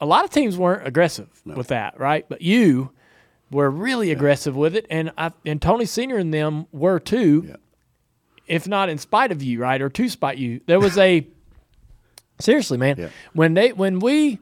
[0.00, 2.26] a lot of teams weren't aggressive with that, right?
[2.28, 2.90] But you
[3.50, 7.54] were really aggressive with it, and I and Tony Senior and them were too,
[8.46, 10.60] if not in spite of you, right, or to spite you.
[10.66, 11.26] There was a
[12.40, 13.10] seriously, man.
[13.34, 14.38] When they when we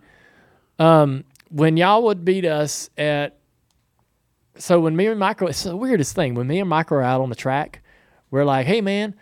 [0.78, 3.36] um when y'all would beat us at
[4.59, 6.35] so when me and Michael, it's the weirdest thing.
[6.35, 7.83] When me and Michael are out on the track,
[8.31, 9.15] we're like, "Hey, man,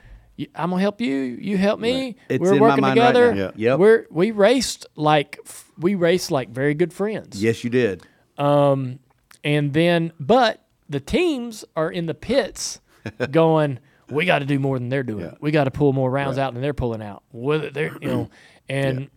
[0.55, 1.15] I'm gonna help you.
[1.15, 2.17] You help me.
[2.29, 3.35] It's we're in my working mind right together.
[3.35, 3.41] now.
[3.57, 3.71] Yeah.
[3.71, 3.79] Yep.
[3.79, 7.43] We're we raced like f- we raced like very good friends.
[7.43, 8.03] Yes, you did.
[8.39, 8.99] Um,
[9.45, 12.81] And then, but the teams are in the pits,
[13.31, 13.79] going,
[14.11, 15.27] "We got to do more than they're doing.
[15.27, 15.35] Yeah.
[15.41, 17.23] We got to pull more rounds out than they're pulling out.
[17.31, 18.31] Whether they're, you know,
[18.69, 19.09] and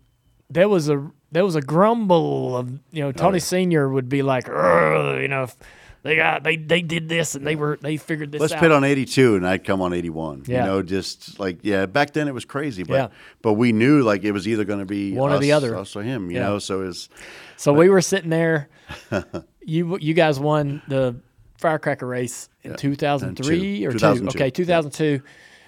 [0.50, 4.48] there was a there was a grumble of you know Tony Senior would be like,
[4.48, 5.44] you know.
[5.44, 5.56] if
[6.04, 8.60] They got they they did this and they were they figured this Let's out.
[8.62, 10.44] pit on 82 and I'd come on 81.
[10.48, 10.62] Yeah.
[10.62, 12.84] You know, just like, yeah, back then it was crazy.
[12.84, 13.08] But, Yeah.
[13.42, 15.76] but we knew like it was either going to be One or the other.
[15.76, 16.44] us or him, you Yeah.
[16.48, 17.10] know, so it's,
[17.58, 18.70] So we were sitting there.
[19.66, 21.16] you you guys won the
[21.58, 23.98] firecracker race in 2003 And or two.
[23.98, 24.00] two?
[24.00, 24.38] 2002.
[24.38, 25.22] Okay, 2002.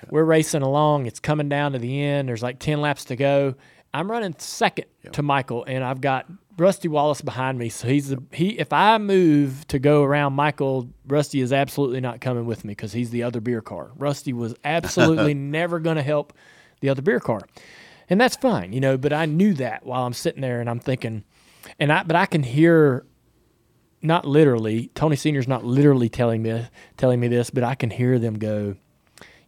[0.10, 1.08] We're racing along.
[1.08, 2.30] It's coming down to the end.
[2.30, 3.56] There's like 10 laps to go.
[3.94, 6.28] I'm running second to Michael, and I've got
[6.60, 7.70] Rusty Wallace behind me.
[7.70, 8.60] So he's the he.
[8.60, 12.94] If I move to go around Michael, Rusty is absolutely not coming with me because
[12.94, 13.92] he's the other beer car.
[13.96, 16.34] Rusty was absolutely never going to help
[16.82, 17.42] the other beer car,
[18.10, 18.98] and that's fine, you know.
[18.98, 21.24] But I knew that while I'm sitting there, and I'm thinking,
[21.80, 23.06] and I but I can hear
[24.02, 24.92] not literally.
[24.96, 28.76] Tony Senior's not literally telling me telling me this, but I can hear them go,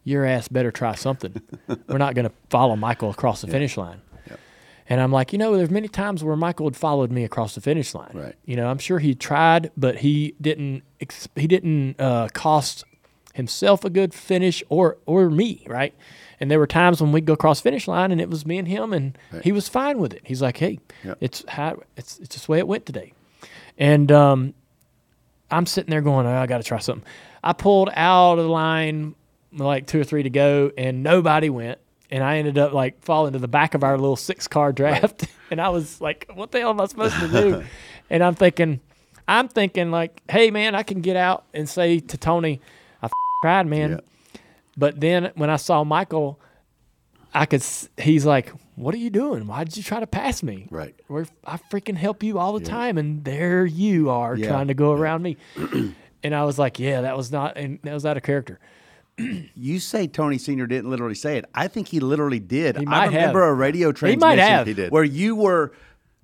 [0.04, 1.40] "Your ass better try something.
[1.88, 4.00] We're not going to follow Michael across the finish line."
[4.92, 7.62] And I'm like, you know, there's many times where Michael had followed me across the
[7.62, 8.10] finish line.
[8.12, 8.34] Right.
[8.44, 10.82] You know, I'm sure he tried, but he didn't.
[11.34, 12.84] He didn't uh, cost
[13.32, 15.94] himself a good finish or or me, right?
[16.38, 18.68] And there were times when we'd go across finish line, and it was me and
[18.68, 20.20] him, and he was fine with it.
[20.24, 21.14] He's like, "Hey, Yeah.
[21.20, 23.14] it's how it's it's just the way it went today."
[23.78, 24.52] And um,
[25.50, 27.06] I'm sitting there going, oh, I got to try something.
[27.42, 29.14] I pulled out of the line
[29.52, 31.78] like two or three to go, and nobody went.
[32.12, 35.26] And I ended up like falling to the back of our little six car draft.
[35.50, 37.64] and I was like, what the hell am I supposed to do?
[38.10, 38.80] and I'm thinking,
[39.26, 42.60] I'm thinking like, hey man, I can get out and say to Tony,
[43.02, 43.90] I f- tried, man.
[43.92, 44.40] Yeah.
[44.76, 46.38] But then when I saw Michael,
[47.34, 47.60] I could.
[47.60, 49.46] s- He's like, "What are you doing?
[49.46, 50.68] Why did you try to pass me?
[50.70, 50.94] Right.
[51.08, 54.48] We're, I freaking help you all the time, and there you are Yeah.
[54.48, 55.38] trying to go around me."
[56.22, 58.60] and I was like, "Yeah, that was not, and that was out of character."
[59.54, 61.44] You say Tony Senior didn't literally say it.
[61.54, 62.76] I think he literally did.
[62.76, 63.50] He I might remember have.
[63.50, 64.66] a radio He transmission might have.
[64.66, 64.90] He did.
[64.90, 65.72] where you were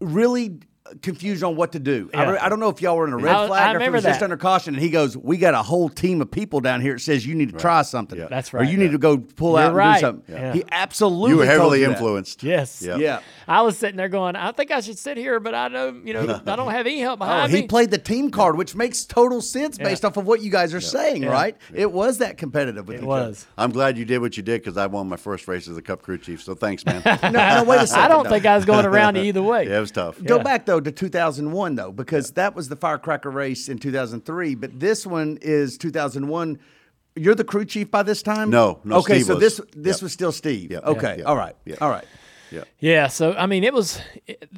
[0.00, 0.60] really
[1.02, 2.08] confused on what to do.
[2.14, 3.68] I, re- I don't know if y'all were in a red I- I flag or
[3.68, 4.74] if it remember was just under caution.
[4.74, 7.34] And he goes, "We got a whole team of people down here that says you
[7.34, 8.18] need to try something.
[8.18, 8.28] Yeah.
[8.30, 8.70] That's Or right.
[8.70, 10.52] you need to go pull You're out and do something." Yeah.
[10.54, 11.92] He absolutely you were told heavily you that.
[11.92, 12.42] influenced.
[12.42, 12.82] Yes.
[12.82, 13.20] Yeah.
[13.48, 13.58] Yeah.
[13.58, 16.12] I was sitting there going, "I think I should sit here, but I know, you
[16.12, 18.74] know, I don't have any help Oh, behind he me." played the team card, which
[18.74, 21.30] makes total sense based off of what you guys are saying, Yeah.
[21.30, 21.56] right?
[21.74, 23.46] It was that competitive with it each was.
[23.56, 25.82] I'm glad you did what you did because I won my first race as a
[25.82, 26.42] Cup crew chief.
[26.42, 27.02] So thanks, man.
[27.22, 28.04] No, no, wait a second.
[28.04, 28.30] I don't no.
[28.30, 29.66] think I was going around either way.
[29.66, 30.22] yeah, it was tough.
[30.22, 30.42] Go Yeah.
[30.42, 35.06] back though to 2001 though, because that was the firecracker race in 2003, but this
[35.06, 36.58] one is 2001.
[37.16, 38.50] You're the crew chief by this time.
[38.50, 39.40] No, no, Okay, Steve so was.
[39.42, 40.02] this this Yep.
[40.02, 40.70] was still Steve.
[40.70, 40.84] Yep.
[40.86, 41.24] Okay, Yeah.
[41.24, 41.76] all right, Yeah.
[41.80, 42.04] all right.
[42.50, 42.64] Yeah.
[42.78, 44.00] Yeah, so I mean, it was.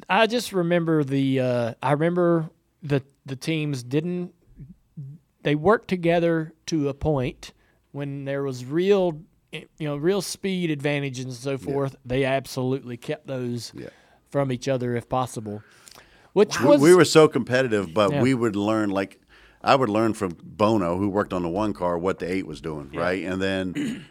[0.09, 1.39] I just remember the.
[1.39, 2.49] Uh, I remember
[2.83, 4.33] the the teams didn't.
[5.43, 7.53] They worked together to a point
[7.91, 9.19] when there was real,
[9.51, 11.95] you know, real speed advantages and so forth.
[12.05, 13.89] They absolutely kept those Yeah.
[14.29, 15.63] from each other if possible.
[16.33, 18.21] Which We- was we were so competitive, but Yeah.
[18.21, 19.19] we would learn like
[19.63, 22.61] I would learn from Bono, who worked on the one car, what the eight was
[22.61, 23.23] doing, right?
[23.23, 24.05] And then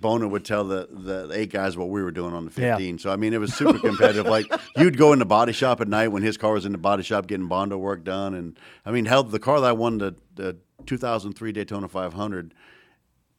[0.00, 2.76] Bono would tell the, the eight guys what we were doing on the Yeah.
[2.76, 2.98] 15.
[2.98, 4.26] So I mean, it was super competitive.
[4.26, 4.46] like
[4.76, 7.02] you'd go in the body shop at night when his car was in the body
[7.02, 10.14] shop getting Bondo work done, and I mean, hell, the car that I won the,
[10.36, 10.56] the
[10.86, 12.54] 2003 Daytona 500,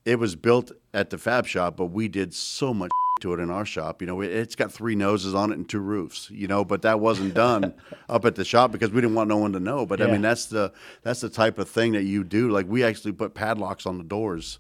[0.06, 2.90] it was built at the fab shop, but we did so much
[3.22, 4.02] to it in our shop.
[4.02, 6.30] You know, it- it's got three noses on it and two roofs.
[6.31, 7.73] You know, but that wasn't done
[8.10, 9.86] up at the shop because we didn't want no one to know.
[9.86, 10.72] But I mean, that's the
[11.03, 12.49] that's the type of thing that you do.
[12.49, 14.60] Like we actually put padlocks on the doors.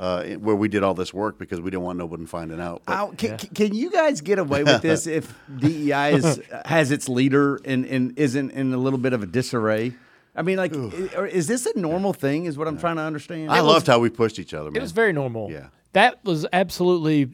[0.00, 2.80] Uh, where we did all this work because we didn't want nobody finding out.
[2.86, 7.06] But Ow, can, can you guys get away with this if DEI is, has its
[7.06, 9.92] leader and, and isn't in a little bit of a disarray?
[10.34, 12.46] I mean, like, i- is this a normal thing?
[12.46, 13.50] Is what I'm trying to understand.
[13.50, 14.70] I loved how we pushed each other.
[14.70, 14.78] Man.
[14.78, 15.50] it was very normal.
[15.50, 15.66] Yeah.
[15.92, 17.28] that was absolutely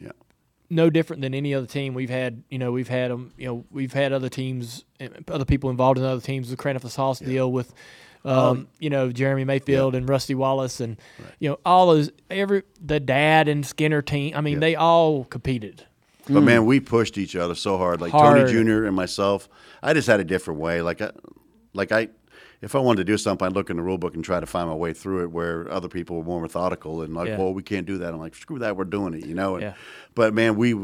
[0.69, 2.43] no different than any other team we've had.
[2.49, 3.31] You know, we've had them.
[3.37, 4.83] You know, we've had other teams,
[5.29, 6.49] other people involved in other teams.
[6.49, 7.73] The Kranefuss deal with,
[8.27, 10.97] um, you know, Jeremy Mayfield and Rusty Wallace, and
[11.39, 14.35] you know all those every the dad and Skinner team.
[14.35, 15.85] I mean, they all competed.
[16.29, 18.01] But man, we pushed each other so hard.
[18.01, 18.47] Like Hard.
[18.47, 18.85] Tony Jr.
[18.85, 19.47] and myself,
[19.81, 20.81] I just had a different way.
[20.81, 21.11] Like, I,
[21.73, 22.09] like I,
[22.61, 24.45] if I wanted to do something, I'd look in the rule book and try to
[24.45, 25.31] find my way through it.
[25.31, 27.37] Where other people were more methodical and like, Yeah.
[27.37, 28.13] well, we can't do that.
[28.13, 29.55] I'm like, screw that, we're doing it, you know.
[29.55, 29.73] And, Yeah.
[30.15, 30.75] But man, we,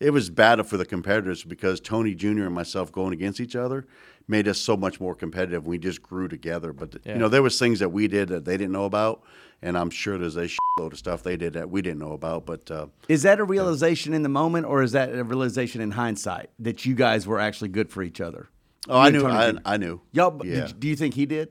[0.00, 2.44] it was bad for the competitors because Tony Jr.
[2.44, 3.86] and myself going against each other
[4.28, 5.66] made us so much more competitive.
[5.66, 6.72] We just grew together.
[6.72, 7.14] But Yeah.
[7.14, 9.22] you know, there was things that we did that they didn't know about,
[9.62, 12.46] and I'm sure there's a shitload of stuff they did that we didn't know about.
[12.46, 15.92] But uh, Is that a realization in the moment, or is that a realization in
[15.92, 18.48] hindsight that you guys were actually good for each other?
[18.88, 20.00] oh, I You and knew, I, I knew.
[20.12, 20.66] Y'all, yeah.
[20.66, 21.48] did, do you think he did?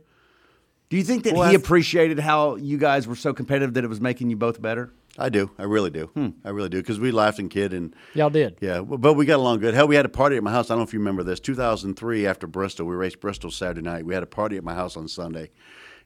[0.90, 3.84] Do you think that Well, he th- appreciated how you guys were so competitive that
[3.86, 4.92] it was making you both better?
[5.18, 5.52] I do.
[5.58, 6.06] I really do.
[6.14, 6.30] Hmm.
[6.46, 8.58] I really do because we laughed and kid and Y'all did.
[8.62, 9.74] yeah, but we got along good.
[9.74, 10.70] Hell, we had a party at my house.
[10.70, 11.40] I don't know if you remember this.
[11.40, 14.06] 2003 after Bristol, we raced Bristol Saturday night.
[14.06, 15.52] We had a party at my house on Sunday,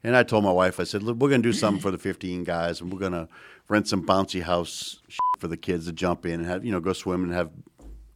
[0.02, 2.42] and I told my wife, I said, "Look, we're gonna do something for the 15
[2.42, 3.28] guys, and we're gonna
[3.68, 5.00] rent some bouncy house
[5.38, 7.50] for the kids to jump in and have you know go swim and have."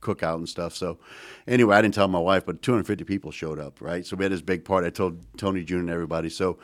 [0.00, 0.74] cookout and stuff.
[0.74, 0.98] So,
[1.46, 4.06] anyway, I didn't tell my wife, but 250 people showed up, right?
[4.06, 4.86] So we had this big party.
[4.86, 6.30] I told Tony june and everybody.
[6.30, 6.58] So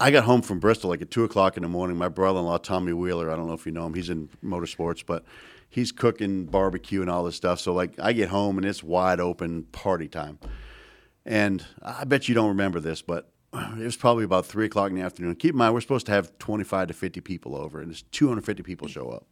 [0.00, 1.98] I got home from Bristol like at two o'clock in the morning.
[1.98, 5.24] My brother-in-law Tommy Wheeler, I don't know if you know him, he's in motorsports, but
[5.68, 7.60] he's cooking barbecue and all this stuff.
[7.60, 10.38] So like I get home and it's wide open party time,
[11.26, 14.96] and I bet you don't remember this, but it was probably about three o'clock in
[14.96, 15.36] the afternoon.
[15.36, 18.62] Keep in mind we're supposed to have 25 to 50 people over, and there's 250
[18.62, 19.26] people show up.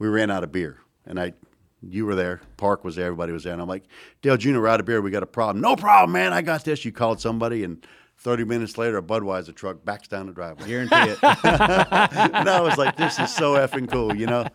[0.00, 1.34] We ran out of beer, and I.
[1.82, 2.40] You were there.
[2.56, 3.04] Park was there.
[3.04, 3.52] Everybody was there.
[3.52, 3.84] And I'm like,
[4.22, 5.02] Dale Jr., we're out of beer.
[5.02, 5.60] We got a problem.
[5.60, 6.32] No problem, man.
[6.32, 6.86] I got this.
[6.86, 7.86] You called somebody, and
[8.18, 10.66] 30 minutes later, a Budweiser truck backs down the driveway.
[10.66, 11.18] Guarantee it.
[11.22, 14.46] and I was like, this is so effing cool, you know?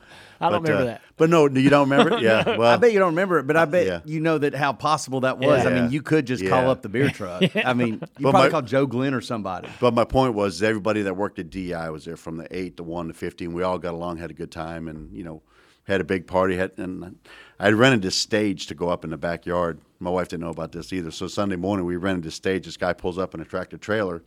[0.42, 1.02] I don't But, remember uh, that.
[1.18, 2.22] But no, you don't remember it?
[2.24, 2.58] Yeah.
[2.58, 4.00] Well, I bet you don't remember it, but I bet Yeah.
[4.04, 5.66] you know that how possible that was.
[5.66, 7.44] I mean, you could just call up the beer truck.
[7.56, 9.70] I mean, you But probably my- called Joe Glenn or somebody.
[9.80, 12.84] But my point was, everybody that worked at DI was there from the eight to
[12.84, 13.54] one to fifteen.
[13.54, 15.44] We all got along, had a good time, and you know,
[15.84, 16.58] had a big party.
[16.58, 17.18] Had and
[17.62, 19.78] I rented this stage to go up in the backyard.
[20.00, 21.12] My wife didn't know about this either.
[21.12, 22.66] So Sunday morning, we rented this stage.
[22.66, 24.24] This guy pulls up in a tractor trailer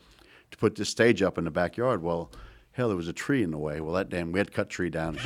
[0.52, 2.00] to put this stage up in the backyard.
[2.00, 2.30] Well,
[2.70, 3.80] hell, there was a tree in the way.
[3.80, 5.16] Well, that damn, we had to cut tree down.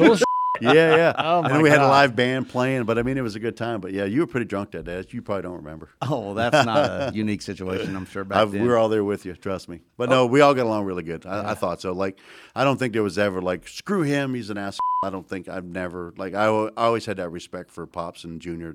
[0.60, 1.12] Yeah, yeah.
[1.18, 2.84] Oh, and my then we had a live band playing.
[2.84, 3.80] But I mean, it was a good time.
[3.80, 5.04] But yeah, you were pretty drunk that day.
[5.10, 5.90] You probably don't remember.
[6.02, 8.24] Oh, well, that's not a unique situation, I'm sure.
[8.24, 8.62] Back then.
[8.62, 9.34] we were all there with you.
[9.34, 9.80] Trust me.
[9.96, 10.12] But oh.
[10.12, 11.26] no, we all got along really good.
[11.26, 11.92] I, I thought so.
[11.92, 12.18] Like,
[12.54, 14.34] I don't think there was ever like, screw him.
[14.34, 14.78] He's an ass.
[15.04, 16.34] I don't think I've never like.
[16.34, 18.74] I, I always had that respect for pops and junior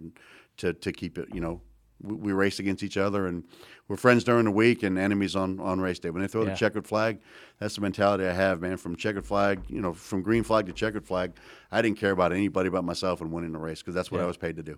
[0.58, 1.30] to to keep it.
[1.34, 1.62] You know,
[2.04, 3.44] we, we race against each other and
[3.88, 6.10] we're friends during the week and enemies on on race day.
[6.10, 6.52] When they throw Yeah.
[6.52, 7.20] the checkered flag,
[7.60, 8.78] that's the mentality I have, man.
[8.78, 11.34] From checkered flag, you know, from green flag to checkered flag,
[11.72, 14.26] I didn't care about anybody but myself and winning the race because that's what I
[14.26, 14.78] was paid to do.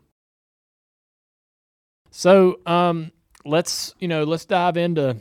[2.12, 3.12] So um,
[3.44, 5.18] let's you know let's dive into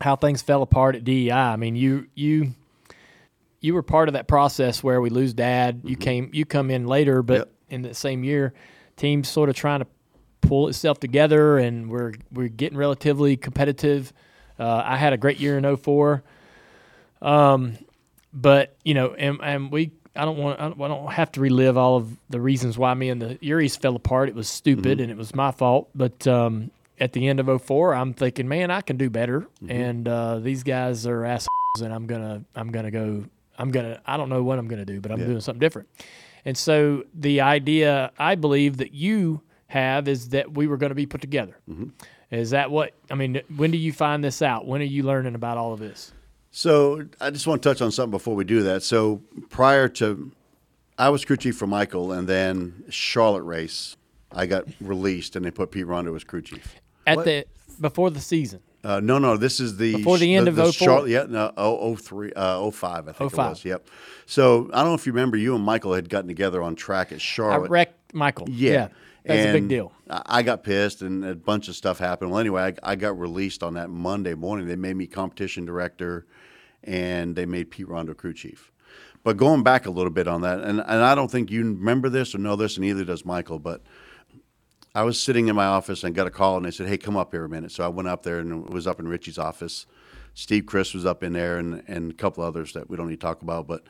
[0.00, 1.30] how things fell apart at DEI.
[1.32, 2.54] I mean, you you
[3.60, 5.80] you were part of that process where we lose dad.
[5.84, 7.52] You came you come in later, but Yep.
[7.70, 8.52] in the same year,
[8.96, 9.86] teams sort of trying to
[10.40, 14.12] pull itself together, and we're we're getting relatively competitive.
[14.58, 16.22] Uh, I had a great year in 04.
[17.22, 17.78] Um,
[18.32, 21.40] but you know, and, and we, I don't want, I don't, I don't have to
[21.40, 24.28] relive all of the reasons why me and the Eurys fell apart.
[24.28, 25.88] It was stupid and it was my fault.
[25.94, 26.70] But um,
[27.00, 29.46] at the end of 04, I'm thinking, man, I can do better.
[29.68, 31.48] And uh, these guys are assholes,
[31.82, 33.24] and I'm gonna, I'm gonna go,
[33.58, 35.88] I'm gonna, I don't know what I'm gonna do, but I'm doing something different.
[36.44, 40.94] And so the idea I believe that you have is that we were going to
[40.94, 41.56] be put together.
[42.30, 43.40] Is that what I mean?
[43.56, 44.66] When do you find this out?
[44.66, 46.12] When are you learning about all of this?
[46.50, 48.82] So I just want to touch on something before we do that.
[48.82, 50.32] So prior to,
[50.98, 53.96] I was crew chief for Michael, and then Charlotte race,
[54.32, 56.76] I got released, and they put Pete Rondeau as crew chief.
[57.06, 57.24] At What?
[57.26, 57.46] the
[57.80, 58.60] before the season.
[58.84, 60.72] Uh, no, no, this is the Before the end of 04?
[60.72, 63.46] Charlotte, yeah, no, oh, 03, uh, 05, I think 05.
[63.46, 63.64] it was.
[63.64, 63.88] Yep.
[64.26, 67.10] So I don't know if you remember, you and Michael had gotten together on track
[67.12, 67.50] at Charlotte.
[67.50, 67.70] I Charlotte.
[67.70, 68.48] wrecked Michael.
[68.48, 68.88] Yeah.
[69.28, 69.92] That's a big deal.
[70.10, 72.30] I I got pissed and a bunch of stuff happened.
[72.30, 74.66] Well, anyway, I, I got released on that Monday morning.
[74.66, 76.26] They made me competition director
[76.84, 78.72] and they made Pete Rondeau crew chief.
[79.24, 82.08] But going back a little bit on that, and, and I don't think you remember
[82.08, 83.82] this or know this, and neither does Michael, but
[84.94, 87.16] I was sitting in my office and got a call and they said, hey, come
[87.16, 87.72] up here a minute.
[87.72, 89.86] So I went up there and was up in Richie's office.
[90.34, 93.20] Steve Chris was up in there and, and a couple others that we don't need
[93.20, 93.66] to talk about.
[93.66, 93.84] But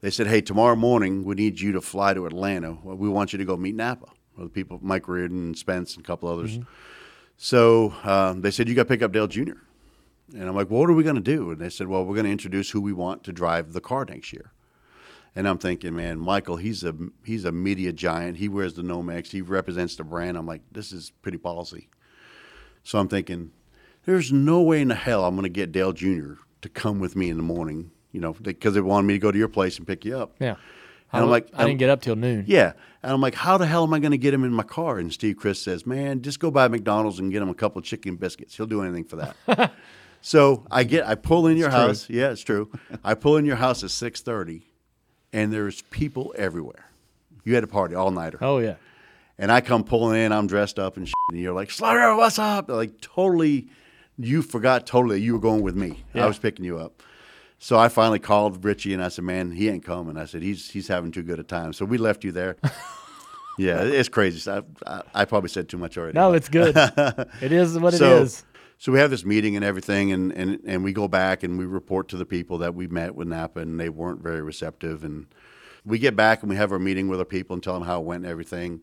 [0.00, 2.72] they said, hey, tomorrow morning we need you to fly to Atlanta.
[2.72, 4.06] We want you to go meet Napa.
[4.36, 6.58] Well, the people, Mike Reardon and Spence and a couple others.
[7.36, 9.52] So um, they said, you got to pick up Dale Jr.
[10.32, 11.50] And I'm like, well, what are we going to do?
[11.50, 14.04] And they said, well, we're going to introduce who we want to drive the car
[14.04, 14.52] next year.
[15.36, 16.94] And I'm thinking, man, Michael, he's a
[17.24, 18.36] he's a media giant.
[18.36, 19.32] He wears the Nomex.
[19.32, 20.36] He represents the brand.
[20.36, 21.88] I'm like, this is pretty policy.
[22.84, 23.50] So I'm thinking,
[24.04, 26.34] there's no way in the hell I'm going to get Dale Jr.
[26.62, 29.32] to come with me in the morning, you know, because they wanted me to go
[29.32, 30.36] to your place and pick you up.
[30.38, 30.54] Yeah.
[31.14, 32.44] And I'm like, I didn't get up till noon.
[32.46, 32.72] Yeah.
[33.02, 34.98] And I'm like, how the hell am I going to get him in my car?
[34.98, 37.84] And Steve Chris says, man, just go by McDonald's and get him a couple of
[37.84, 38.56] chicken biscuits.
[38.56, 39.72] He'll do anything for that.
[40.20, 41.78] so I get, I pull in your true.
[41.78, 42.08] house.
[42.08, 42.70] Yeah, it's true.
[43.04, 44.62] I pull in your house at 6:30,
[45.32, 46.90] and there's people everywhere.
[47.44, 48.38] You had a party all nighter.
[48.40, 48.76] Oh yeah.
[49.36, 52.38] And I come pulling in, I'm dressed up and shit, and you're like, Slugger, what's
[52.38, 52.70] up?
[52.70, 53.68] Like totally,
[54.16, 56.04] you forgot totally you were going with me.
[56.14, 56.24] Yeah.
[56.24, 57.02] I was picking you up.
[57.58, 60.16] So I finally called Richie and I said, man, he ain't coming.
[60.16, 61.72] I said, he's he's having too good a time.
[61.72, 62.56] So we left you there.
[63.58, 64.38] yeah, it's crazy.
[64.38, 66.14] So I, I, I probably said too much already.
[66.18, 66.74] No, it's good.
[67.40, 68.44] it is what so, it is.
[68.78, 71.64] So we have this meeting and everything, and, and, and we go back and we
[71.64, 75.04] report to the people that we met with Napa, and they weren't very receptive.
[75.04, 75.26] And
[75.84, 78.00] we get back and we have our meeting with our people and tell them how
[78.00, 78.80] it went and everything.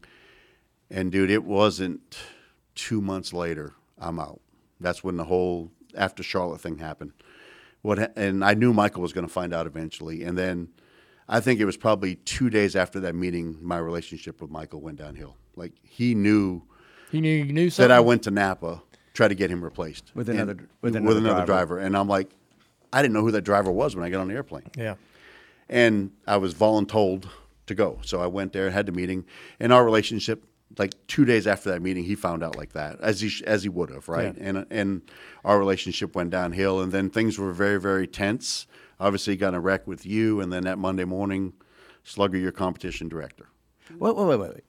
[0.90, 2.18] And dude, it wasn't
[2.76, 3.74] two months later.
[4.00, 4.42] I'm out.
[4.80, 7.14] That's when the whole after Charlotte thing happened.
[7.82, 10.70] What and I knew Michael was going to find out eventually, and then
[11.28, 14.98] I think it was probably two days after that meeting, my relationship with Michael went
[14.98, 15.36] downhill.
[15.56, 16.62] Like he knew
[17.12, 17.90] he knew you knew something.
[17.90, 18.82] that I went to Napa,
[19.14, 21.46] try to get him replaced With another- with with another another, driver.
[21.76, 21.80] driver.
[21.80, 22.30] and I'm like,
[22.94, 24.96] I didn't know who that driver was when I got on the airplane, Yeah.
[25.70, 27.26] and I was voluntold
[27.68, 29.26] to go, so I went there, had the meeting,
[29.60, 30.44] and our relationship.
[30.78, 33.64] Like two days after that meeting, he found out like that, as he sh- as
[33.64, 34.36] he would have, right?
[34.38, 35.02] And and
[35.44, 38.68] our relationship went downhill, and then things were very very tense.
[39.00, 41.54] Obviously, got in a wreck with you, and then that Monday morning,
[42.04, 43.48] Slugger, your competition director.
[43.98, 44.64] Wait, wait, wait, wait.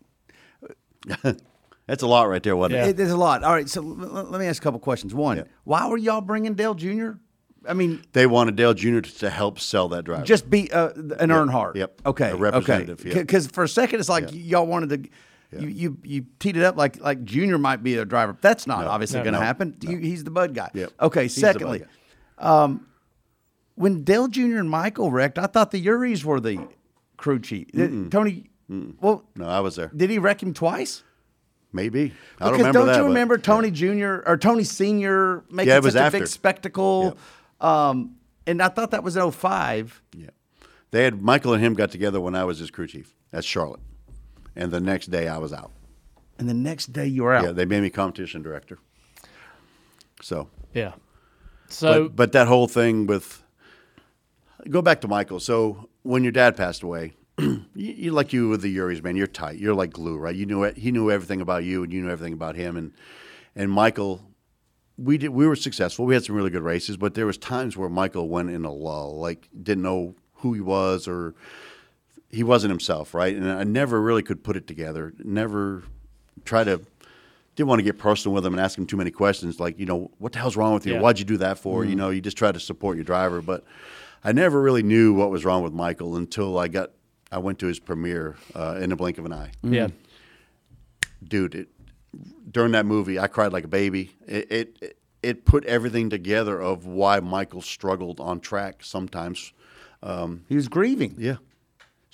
[1.25, 1.37] wait.
[1.87, 2.87] That's a lot right there, wasn't Yeah.
[2.89, 2.97] it?
[2.97, 3.43] There's a lot.
[3.43, 5.15] All right, so l- l- let me ask a couple questions.
[5.15, 5.43] One, Yeah.
[5.65, 7.13] why were y'all bringing Dale Jr.?
[7.69, 9.01] I mean, They wanted Dale Jr.
[9.01, 10.25] to, help sell that driver.
[10.25, 11.75] just be uh, an Earnhardt.
[11.77, 12.03] Yep.
[12.07, 12.31] Okay.
[12.31, 13.11] A representative, Okay.
[13.11, 13.15] yeah.
[13.23, 15.11] Because for a second, it's like y'all wanted to.
[15.59, 18.37] You, you you teed it up like like Junior might be a driver.
[18.41, 18.91] That's not No.
[18.91, 19.77] obviously No, going to no, happen.
[19.83, 20.71] You, he's the Bud guy.
[20.73, 20.93] Yep.
[21.01, 21.23] Okay.
[21.25, 21.81] He's secondly,
[22.39, 22.63] guy.
[22.65, 22.87] um,
[23.75, 24.59] when Dale Jr.
[24.59, 26.67] and Michael wrecked, I thought the Eurys were the
[27.17, 27.69] crew chief.
[28.11, 28.49] Tony.
[29.01, 29.91] Well, No, I was there.
[29.95, 31.03] did he wreck him twice?
[31.75, 32.13] Maybe.
[32.39, 32.97] I don't Because remember don't that.
[32.97, 34.23] you but- remember Tony Jr.
[34.27, 37.17] or Tony Senior making Yeah, such a big spectacle?
[37.61, 38.17] Um,
[38.47, 40.03] and I thought that was 05.
[40.17, 40.29] Yeah.
[40.91, 43.81] They had Michael and him got together when I was his crew chief at Charlotte,
[44.57, 45.73] and the next day I was out.
[46.39, 47.45] And the next day you were out.
[47.45, 48.79] Yeah, they made me competition director.
[50.21, 50.93] So, Yeah.
[51.69, 53.43] So but, but that whole thing with
[54.69, 55.41] go back to Michael.
[55.41, 59.17] So when your dad passed away, you, you like you with the Eurys, man.
[59.17, 59.59] You're tight.
[59.59, 60.35] You're like glue, right?
[60.35, 60.77] You knew it.
[60.77, 62.77] He knew everything about you, and you knew everything about him.
[62.77, 62.93] And
[63.57, 64.23] and Michael,
[64.99, 65.31] we did.
[65.31, 66.05] We were successful.
[66.05, 68.73] We had some really good races, but there was times where Michael went in a
[68.73, 71.35] lull, like didn't know who he was or
[72.33, 73.37] he wasn't himself, right?
[73.37, 75.13] And I never really could put it together.
[75.23, 75.85] Never
[76.45, 76.81] try to.
[77.55, 79.85] Didn't want to get personal with him and ask him too many questions, like you
[79.85, 80.95] know, what the hell's wrong with you?
[80.95, 81.01] Yeah.
[81.01, 81.85] Why'd you do that for?
[81.85, 81.99] You mm-hmm.
[81.99, 83.63] know, you just try to support your driver, but
[84.25, 86.93] I never really knew what was wrong with Michael until I got.
[87.31, 89.73] I went to his premiere uh, in the blink of an eye mm-hmm.
[89.73, 89.89] yeah.
[91.27, 91.69] dude, it,
[92.51, 94.15] during that movie, I cried like a baby.
[94.27, 99.53] It, it it put everything together of why Michael struggled on track sometimes.
[100.03, 101.15] Um, he was grieving.
[101.17, 101.37] Yeah,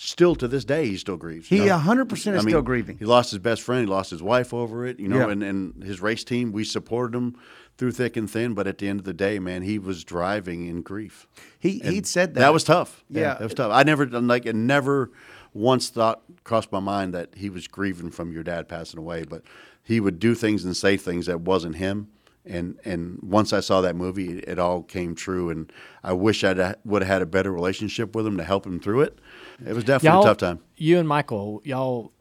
[0.00, 1.48] still to this day, he still grieves.
[1.48, 2.98] He you 100% is I mean, still grieving.
[2.98, 3.80] He lost his best friend.
[3.80, 5.00] He lost his wife over it.
[5.00, 5.32] You know, Yeah.
[5.32, 7.36] and and his race team, we supported him
[7.76, 8.54] through thick and thin.
[8.54, 11.26] But at the end of the day, man, he was driving in grief.
[11.58, 12.40] He And he'd said that.
[12.40, 13.04] That was tough.
[13.10, 13.34] Yeah.
[13.34, 13.72] that was tough.
[13.72, 14.54] I never like it.
[14.54, 15.10] Never
[15.52, 19.24] once thought crossed my mind that he was grieving from your dad passing away.
[19.24, 19.42] But
[19.82, 22.06] he would do things and say things that wasn't him.
[22.46, 25.50] And and once I saw that movie, it, all came true.
[25.50, 25.72] And
[26.04, 29.00] I wish I would have had a better relationship with him to help him through
[29.02, 29.18] it.
[29.66, 30.60] It was definitely Y'all, a tough time.
[30.76, 32.12] You and Michael, y'all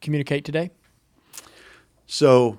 [0.00, 0.70] communicate today?
[2.06, 2.58] So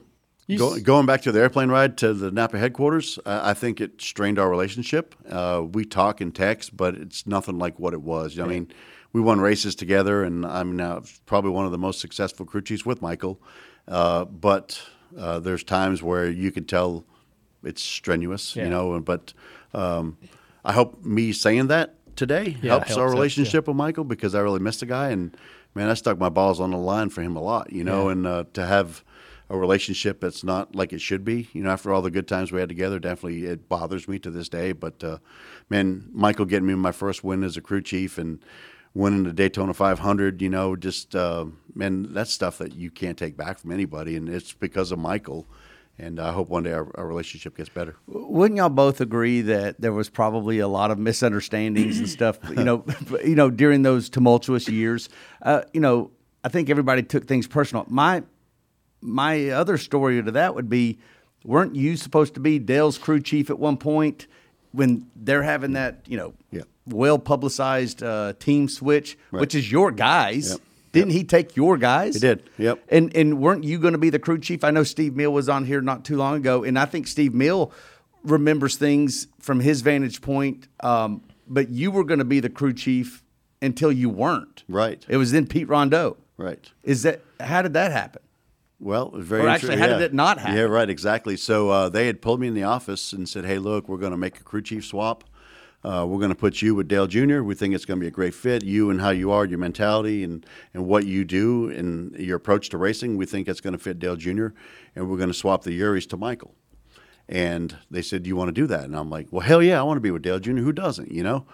[0.57, 4.01] go, going back to the airplane ride to the Napa headquarters, uh, I think it
[4.01, 5.15] strained our relationship.
[5.29, 8.37] Uh, we talk and text, but it's nothing like what it was.
[8.39, 8.71] I mean,
[9.13, 12.85] we won races together, and I'm now probably one of the most successful crew chiefs
[12.85, 13.41] with Michael.
[13.87, 14.79] Uh, but
[15.17, 17.05] uh, there's times where you can tell
[17.63, 18.65] it's strenuous, Yeah.
[18.65, 18.99] you know.
[18.99, 19.33] But
[19.73, 20.17] um,
[20.63, 23.15] I hope me saying that today Yeah, helps, helps our us, yeah.
[23.15, 25.35] relationship with Michael because I really missed the guy, and
[25.73, 28.11] man, I stuck my balls on the line for him a lot, you know, Yeah.
[28.11, 29.03] and uh, to have
[29.49, 32.51] a relationship that's not like it should be, you know, after all the good times
[32.51, 34.73] we had together, definitely it bothers me to this day.
[34.73, 35.17] But uh,
[35.69, 38.43] man, Michael getting me my first win as a crew chief and
[38.93, 43.37] winning the Daytona 500, you know, just uh, man, that's stuff that you can't take
[43.37, 45.47] back from anybody, and it's because of Michael.
[45.99, 47.95] And I hope one day our, our relationship gets better.
[48.07, 52.63] Wouldn't y'all both agree that there was probably a lot of misunderstandings and stuff, you
[52.63, 52.85] know,
[53.23, 55.09] you know, during those tumultuous years?
[55.41, 56.11] Uh, you know,
[56.43, 57.85] I think everybody took things personal.
[57.89, 58.23] My
[59.01, 60.99] my other story to that would be,
[61.45, 64.27] weren't you supposed to be Dale's crew chief at one point
[64.71, 66.63] when they're having that, you know, Yeah.
[66.85, 69.39] well publicized uh, team switch, Right.
[69.41, 70.51] which is your guys?
[70.51, 70.59] Yep.
[70.91, 72.15] Didn't he take your guys?
[72.15, 72.83] He did, yep.
[72.89, 74.63] And and weren't you going to be the crew chief?
[74.63, 77.33] I know Steve Hmiel was on here not too long ago, and I think Steve
[77.33, 77.71] Hmiel
[78.23, 80.67] remembers things from his vantage point.
[80.79, 83.23] Um, but you were going to be the crew chief
[83.61, 84.63] until you weren't.
[84.67, 85.03] Right.
[85.07, 86.17] It was then Pete Rondeau.
[86.37, 86.71] Right.
[86.83, 88.21] Is that how did that happen?
[88.79, 90.55] Well, it was very Or actually, how did it not happen?
[90.55, 91.35] Yeah, right, exactly.
[91.35, 94.13] So uh, they had pulled me in the office and said, "Hey, look, we're going
[94.13, 95.25] to make a crew chief swap.
[95.81, 97.41] Uh, we're going to put you with Dale Jr.
[97.41, 98.65] We think it's going to be a great fit.
[98.65, 102.69] You and how you are, your mentality, and and what you do, and your approach
[102.69, 103.15] to racing.
[103.15, 104.47] We think it's going to fit Dale Jr.
[104.95, 106.53] And we're going to swap the Eurys to Michael."
[107.29, 109.79] And they said, "Do you want to do that?" And I'm like, "Well, hell yeah,
[109.79, 110.57] I want to be with Dale Jr.
[110.57, 111.11] Who doesn't?
[111.11, 111.45] You know."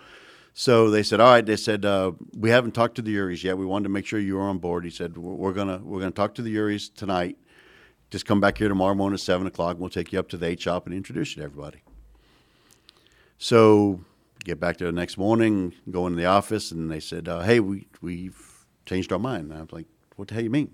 [0.56, 3.60] So they said, "All right." They said, uh, "We haven't talked to the Eurys yet.
[3.60, 6.12] We wanted to make sure you were on board." He said, "We're, gonna we're gonna
[6.12, 7.38] talk to the Eurys tonight.
[8.10, 9.74] Just come back here tomorrow morning at seven o'clock.
[9.74, 11.84] And we'll take you up to the H shop and introduce you to everybody."
[13.38, 14.00] So
[14.46, 17.60] get back there the next morning, go into the office, and they said, uh, "Hey,
[17.60, 20.72] we we've changed our mind." And I was like, "What the hell do you mean?"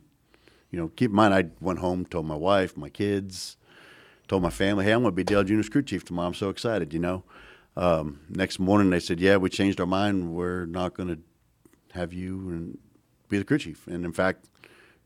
[0.69, 3.57] You know, keep in mind, I went home, told my wife, my kids,
[4.27, 6.27] told my family, "Hey, I'm going to be Dale Jr.'s crew chief tomorrow.
[6.27, 7.23] I'm so excited." You know.
[7.77, 10.34] Um, next morning, they said, "Yeah, we changed our mind.
[10.34, 11.19] We're not going to
[11.93, 12.77] have you and
[13.30, 13.88] be the crew chief.
[13.88, 14.49] And in fact,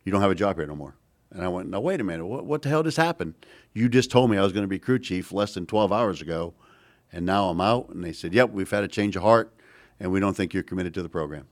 [0.04, 0.96] you don't have a job here no more."
[1.30, 2.26] And I went, "Now wait a minute.
[2.26, 3.36] What, what the hell just happened?
[3.74, 6.22] You just told me I was going to be crew chief less than 12 hours
[6.22, 6.56] ago,
[7.12, 9.54] and now I'm out." And they said, "Yep, we've had a change of heart,
[10.00, 11.48] and we don't think you're committed to the program."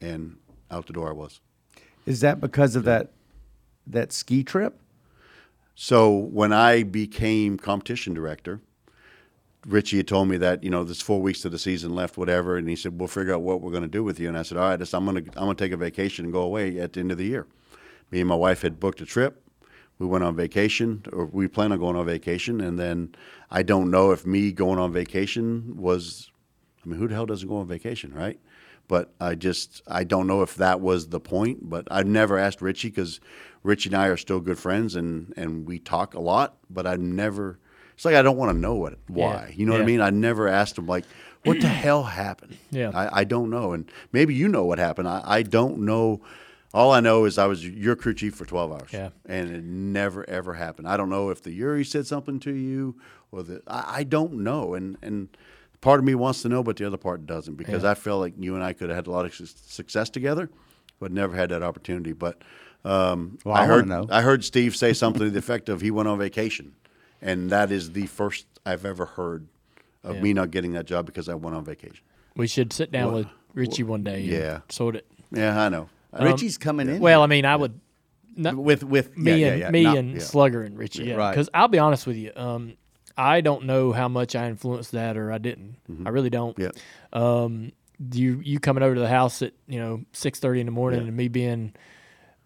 [0.00, 0.38] And
[0.70, 1.40] out the door I was.
[2.06, 3.12] Is that because of that
[3.86, 4.78] that ski trip?
[5.74, 8.60] So when I became competition director,
[9.66, 12.56] Richie had told me that you know there's four weeks to the season left, whatever,
[12.56, 14.28] and he said we'll figure out what we're going to do with you.
[14.28, 16.32] And I said, all right, I'm going to I'm going to take a vacation and
[16.32, 17.46] go away at the end of the year.
[18.10, 19.42] Me and my wife had booked a trip.
[19.98, 23.14] We went on vacation, or we plan on going on vacation, and then
[23.50, 26.30] I don't know if me going on vacation was.
[26.84, 28.38] I mean, who the hell doesn't go on vacation, right?
[28.88, 31.70] But I just I don't know if that was the point.
[31.70, 33.20] But I've never asked Richie because
[33.62, 36.56] Richie and I are still good friends, and and we talk a lot.
[36.68, 37.58] But I've never.
[37.94, 39.46] It's like I don't want to know what why.
[39.48, 39.54] Yeah.
[39.54, 40.00] You know what I mean?
[40.00, 41.04] I never asked him like,
[41.44, 42.56] what the hell happened?
[42.70, 42.90] Yeah.
[42.92, 45.08] I, I don't know, and maybe you know what happened.
[45.08, 46.20] I, I don't know.
[46.74, 49.10] All I know is I was your crew chief for twelve hours, Yeah.
[49.26, 50.88] and it never ever happened.
[50.88, 52.96] I don't know if the Eury said something to you
[53.30, 55.28] or the I, I don't know, and and
[55.80, 57.92] part of me wants to know, but the other part doesn't because Yeah.
[57.92, 60.50] I feel like you and I could have had a lot of su- success together,
[60.98, 62.12] but never had that opportunity.
[62.12, 62.42] But
[62.84, 64.06] um, Well, I I heard know.
[64.10, 66.74] I heard Steve say something to the effect of he went on vacation,
[67.22, 69.46] and that is the first I've ever heard
[70.02, 70.22] of Yeah.
[70.22, 72.04] me not getting that job because I went on vacation.
[72.36, 74.16] We should sit down Well, with Richie one day.
[74.16, 74.58] and yeah.
[74.70, 75.06] Sort it.
[75.30, 75.88] Yeah, I know.
[76.14, 77.00] Um, Richie's coming in.
[77.00, 77.80] Well, I mean, I would.
[78.36, 80.18] Not, with with me yeah, yeah, and yeah, me not- and yeah.
[80.18, 81.04] Slugger and Richie.
[81.04, 81.30] Yeah, Right.
[81.30, 82.74] Because I'll be honest with you, um,
[83.16, 85.76] I don't know how much I influenced that or I didn't.
[86.04, 86.58] I really don't.
[86.58, 86.70] Yeah.
[87.12, 87.70] Um,
[88.12, 91.02] you you coming over to the house at you know six thirty in the morning
[91.02, 91.06] Yeah.
[91.08, 91.74] and me being,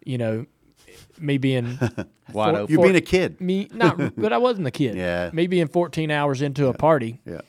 [0.05, 0.45] you know,
[1.19, 1.79] me being
[2.35, 2.71] Wide open.
[2.75, 3.41] You being a kid.
[3.41, 4.95] me not, but I wasn't a kid.
[4.95, 5.31] Yeah.
[5.33, 7.41] Me being fourteen hours into a party Yeah.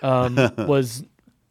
[0.00, 0.36] um,
[0.66, 1.04] was,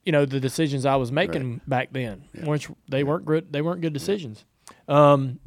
[0.05, 3.51] you know, the decisions I was making back then, which they weren't good.
[3.53, 4.43] They weren't good decisions.
[4.87, 5.39] Um,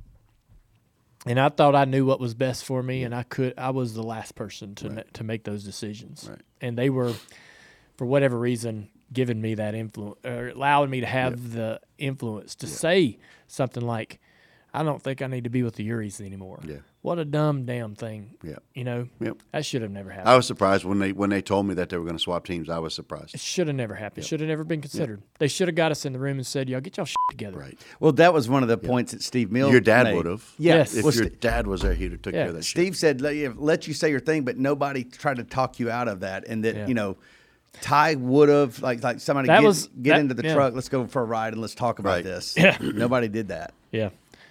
[1.27, 3.55] and I thought I knew what was best for me, and I could.
[3.59, 6.41] I was the last person to ma- to make those decisions, Right.
[6.61, 7.13] and they were,
[7.97, 12.67] for whatever reason, giving me that influence or allowing me to have the influence to
[12.67, 13.19] say
[13.49, 14.21] something like,
[14.73, 16.77] "I don't think I need to be with the Eurys anymore." Yeah.
[17.07, 18.35] What a dumb damn thing.
[18.43, 18.57] Yeah.
[18.75, 19.09] You know.
[19.21, 19.37] Yep.
[19.53, 20.29] That should have never happened.
[20.29, 22.45] I was surprised when they when they told me that they were going to swap
[22.45, 22.69] teams.
[22.69, 23.33] I was surprised.
[23.33, 24.25] It should have never happened.
[24.25, 25.23] It should have never been considered.
[25.39, 27.59] They should have got us in the room and said, "Y'all get y'all shit together."
[27.61, 27.79] Right.
[28.01, 29.71] Well, that was one of the points that Steve Hmiel's.
[29.71, 30.45] Your dad would have.
[30.59, 30.97] Yes.
[30.97, 32.41] If Well, your St- dad was there, he'd have took Yeah.
[32.41, 32.71] care of that shit.
[32.77, 35.89] Steve said, let you, let you say your thing, but nobody tried to talk you
[35.89, 36.49] out of that.
[36.49, 36.87] And that, Yeah.
[36.89, 37.17] you know,
[37.83, 40.55] Ty would have, like, like somebody That get, was- get that- into the yeah.
[40.55, 42.25] truck, let's go for a ride and let's talk about Right.
[42.25, 42.57] this.
[42.57, 42.77] Yeah.
[42.81, 43.75] Nobody did that.
[43.93, 44.09] Yeah.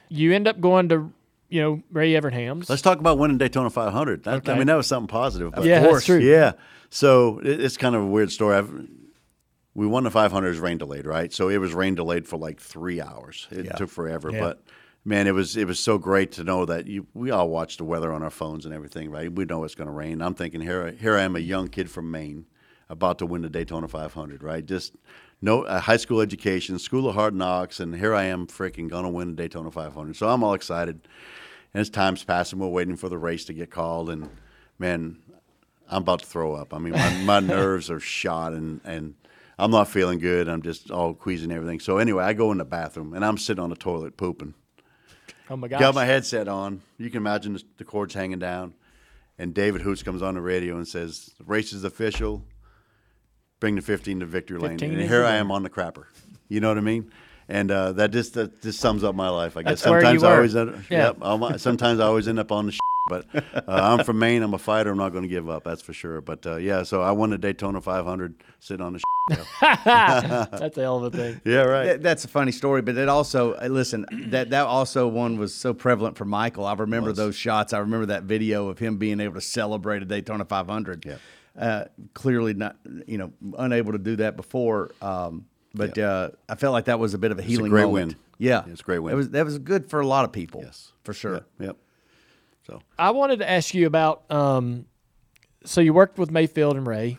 [0.07, 1.11] You end up going to,
[1.49, 2.69] you know, Ray Evernham's.
[2.69, 4.23] Let's talk about winning Daytona 500.
[4.23, 5.51] That, I mean, that was something positive.
[5.53, 6.19] but- yeah, that's true.
[6.19, 6.53] Yeah.
[6.89, 8.55] So it, it's kind of a weird story.
[8.57, 8.71] I've,
[9.73, 11.31] we won the 500 as rain delayed, right?
[11.33, 13.47] So it was rain delayed for like three hours.
[13.51, 13.73] It Yeah.
[13.73, 14.39] took forever, Yeah.
[14.39, 14.63] but
[15.03, 17.07] man, it was it was so great to know that you.
[17.13, 19.31] We all watch the weather on our phones and everything, right?
[19.31, 20.21] We know it's going to rain.
[20.21, 22.45] I'm thinking here, here I am, a young kid from Maine,
[22.89, 24.65] about to win the Daytona 500, right?
[24.65, 24.95] Just
[25.45, 29.07] no a high school education, school of hard knocks, and here I am, freaking to
[29.07, 30.15] win the Daytona 500.
[30.15, 31.07] So I'm all excited.
[31.73, 34.29] And as time's passing, we're waiting for the race to get called, and
[34.79, 35.19] man,
[35.89, 36.73] I'm about to throw up.
[36.73, 39.13] I mean, my, my nerves are shot, and and
[39.57, 40.49] I'm not feeling good.
[40.49, 41.79] I'm just all queasy and everything.
[41.79, 44.55] So anyway, I go in the bathroom, and I'm sitting on the toilet pooping.
[45.49, 45.79] Oh my gosh.
[45.79, 46.81] Got my headset on.
[46.97, 48.73] You can imagine the, the cords hanging down.
[49.37, 52.45] And David Hoots comes on the radio and says, "The race is official.
[53.59, 56.05] Bring the 15 to victory lane." And here I am on the crapper.
[56.49, 57.11] You know what I mean?
[57.47, 59.55] And uh, that just that just sums up my life.
[59.57, 61.13] I guess That's where you sometimes I always end, Yeah.
[61.19, 61.59] yep.
[61.59, 62.77] Sometimes I always end up on the.
[63.07, 64.41] But uh, I'm from Maine.
[64.41, 64.89] I'm a fighter.
[64.89, 65.63] I'm not going to give up.
[65.63, 66.21] That's for sure.
[66.21, 69.03] But uh, yeah, so I won the Daytona 500 sitting on the.
[69.85, 71.39] That's a hell of a thing.
[71.45, 71.85] yeah, right.
[71.85, 75.53] That- That's a funny story, but it also uh, listen that that also one was
[75.53, 76.65] so prevalent for Michael.
[76.65, 77.73] I remember those shots.
[77.73, 81.05] I remember that video of him being able to celebrate a Daytona 500.
[81.05, 81.15] Yeah.
[81.57, 82.75] Uh, clearly not,
[83.07, 84.91] you know, unable to do that before.
[85.01, 87.83] Um, but uh, I felt like that was a bit of a a healing great
[87.83, 88.13] moment.
[88.13, 88.15] win.
[88.37, 89.13] Yeah, It's a great win.
[89.13, 90.61] It was that was good for a lot of people.
[90.63, 91.33] Yes, for sure.
[91.33, 91.45] Yep.
[91.59, 91.77] yep.
[92.67, 94.29] So I wanted to ask you about.
[94.29, 94.85] Um,
[95.63, 97.17] so you worked with Mayfield and Ray,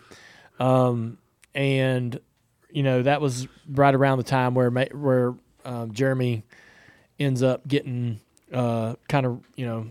[0.59, 1.19] um,
[1.55, 2.19] and
[2.71, 5.35] you know that was right around the time where May, where
[5.65, 6.45] um, Jeremy
[7.19, 8.21] ends up getting
[8.53, 9.87] uh, kind of you know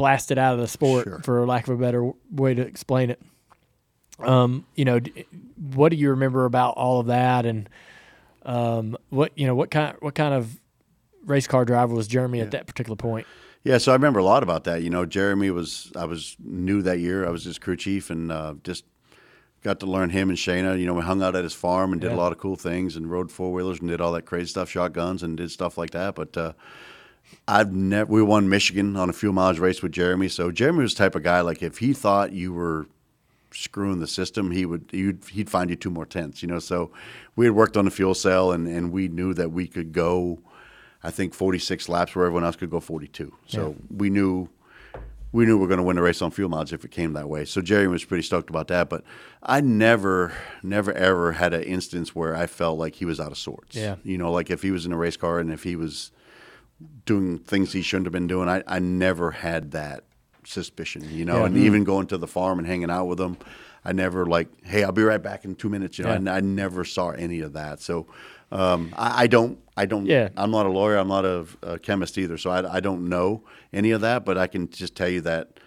[0.00, 1.20] blasted out of the sport, Sure.
[1.22, 3.20] for lack of a better way to explain it.
[4.18, 4.98] Um, you know,
[5.74, 7.68] what do you remember about all of that, and
[8.44, 10.58] um, what you know, what kind what kind of
[11.24, 13.26] race car driver was Jeremy at that particular point?
[13.62, 14.82] Yeah, so I remember a lot about that.
[14.82, 17.26] You know, Jeremy was I was new that year.
[17.26, 18.84] I was his crew chief, and uh, just
[19.62, 20.78] got to learn him and Shayna.
[20.80, 22.16] You know, we hung out at his farm and did Yeah.
[22.16, 24.68] a lot of cool things, and rode four wheelers and did all that crazy stuff,
[24.70, 26.14] shotguns, and did stuff like that.
[26.14, 26.52] But uh,
[27.46, 28.10] I've never.
[28.10, 30.28] We won Michigan on a fuel mileage race with Jeremy.
[30.28, 32.86] So Jeremy was the type of guy like if he thought you were
[33.52, 36.42] screwing the system, he would he'd, he'd find you two more tenths.
[36.42, 36.90] You know, so
[37.36, 40.38] we had worked on the fuel cell, and and we knew that we could go.
[41.02, 43.32] I think 46 laps where everyone else could go 42.
[43.46, 44.50] So we knew
[45.32, 47.12] we knew we were going to win the race on fuel mileage if it came
[47.12, 47.44] that way.
[47.44, 48.88] So Jerry was pretty stoked about that.
[48.88, 49.04] But
[49.42, 50.32] I never,
[50.62, 53.76] never, ever had an instance where I felt like he was out of sorts.
[53.76, 53.96] Yeah.
[54.02, 56.10] You know, like if he was in a race car and if he was
[57.06, 60.04] doing things he shouldn't have been doing, I, I never had that
[60.44, 61.46] suspicion, you know, Yeah.
[61.46, 63.36] and even going to the farm and hanging out with him.
[63.84, 65.98] I never like, hey, I'll be right back in two minutes.
[65.98, 66.32] You know, Yeah.
[66.32, 67.80] I, I never saw any of that.
[67.80, 68.06] So
[68.52, 70.28] um, I, I don't, I don't, Yeah.
[70.36, 70.96] I'm not a lawyer.
[70.96, 72.36] I'm not a, a chemist either.
[72.38, 73.42] So I, I don't know
[73.72, 75.58] any of that, but I can just tell you that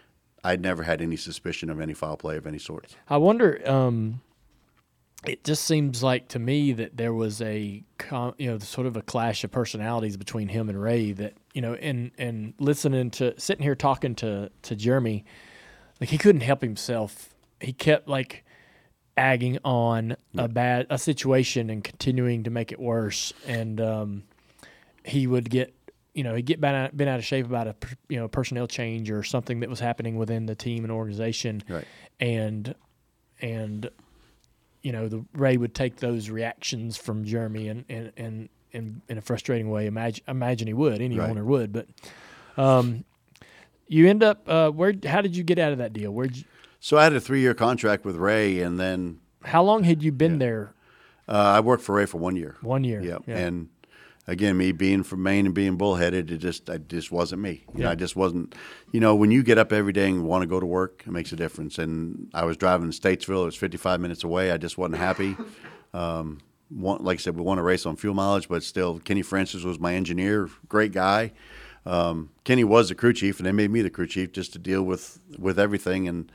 [0.44, 2.95] I'd never had any suspicion of any foul play of any sort.
[3.10, 3.61] I wonder.
[3.69, 4.22] Um,
[5.26, 7.84] it just seems like to me that there was a
[8.38, 11.14] you know sort of a clash of personalities between him and Ray.
[11.14, 15.26] That you know, and and listening to sitting here talking to to Jeremy,
[16.02, 17.34] like he couldn't help himself.
[17.62, 18.44] He kept like
[19.16, 23.32] agging on a bad a situation and continuing to make it worse.
[23.48, 24.24] And um,
[25.06, 25.74] he would get
[26.14, 27.76] you know he'd get been out, been out of shape about a
[28.10, 31.64] you know personnel change or something that was happening within the team and organization.
[31.70, 31.86] Right.
[32.20, 32.76] And
[33.41, 33.90] and
[34.84, 38.50] you know the Ray would take those reactions from Jeremy and and and.
[38.76, 41.00] In, in a frustrating way, imagine imagine he would.
[41.00, 41.30] Any Right.
[41.30, 41.86] owner would, but
[42.58, 43.04] um,
[43.88, 44.96] you end up uh, where?
[45.06, 46.10] How did you get out of that deal?
[46.12, 46.28] Where?
[46.80, 50.12] So I had a three year contract with Ray, and then How long had you
[50.12, 50.74] been there?
[51.28, 52.56] uh, I worked for Ray for one year.
[52.62, 53.00] One year.
[53.00, 53.22] Yep.
[53.28, 53.38] Yeah.
[53.38, 53.70] And
[54.28, 57.66] again, me being from Maine and being bullheaded, it just I just wasn't me.
[57.74, 57.91] You know, Yeah.
[57.91, 58.56] I just wasn't.
[58.91, 61.12] You know, when you get up every day and want to go to work, it
[61.12, 61.78] makes a difference.
[61.78, 63.44] And I was driving to Statesville.
[63.44, 64.52] It was 55 minutes away.
[64.52, 65.36] I just wasn't happy.
[65.95, 66.40] Um,
[66.72, 69.64] want, like I said, we won a race on fuel mileage, but still, Kenny Francis
[69.64, 70.50] was my engineer.
[70.68, 71.34] Great guy.
[71.86, 74.60] Um, Kenny was the crew chief, and they made me the crew chief just to
[74.60, 76.08] deal with with everything.
[76.08, 76.32] And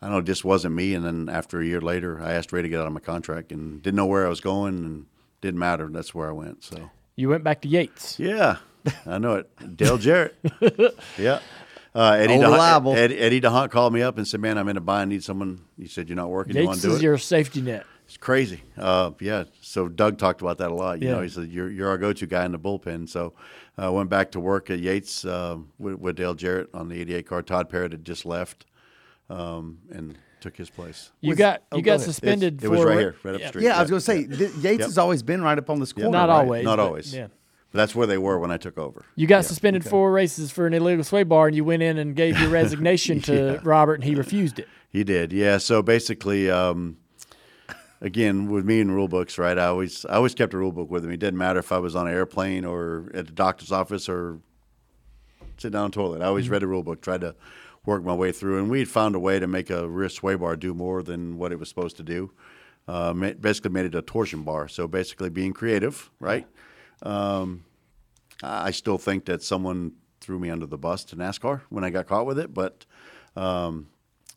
[0.00, 0.94] I don't know, it just wasn't me.
[0.94, 3.52] And then after a year later, I asked Ray to get out of my contract
[3.52, 5.06] and didn't know where I was going, and
[5.42, 5.88] didn't matter.
[5.88, 6.64] That's where I went.
[6.64, 6.90] So.
[7.22, 8.18] You went back to Yates.
[8.18, 8.56] Yeah,
[9.06, 9.76] I know it.
[9.76, 10.34] Dale Jarrett.
[11.16, 11.38] yeah.
[11.94, 12.96] Uh, Eddie, Old D'Hondt.
[12.96, 15.10] Ed, Eddie D'Hondt called me up and said, "Man, I'm in a bind.
[15.10, 16.56] Need someone." He said, "You're not working.
[16.56, 17.86] you want to do is it?" your safety net.
[18.06, 18.64] it's crazy.
[18.76, 19.44] Uh, yeah.
[19.60, 21.00] So Doug talked about that a lot.
[21.00, 21.14] You Yeah.
[21.14, 23.34] know, he said, "You're you're our go-to guy in the bullpen." So
[23.78, 27.00] I uh, went back to work at Yates uh, with, with Dale Jarrett on the
[27.00, 27.42] '88 car.
[27.42, 28.66] Todd Parrott had just left
[29.30, 31.10] um, and took his place.
[31.20, 32.04] You Was- got oh, you go got ahead.
[32.06, 33.46] suspended It's- it was right here, right up yeah.
[33.46, 33.64] the street.
[33.64, 34.80] Yeah, I was going to say th- Yates Yep.
[34.80, 36.10] has always been right up on this corner.
[36.10, 36.34] Not right?
[36.34, 36.64] always.
[36.64, 37.14] Not but- always.
[37.14, 37.28] Yeah.
[37.70, 39.02] But that's where they were when I took over.
[39.16, 42.14] You got suspended four races for an illegal sway bar, and you went in and
[42.14, 43.60] gave your resignation to Yeah.
[43.62, 44.68] Robert, and he refused it.
[44.90, 45.56] He did, yeah.
[45.56, 46.98] So basically, um,
[48.02, 49.56] again, with me and rule books, right?
[49.58, 51.14] I always, I always kept a rule book with me.
[51.14, 54.40] It didn't matter if I was on an airplane or at the doctor's office or
[55.56, 56.20] sit down on the toilet.
[56.22, 57.34] I always read a rule book, tried to
[57.84, 60.36] work my way through, and we had found a way to make a rear sway
[60.36, 62.30] bar do more than what it was supposed to do.
[62.86, 64.68] Uh, basically, made it a torsion bar.
[64.68, 66.46] So basically, being creative, right?
[67.02, 67.64] Um,
[68.42, 71.90] I I still think that someone threw me under the bus to NASCAR when I
[71.90, 72.54] got caught with it.
[72.54, 72.86] But
[73.36, 73.88] um,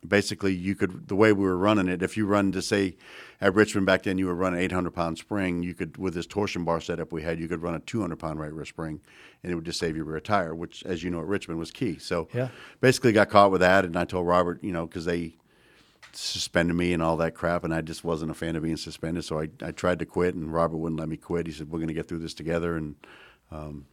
[0.08, 2.02] basically, you could the way we were running it.
[2.02, 2.98] If you run to say
[3.42, 5.62] at Richmond back then, you were running 800 pound spring.
[5.64, 8.40] You could with this torsion bar setup we had, you could run a 200 pound
[8.40, 9.02] right rear spring,
[9.44, 11.72] and it would just save your rear tire, which, as you know, at Richmond was
[11.72, 11.98] key.
[11.98, 12.50] So Yeah.
[12.82, 15.36] basically, got caught with that, and I told Robert, you know, because they
[16.14, 19.26] suspended me and all that crap, and I just wasn't a fan of being suspended.
[19.26, 21.48] So I, I tried to quit, and Robert wouldn't let me quit.
[21.48, 22.96] He said, "We're going to get through this together," and
[23.52, 23.86] um,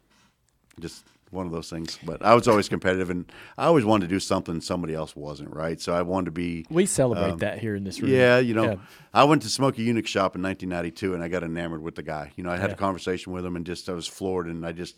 [0.81, 1.98] just one of those things.
[2.04, 5.54] But I was always competitive, and I always wanted to do something somebody else wasn't.
[5.54, 6.66] Right, so I wanted to be.
[6.70, 8.10] We celebrate that here in this room.
[8.12, 8.74] Um, Yeah, you know, Yeah.
[9.14, 12.32] I went to Smokey Yunick's shop in 1992, and I got enamored with the guy.
[12.36, 12.74] You know, I had Yeah.
[12.74, 14.96] a conversation with him, and just I was floored, and I just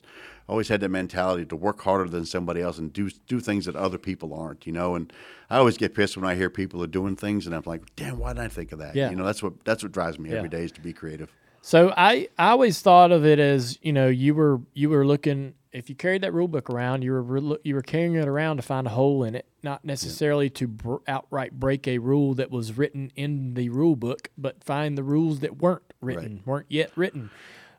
[0.48, 3.76] always had that mentality to work harder than somebody else and do do things that
[3.76, 4.66] other people aren't.
[4.66, 5.12] You know, and
[5.50, 8.18] I always get pissed when I hear people are doing things, and I'm like, damn,
[8.18, 8.94] why didn't I think of that?
[8.96, 9.10] Yeah.
[9.10, 10.36] You know, that's what that's what drives me Yeah.
[10.38, 11.32] every day is to be creative.
[11.62, 15.54] So I, I always thought of it as you know you were you were looking
[15.74, 18.56] if you carried that rule book around you were re- you were carrying it around
[18.56, 22.50] to find a hole in it not necessarily to br- outright break a rule that
[22.50, 26.90] was written in the rule book but find the rules that weren't written weren't yet
[26.96, 27.30] written.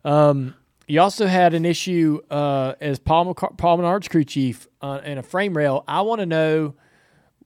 [0.04, 0.56] Um,
[0.88, 5.18] you also had an issue uh, as Paul McCar- Paul Menard's crew chief uh, and
[5.18, 5.84] a frame rail.
[5.88, 6.76] I want to know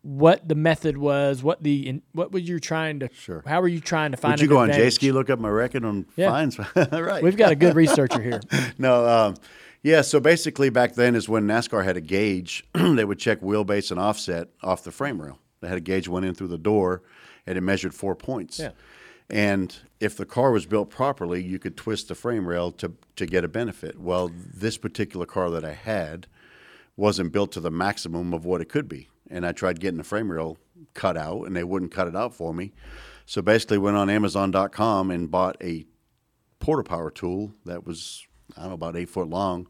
[0.02, 3.44] what the method was, what the in, what was you trying to Sure.
[3.46, 4.94] how were you trying to find Would you go on advantage?
[4.94, 6.30] J-Ski, look up my record on Yeah.
[6.32, 6.58] fines?
[6.92, 7.24] right.
[7.24, 8.42] We've got a good researcher here.
[8.78, 9.36] No, um,
[9.84, 10.02] yeah.
[10.02, 12.66] So basically, back then is when NASCAR had a gauge.
[12.74, 15.40] they would check wheelbase and offset off the frame rail.
[15.62, 17.04] They had a gauge went in through the door,
[17.46, 18.60] and it measured four points.
[18.60, 18.72] Yeah.
[19.30, 23.26] And if the car was built properly, you could twist the frame rail to to
[23.26, 24.00] get a benefit.
[24.00, 26.28] Well, this particular car that I had
[26.98, 30.04] wasn't built to the maximum of what it could be, and I tried getting the
[30.04, 30.58] frame rail
[30.94, 32.74] cut out, and they wouldn't cut it out for me.
[33.26, 35.86] So basically, went on Amazon.com and bought a
[36.60, 38.26] porta power tool that was
[38.60, 39.68] I don't know about eight foot long.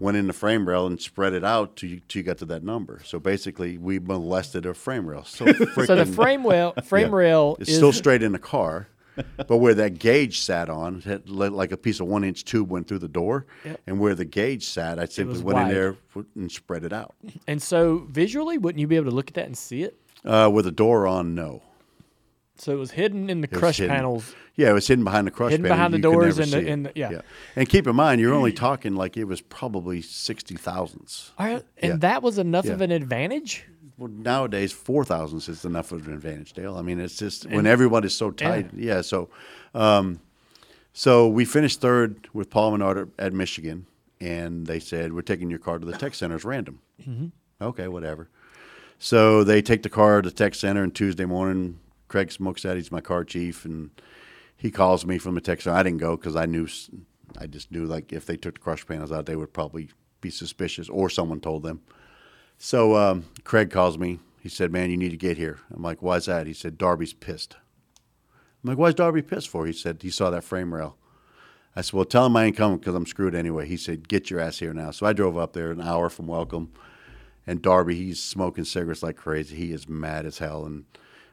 [0.00, 2.46] Went in the frame rail and spread it out till you, till you got to
[2.46, 3.00] that number.
[3.04, 5.22] So basically, we molested a frame rail.
[5.24, 5.46] So,
[5.86, 7.16] So the frame rail frame yeah.
[7.16, 8.88] rail is still straight in the car,
[9.46, 12.70] but where that gauge sat on, it had like a piece of one inch tube
[12.70, 13.46] went through the door,
[13.86, 15.96] and where the gauge sat, I simply went in there
[16.34, 17.14] and spread it out.
[17.46, 19.96] and so visually, wouldn't you be able to look at that and see it?
[20.24, 21.62] Uh, with the door on, no.
[22.56, 24.34] So it was hidden in the It crush panels.
[24.56, 25.52] Yeah, it was hidden behind the crush panels.
[25.52, 25.76] Hidden panel.
[25.76, 27.20] behind the You doors and the- and the- yeah.
[27.56, 31.32] And keep in mind, you're only talking like it was probably sixty thousandths.
[31.38, 31.96] All right, and Yeah.
[31.96, 33.64] that was enough of an advantage.
[33.98, 36.76] Well, nowadays, four thousandths is enough of an advantage, Dale.
[36.76, 38.70] I mean, it's just when everybody's so tight.
[38.76, 39.00] Yeah.
[39.00, 39.28] so,
[39.74, 40.20] um,
[40.92, 43.86] so we finished third with Paul Menard at- Michigan,
[44.20, 46.36] and they said we're taking your car to the tech center.
[46.36, 46.80] It's random.
[47.60, 48.28] Okay, whatever.
[48.98, 51.78] So they take the car to the tech center, and Tuesday morning,
[52.12, 53.90] Craig Smokestadt, he's my car chief, and
[54.54, 55.70] he calls me from the center.
[55.70, 56.68] I didn't go because I knew,
[57.38, 59.88] I just knew like if they took the crush panels out, they would probably
[60.20, 61.80] be suspicious, or someone told them.
[62.58, 64.20] So um, Craig calls me.
[64.40, 67.14] He said, "Man, you need to get here." I'm like, "Why's that?" He said, "Darby's
[67.14, 67.56] pissed."
[68.62, 70.98] I'm like, "Why's Darby pissed for?" He said, "He saw that frame rail."
[71.74, 74.28] I said, "Well, tell him I ain't coming because I'm screwed anyway." He said, "Get
[74.28, 76.72] your ass here now." So I drove up there an hour from Welcome,
[77.46, 79.56] and Darby, he's smoking cigarettes like crazy.
[79.56, 80.66] He is mad as hell.
[80.66, 80.84] And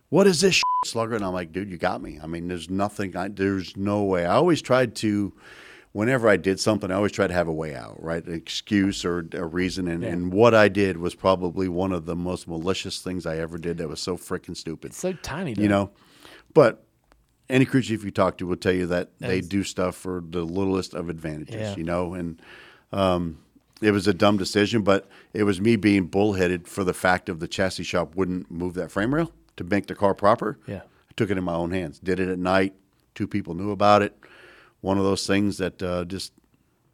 [0.10, 1.16] what is this slugger?
[1.16, 2.20] And I'm like, dude, you got me.
[2.22, 3.16] I mean, there's nothing.
[3.16, 4.26] I, there's no way.
[4.26, 5.34] I always tried to.
[5.92, 8.24] Whenever I did something, I always tried to have a way out, right?
[8.24, 9.88] An excuse or a reason.
[9.88, 13.58] And, and what I did was probably one of the most malicious things I ever
[13.58, 15.64] did that was so freaking stupid It's so tiny, though.
[15.64, 15.90] you know.
[16.54, 16.86] But
[17.50, 20.44] any crew chief you talk to will tell you that they do stuff for the
[20.44, 21.76] littlest of advantages, Yeah.
[21.76, 22.14] you know.
[22.14, 22.40] And
[22.92, 23.40] um,
[23.82, 27.40] it was a dumb decision, but it was me being bullheaded for the fact of
[27.40, 30.58] the chassis shop wouldn't move that frame rail to make the car proper.
[30.66, 30.84] Yeah.
[31.10, 32.00] I took it in my own hands.
[32.00, 32.74] Did it at night.
[33.14, 34.18] Two people knew about it.
[34.80, 36.32] One of those things that uh, just,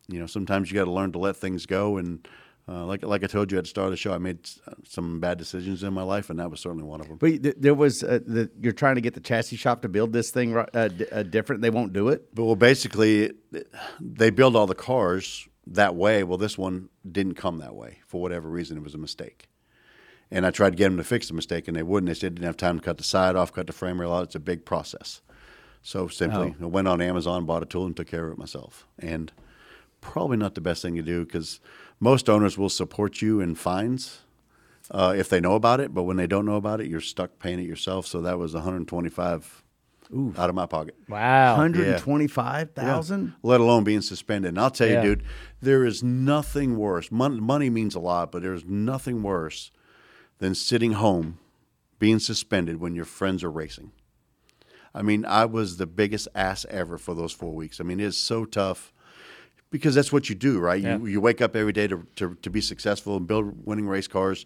[0.08, 1.98] you know, sometimes you got to learn to let things go.
[1.98, 2.28] And
[2.68, 4.40] uh, like like I told you at the start of the show, I made
[4.84, 7.18] some bad decisions in my life, and that was certainly one of them.
[7.18, 10.12] But th- there was uh, the, you're trying to get the chassis shop to build
[10.12, 11.62] this thing uh, d- uh, different.
[11.62, 12.34] They won't do it.
[12.34, 13.32] But well, basically,
[14.02, 16.24] they build all the cars that way.
[16.24, 18.78] Well, this one didn't come that way for whatever reason.
[18.78, 19.48] It was a mistake.
[20.32, 22.08] And I tried to get them to fix the mistake, and they wouldn't.
[22.08, 24.12] They said they didn't have time to cut the side off, cut the frame rail
[24.12, 24.24] out.
[24.24, 25.22] It's a big process.
[25.82, 28.88] So simply, I went on Amazon, bought a tool, and took care of it myself.
[28.98, 29.32] And
[30.02, 31.60] probably not the best thing to do because
[32.00, 34.22] most owners will support you in fines
[34.92, 35.94] uh, if they know about it.
[35.94, 38.08] But when they don't know about it, you're stuck paying it yourself.
[38.08, 39.64] So that was 125
[40.38, 40.96] out of my pocket.
[41.10, 41.56] Wow.
[41.56, 43.34] Hundred and twenty-five thousand.
[43.44, 44.50] Let alone being suspended.
[44.50, 45.02] And I'll tell Yeah.
[45.04, 45.24] you, dude,
[45.62, 47.12] there is nothing worse.
[47.12, 49.72] Mon- money means a lot, but there's nothing worse
[50.40, 51.40] than sitting home,
[52.00, 53.92] being suspended when your friends are racing.
[54.94, 57.80] I mean, I was the biggest ass ever for those four weeks.
[57.80, 58.94] I mean, it's so tough.
[59.72, 60.82] because that's what you do, right?
[60.82, 60.98] Yeah.
[60.98, 64.08] You, you wake up every day to, to, to be successful and build winning race
[64.08, 64.46] cars,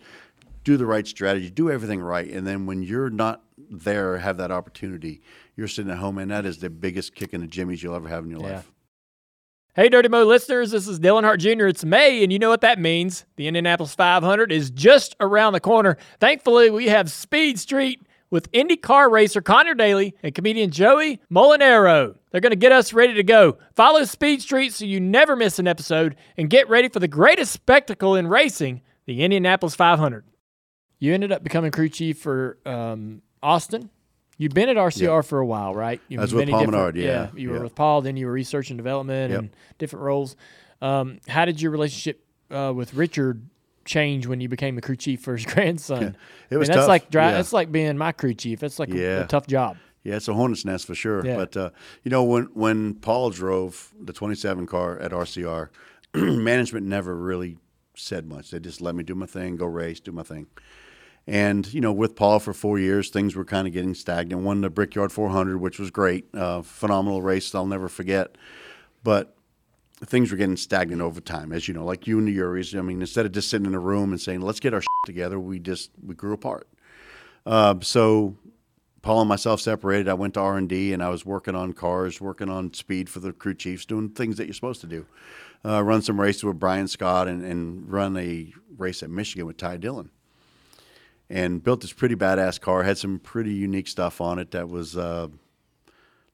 [0.63, 2.29] do the right strategy, do everything right.
[2.29, 5.21] And then when you're not there, have that opportunity,
[5.55, 8.09] you're sitting at home, and that is the biggest kick in the jimmies you'll ever
[8.09, 8.55] have in your Yeah.
[8.55, 8.71] life.
[9.75, 11.67] Hey, Dirty Mo listeners, this is Dale Earnhardt Jr.
[11.67, 13.25] It's May, and you know what that means.
[13.35, 15.95] The Indianapolis 500 is just around the corner.
[16.19, 18.01] Thankfully, we have Speed Street
[18.31, 22.15] with IndyCar racer Connor Daly and comedian Joey Molinaro.
[22.31, 23.59] They're going to get us ready to go.
[23.75, 27.51] Follow Speed Street so you never miss an episode and get ready for the greatest
[27.51, 30.25] spectacle in racing, the Indianapolis 500.
[30.97, 33.91] You ended up becoming crew chief for um, Austin.
[34.39, 36.01] You've been at RCR for a while, right?
[36.07, 37.61] You I was with different- Menard, yeah, You were yeah.
[37.63, 39.39] with Paul, then you were research and development Yep.
[39.39, 40.35] and different roles.
[40.81, 43.41] Um, how did your relationship uh, with Richard
[43.85, 46.15] change when you became a crew chief for his grandson?
[46.49, 47.31] It was I mean, that's tough, like dri- yeah.
[47.33, 48.59] that's like being my crew chief.
[48.61, 49.77] That's like a- a, tough job.
[50.03, 51.25] Yeah, it's a hornet's nest for sure.
[51.25, 51.35] Yeah.
[51.35, 51.69] But uh,
[52.03, 55.67] you know, when when Paul drove the 27 car at RCR,
[56.13, 57.57] management never really
[57.95, 58.51] said much.
[58.51, 60.47] They just let me do my thing, go race, do my thing.
[61.29, 64.41] And you know, with Paul for four years, things were kind of getting stagnant.
[64.41, 67.53] Won the Brickyard 400, which was great, uh, phenomenal race.
[67.53, 68.35] I'll never forget.
[69.03, 69.35] But
[70.03, 72.75] things were getting stagnant over time, as you know, like you and the Eurys.
[72.75, 74.87] I mean, instead of just sitting in a room and saying, "Let's get our shit
[75.05, 76.67] together," we just we grew apart.
[77.45, 78.35] Uh, so
[79.03, 80.09] Paul and myself separated.
[80.09, 83.07] I went to R and D, and I was working on cars, working on speed
[83.07, 85.05] for the crew chiefs, doing things that you're supposed to do.
[85.63, 89.57] Uh, run some races with Brian Scott, and, and run a race at Michigan with
[89.57, 90.09] Ty Dillon.
[91.31, 92.81] And built this pretty badass car.
[92.83, 95.27] Had some pretty unique stuff on it that was uh,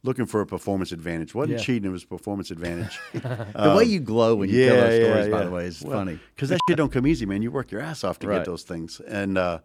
[0.04, 1.36] looking for a performance advantage.
[1.36, 1.64] wasn't Yeah.
[1.66, 2.98] cheating; it was performance advantage.
[3.14, 5.82] the way you glow when you tell yeah, those yeah, stories, by the way, is
[5.82, 6.20] Well, funny.
[6.34, 7.42] because that shit don't come easy, man.
[7.42, 8.38] You work your ass off to Right.
[8.38, 9.02] get those things.
[9.02, 9.60] And uh,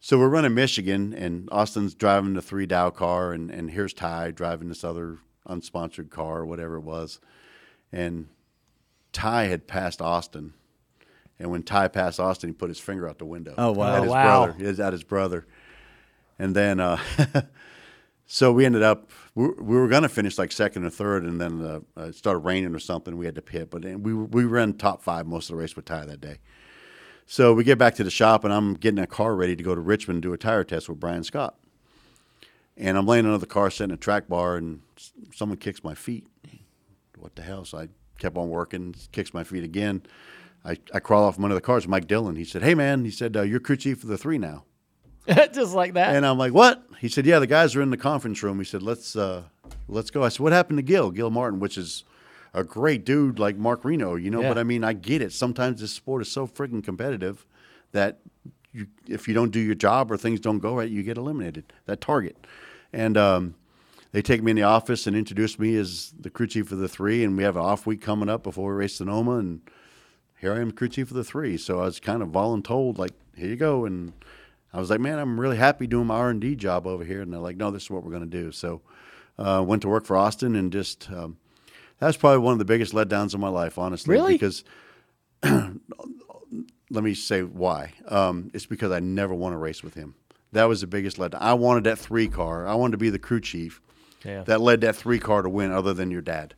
[0.00, 4.30] so we're running Michigan, and Austin's driving the three Dow car, and, and here's Ty
[4.30, 7.20] driving this other unsponsored car, or whatever it was.
[7.92, 8.28] And
[9.12, 10.54] Ty had passed Austin.
[11.38, 13.54] And when Ty passed Austin, he put his finger out the window.
[13.58, 13.96] Oh, wow.
[13.96, 14.44] At his Wow.
[14.46, 14.58] brother.
[14.58, 15.46] He was at his brother.
[16.38, 16.98] And then, uh,
[18.26, 21.40] so we ended up, we, we were going to finish like second or third, and
[21.40, 23.16] then uh, uh, it started raining or something.
[23.16, 25.84] We had to pit, but we, we ran top five most of the race with
[25.86, 26.38] Ty that day.
[27.26, 29.74] So we get back to the shop, and I'm getting a car ready to go
[29.74, 31.56] to Richmond and do a tire test with Brian Scott.
[32.76, 34.82] And I'm laying under the car, sitting in a track bar, and
[35.32, 36.26] someone kicks my feet.
[37.16, 37.64] What the hell?
[37.64, 37.88] So I
[38.18, 40.02] kept on working, kicks my feet again.
[40.64, 41.86] I, I crawl off from under the cars.
[41.86, 42.36] Mike Dillon.
[42.36, 44.64] He said, "Hey man," he said, uh, "You're crew chief of the three now."
[45.52, 46.14] Just like that.
[46.14, 48.64] And I'm like, "What?" He said, "Yeah, the guys are in the conference room." He
[48.64, 49.44] said, "Let's uh,
[49.88, 51.10] let's go." I said, "What happened to Gil?
[51.10, 52.04] Gil Martin, which is
[52.52, 54.48] a great dude like Marc Reno, you know." Yeah.
[54.48, 55.32] But I mean, I get it.
[55.32, 57.46] Sometimes this sport is so freaking competitive
[57.92, 58.20] that
[58.72, 61.72] you, if you don't do your job or things don't go right, you get eliminated.
[61.86, 62.36] That target,
[62.92, 63.54] and um,
[64.12, 66.88] they take me in the office and introduce me as the crew chief of the
[66.88, 69.60] three, and we have an off week coming up before we race Sonoma, and
[70.44, 71.56] here I am, crew chief of the three.
[71.56, 73.86] So I was kind of voluntold, like, here you go.
[73.86, 74.12] And
[74.74, 77.22] I was like, man, I'm really happy doing my R and D job over here.
[77.22, 78.52] And they're like, no, this is what we're going to do.
[78.52, 78.82] So
[79.38, 81.38] uh, went to work for Austin, and just um,
[81.98, 84.12] that was probably one of the biggest letdowns of my life, honestly.
[84.12, 84.34] Really?
[84.34, 84.64] Because
[85.42, 87.94] let me say why.
[88.08, 90.14] Um, it's because I never won a race with him.
[90.52, 91.38] That was the biggest letdown.
[91.40, 92.66] I wanted that three car.
[92.66, 93.80] I wanted to be the crew chief
[94.24, 94.42] Yeah.
[94.44, 96.54] that led that three car to win, other than your dad.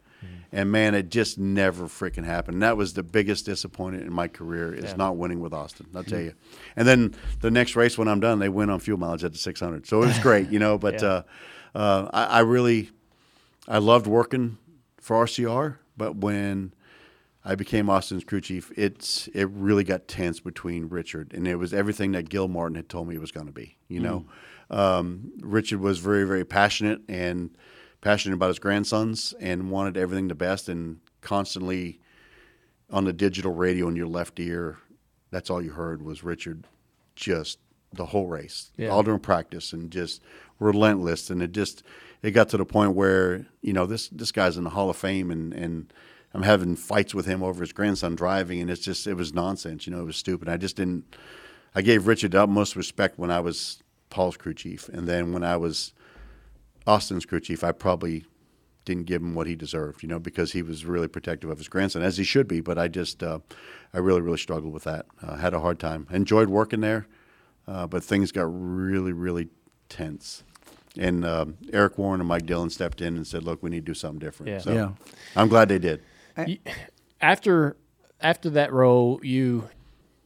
[0.56, 2.62] And man, it just never freaking happened.
[2.62, 4.96] That was the biggest disappointment in my career is Yeah.
[4.96, 5.86] not winning with Austin.
[5.94, 6.32] I'll tell you.
[6.76, 9.38] And then the next race when I'm done, they win on fuel mileage at the
[9.38, 9.86] 600.
[9.86, 10.78] So it was great, you know.
[10.78, 11.08] But Yeah.
[11.08, 11.22] uh,
[11.74, 12.90] uh, I, I really,
[13.68, 14.56] I loved working
[14.98, 15.76] for RCR.
[15.94, 16.72] But when
[17.44, 21.74] I became Austin's crew chief, it's it really got tense between Richard, and it was
[21.74, 23.76] everything that Gil Martin had told me it was going to be.
[23.88, 24.24] You know,
[24.70, 27.50] um, Richard was very very passionate and
[28.00, 32.00] passionate about his grandsons and wanted everything the best, and constantly
[32.90, 34.78] on the digital radio in your left ear,
[35.30, 36.64] that's all you heard was Richard,
[37.16, 37.58] just
[37.92, 38.88] the whole race, Yeah.
[38.88, 40.22] all during practice, and just
[40.60, 41.30] relentless.
[41.30, 41.82] And it just
[42.22, 44.96] it got to the point where you know this this guy's in the Hall of
[44.96, 45.92] Fame, and and
[46.34, 49.86] I'm having fights with him over his grandson driving, and it's just it was nonsense.
[49.86, 50.48] You know, it was stupid.
[50.48, 51.16] I just didn't.
[51.74, 55.42] I gave Richard the utmost respect when I was Paul's crew chief, and then when
[55.42, 55.92] I was
[56.86, 58.24] Austin's crew chief, I probably
[58.84, 61.68] didn't give him what he deserved, you know, because he was really protective of his
[61.68, 62.60] grandson, as he should be.
[62.60, 63.40] But I just, uh,
[63.92, 65.06] I really, really struggled with that.
[65.22, 66.06] Uh, had a hard time.
[66.10, 67.06] Enjoyed working there,
[67.66, 69.48] uh, but things got really, really
[69.88, 70.44] tense.
[70.98, 73.90] And um Eric Warren and Mike Dillon stepped in and said, "Look, we need to
[73.90, 74.58] do something different." Yeah.
[74.60, 74.92] So Yeah.
[75.36, 76.00] I'm glad they did.
[76.46, 76.56] You-
[77.20, 77.76] after
[78.20, 79.68] after that role, you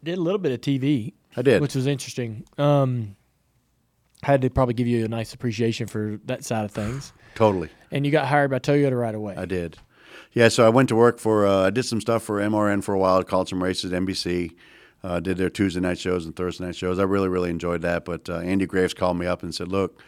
[0.05, 1.15] did a little bit of TV.
[1.37, 1.61] I did.
[1.61, 2.45] which was interesting.
[2.57, 3.17] Um,
[4.23, 7.13] had to probably give you a nice appreciation for that side of things.
[7.35, 7.71] Totally.
[7.91, 9.35] And you got hired by Toyota right away.
[9.37, 9.79] I did.
[10.33, 11.47] Yeah, so I went to work for.
[11.47, 13.23] Uh, I did some stuff for MRN for a while.
[13.25, 14.55] Called some races, NBC.
[15.03, 16.99] Uh, did their Tuesday night shows and Thursday night shows.
[16.99, 18.05] I really, really enjoyed that.
[18.05, 20.03] But uh, Andy Graves called me up and said, "Look,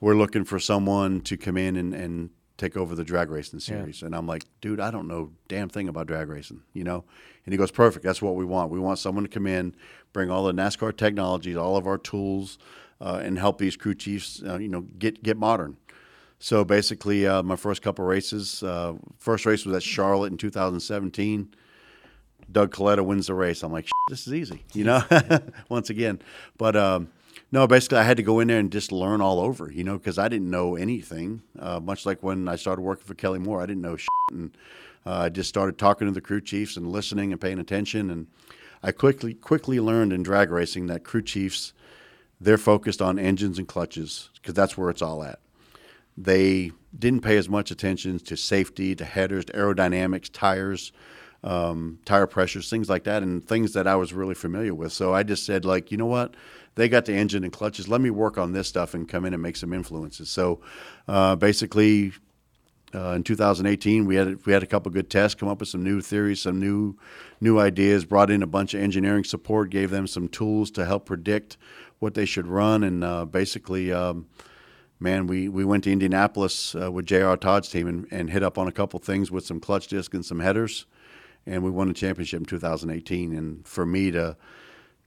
[0.00, 4.02] we're looking for someone to come in and, and take over the drag racing series."
[4.02, 7.04] And I'm like, "Dude, I don't know damn thing about drag racing, you know."
[7.44, 8.04] And he goes, "Perfect.
[8.04, 8.70] That's what we want.
[8.70, 9.74] We want someone to come in,
[10.12, 12.58] bring all the NASCAR technologies, all of our tools,
[13.00, 15.76] uh, and help these crew chiefs, uh, you know, get get modern."
[16.40, 21.54] So basically, uh, my first couple races, uh, first race was at Charlotte in 2017.
[22.50, 23.62] Doug Kalitta wins the race.
[23.62, 25.02] I'm like, this is easy, you know,
[25.68, 26.20] once again.
[26.56, 27.08] But um,
[27.50, 29.98] no, basically, I had to go in there and just learn all over, you know,
[29.98, 31.42] because I didn't know anything.
[31.58, 34.08] Uh, much like when I started working for Kelly Moore, I didn't know shit.
[34.30, 34.56] And
[35.04, 38.10] uh, I just started talking to the crew chiefs and listening and paying attention.
[38.10, 38.26] And
[38.82, 41.72] I quickly quickly learned in drag racing that crew chiefs,
[42.40, 45.40] they're focused on engines and clutches because that's where it's all at.
[46.16, 50.92] They didn't pay as much attention to safety, to headers, to aerodynamics, tires,
[51.44, 54.92] um, tire pressures, things like that, and things that I was really familiar with.
[54.92, 56.34] So I just said, like, you know what?
[56.74, 57.88] They got the engine and clutches.
[57.88, 60.30] Let me work on this stuff and come in and make some influences.
[60.30, 60.60] So
[61.06, 62.12] uh, basically,
[62.94, 65.82] uh, in 2018, we had we had a couple good tests, come up with some
[65.82, 66.96] new theories, some new
[67.40, 71.04] new ideas, brought in a bunch of engineering support, gave them some tools to help
[71.04, 71.56] predict
[71.98, 73.92] what they should run, and uh, basically.
[73.92, 74.26] Um,
[75.00, 77.36] man, we, we went to Indianapolis uh, with J.R.
[77.36, 80.24] Todd's team and, and hit up on a couple things with some clutch disc and
[80.24, 80.86] some headers,
[81.46, 83.34] and we won the championship in 2018.
[83.34, 84.36] And for me to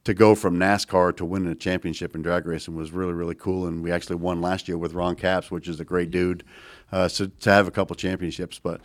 [0.04, 3.66] to go from NASCAR to winning a championship in drag racing was really really cool.
[3.66, 6.42] And we actually won last year with Ron Capps, which is a great dude.
[6.90, 8.84] Uh, so to have a couple championships, but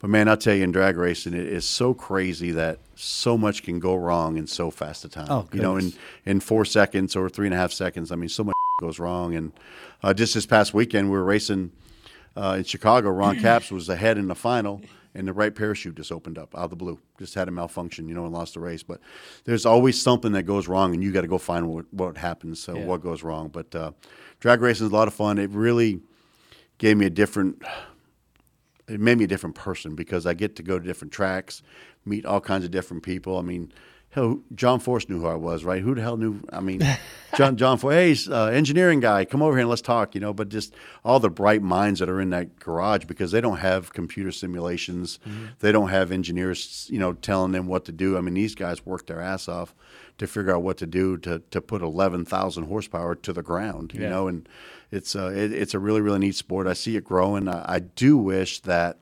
[0.00, 3.62] but man, I'll tell you, in drag racing, it is so crazy that so much
[3.62, 5.26] can go wrong in so fast a time.
[5.30, 5.92] Oh, you know, in
[6.24, 8.12] in four seconds or three and a half seconds.
[8.12, 9.34] I mean, so much goes wrong.
[9.34, 9.52] And
[10.02, 11.72] uh, just this past weekend, we were racing
[12.36, 13.10] uh, in Chicago.
[13.10, 14.80] Ron Capps was ahead in the final,
[15.16, 17.00] and the right parachute just opened up out of the blue.
[17.18, 18.84] Just had a malfunction, you know, and lost the race.
[18.84, 19.00] But
[19.44, 22.60] there's always something that goes wrong, and you got to go find what, what happens,
[22.60, 22.84] so Yeah.
[22.84, 23.48] what goes wrong.
[23.48, 23.90] But uh,
[24.38, 25.38] drag racing is a lot of fun.
[25.38, 26.00] It really
[26.78, 27.62] gave me a different
[28.88, 31.62] it made me a different person because I get to go to different tracks,
[32.04, 33.38] meet all kinds of different people.
[33.38, 33.72] I mean,
[34.10, 35.82] hell, John Force knew who I was, right?
[35.82, 36.40] Who the hell knew?
[36.50, 36.80] I mean,
[37.36, 40.32] John John Force, hey, uh, engineering guy, come over here and let's talk, you know.
[40.32, 40.74] But just
[41.04, 45.18] all the bright minds that are in that garage because they don't have computer simulations,
[45.60, 48.16] they don't have engineers, you know, telling them what to do.
[48.16, 49.74] I mean, these guys work their ass off
[50.16, 53.92] to figure out what to do to to put eleven thousand horsepower to the ground,
[53.94, 54.08] you Yeah.
[54.08, 54.48] know, and
[54.90, 56.66] it's uh, it, it's a really really neat sport.
[56.66, 57.48] I see it growing.
[57.48, 58.98] I, I do wish that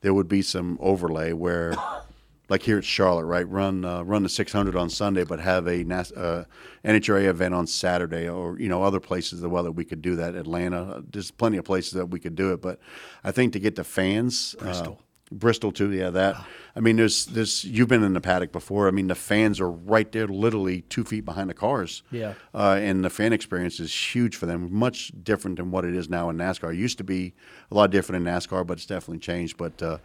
[0.00, 1.74] there would be some overlay where,
[2.48, 5.84] like here at Charlotte, right, run uh, run the 600 on Sunday, but have a
[5.84, 6.44] NAS, uh,
[6.84, 10.34] NHRA event on Saturday, or you know other places that we could do that.
[10.34, 12.80] Atlanta, there's plenty of places that we could do it, but
[13.22, 15.00] I think to get the fans, Bristol.
[15.32, 16.10] Bristol too, yeah.
[16.10, 16.36] That
[16.74, 17.64] I mean, there's this.
[17.64, 18.88] You've been in the paddock before.
[18.88, 22.02] I mean, the fans are right there, literally two feet behind the cars.
[22.10, 22.34] Yeah.
[22.54, 24.72] Uh, and the fan experience is huge for them.
[24.72, 26.72] Much different than what it is now in NASCAR.
[26.72, 27.32] It used to be
[27.70, 29.56] a lot different in NASCAR, but it's definitely changed.
[29.56, 29.98] But uh,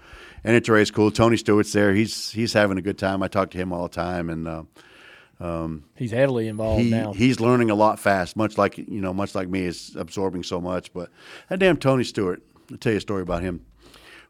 [0.43, 1.09] NHRA is cool.
[1.09, 1.93] Tony Stewart's there.
[1.93, 3.23] He's he's having a good time.
[3.23, 4.63] I talk to him all the time, and uh,
[5.95, 7.13] He's heavily involved he now.
[7.13, 8.35] he's learning a lot fast.
[8.35, 10.93] Much like you know, much like me, is absorbing so much.
[10.93, 11.09] But
[11.49, 12.41] that damn Tony Stewart.
[12.71, 13.65] I'll tell you a story about him.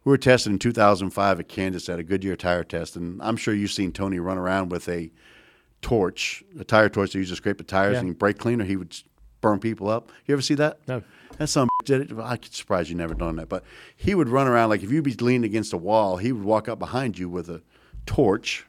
[0.05, 3.55] We were tested in 2005 at Kansas at a Goodyear tire test, and I'm sure
[3.55, 5.11] you've seen Tony run around with a
[5.81, 8.01] torch, a tire torch that used to scrape the tires Yeah.
[8.01, 8.63] and brake cleaner.
[8.65, 8.95] He would
[9.41, 10.11] burn people up.
[10.27, 10.79] You ever see that?
[10.87, 11.01] No.
[11.39, 12.17] That some did it.
[12.17, 13.49] I'm surprised you never done that.
[13.49, 13.63] But
[13.95, 16.69] he would run around like if you'd be leaning against a wall, he would walk
[16.69, 17.63] up behind you with a
[18.05, 18.67] torch,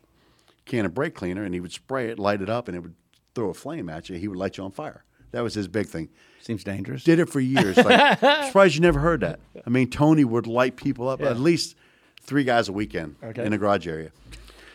[0.65, 2.95] can of brake cleaner, and he would spray it, light it up, and it would
[3.35, 4.17] throw a flame at you.
[4.17, 5.05] He would light you on fire.
[5.33, 6.09] That was his big thing.
[6.47, 7.03] Seems dangerous.
[7.03, 7.77] Did it for years.
[7.77, 9.41] Like, surprised you never heard that.
[9.67, 11.75] I mean, Tony would light people up at least
[12.21, 13.45] three guys a weekend Okay.
[13.45, 14.13] in the garage area.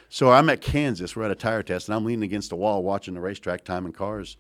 [0.10, 1.15] So I'm at Kansas.
[1.15, 3.93] We're at a tire test, and I'm leaning against the wall watching the racetrack, timing
[3.93, 4.35] cars.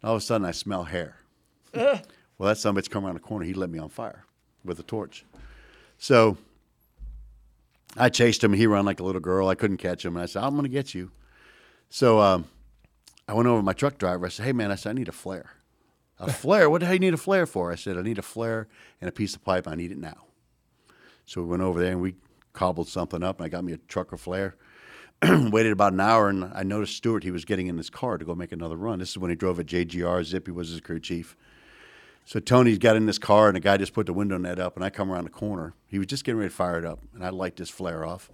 [0.00, 1.16] And all of a sudden, I smell hair.
[1.74, 1.98] well,
[2.38, 3.44] that somebody's come around the corner.
[3.44, 4.24] He lit me on fire
[4.64, 5.24] with a torch.
[5.98, 6.36] So
[7.96, 8.52] I chased him.
[8.52, 9.48] He ran like a little girl.
[9.48, 10.14] I couldn't catch him.
[10.16, 11.10] And I said, I'm going to get you.
[11.90, 12.44] So um,
[13.26, 14.24] I went over to my truck driver.
[14.26, 15.50] I said, Hey, man, I said, I need a flare.
[16.18, 16.70] A flare?
[16.70, 17.70] What the hell you need a flare for?
[17.70, 18.68] I said, I need a flare
[19.00, 19.68] and a piece of pipe.
[19.68, 20.24] I need it now.
[21.26, 22.14] So we went over there and we
[22.52, 24.56] cobbled something up, and I got me a trucker flare.
[25.22, 27.22] Waited about an hour, and I noticed Stewart.
[27.22, 28.98] He was getting in his car to go make another run.
[28.98, 30.24] This is when he drove a JGR.
[30.24, 31.36] Zippy was his crew chief.
[32.24, 34.74] So Tony's got in this car, and the guy just put the window net up,
[34.74, 35.74] and I come around the corner.
[35.86, 38.30] He was just getting ready to fire it up, and I light this flare off,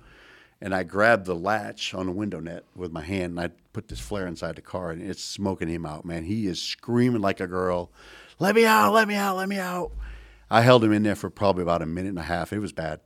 [0.62, 3.88] and I grabbed the latch on the window net with my hand, and I put
[3.88, 6.22] this flare inside the car, and it's smoking him out, man.
[6.22, 7.90] He is screaming like a girl,
[8.38, 8.92] "Let me out!
[8.92, 9.36] Let me out!
[9.36, 9.90] Let me out!"
[10.48, 12.52] I held him in there for probably about a minute and a half.
[12.52, 13.00] It was bad.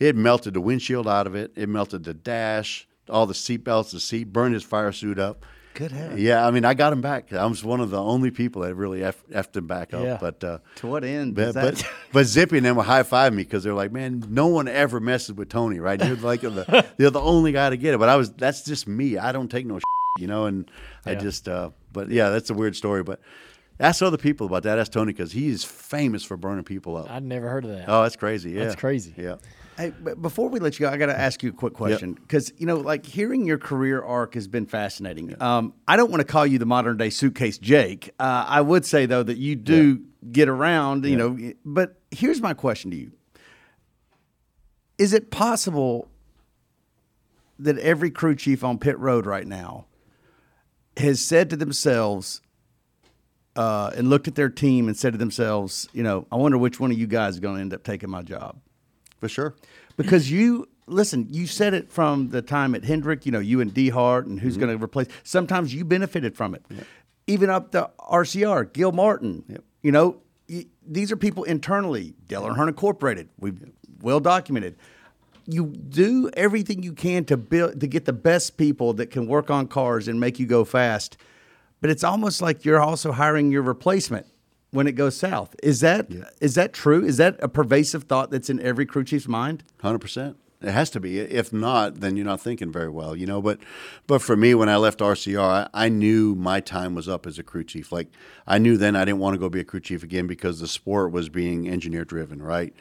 [0.00, 1.52] it melted the windshield out of it.
[1.54, 5.44] It melted the dash, all the seat belts, the seat, burned his fire suit up.
[5.74, 6.20] Good heavens.
[6.20, 7.32] Yeah, I mean, I got him back.
[7.32, 10.04] I was one of the only people that really F- effed him back up.
[10.04, 10.18] Yeah.
[10.20, 11.34] But uh, To what end?
[11.34, 11.74] but, is that?
[11.74, 14.68] but but Zippy and them were high fiving me because they're like, man, no one
[14.68, 16.02] ever messes with Tony, right?
[16.02, 17.98] You're like the you're the only guy to get it.
[17.98, 19.18] But I was that's just me.
[19.18, 19.80] I don't take no,
[20.18, 20.46] you know.
[20.46, 20.70] And
[21.04, 23.02] I just, uh, but yeah, that's a weird story.
[23.02, 23.20] But
[23.80, 24.78] ask other people about that.
[24.78, 27.10] Ask Tony because he is famous for burning people up.
[27.10, 27.86] I'd never heard of that.
[27.88, 28.52] oh, that's crazy.
[28.52, 29.12] Yeah, That's crazy.
[29.16, 29.36] Yeah.
[29.76, 32.14] Hey, but before we let you go, I got to ask you a quick question
[32.14, 35.34] because you know, like hearing your career arc has been fascinating.
[35.42, 38.10] Um, I don't want to call you the modern day suitcase Jake.
[38.20, 41.52] Uh, I would say though that you do get around, you know.
[41.64, 43.12] But here's my question to you:
[44.96, 46.08] Is it possible
[47.58, 49.86] that every crew chief on pit road right now
[50.96, 52.40] has said to themselves?
[53.56, 56.80] Uh, and looked at their team and said to themselves, you know, I wonder which
[56.80, 58.56] one of you guys is going to end up taking my job
[59.28, 59.54] For sure.
[59.96, 61.28] because you listen.
[61.30, 63.26] You said it from the time at Hendrick.
[63.26, 64.66] You know, you and Dehart and who's mm-hmm.
[64.66, 65.08] going to replace.
[65.22, 66.64] Sometimes you benefited from it.
[67.26, 69.62] Even up the RCR, Gil Martin.
[69.82, 72.14] You know, y- these are people internally.
[72.28, 73.28] Dale Earnhardt Incorporated.
[73.38, 73.58] We've
[74.00, 74.76] well documented.
[75.46, 79.50] You do everything you can to build to get the best people that can work
[79.50, 81.16] on cars and make you go fast.
[81.80, 84.26] But it's almost like you're also hiring your replacement
[84.74, 85.54] when it goes south.
[85.62, 86.10] Is that
[86.40, 87.04] is that true?
[87.04, 89.64] Is that a pervasive thought that's in every crew chief's mind?
[89.80, 90.36] Hundred percent.
[90.60, 91.18] It has to be.
[91.18, 93.42] If not, then you're not thinking very well, you know.
[93.42, 93.58] But,
[94.06, 97.38] but for me, when I left RCR, I, I knew my time was up as
[97.38, 97.92] a crew chief.
[97.92, 98.08] Like
[98.46, 100.68] I knew then I didn't want to go be a crew chief again because the
[100.68, 102.74] sport was being engineer driven, right?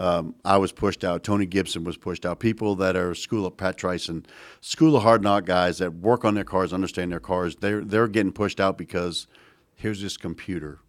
[0.00, 1.22] Um, I was pushed out.
[1.22, 2.40] Tony Gibson was pushed out.
[2.40, 4.24] People that are school of Pat Tryson,
[4.60, 7.56] school of hard knock guys that work on their cars, understand their cars.
[7.56, 9.26] They're they're getting pushed out because
[9.74, 10.80] here's this computer,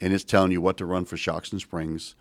[0.00, 2.14] and it's telling you what to run for shocks and springs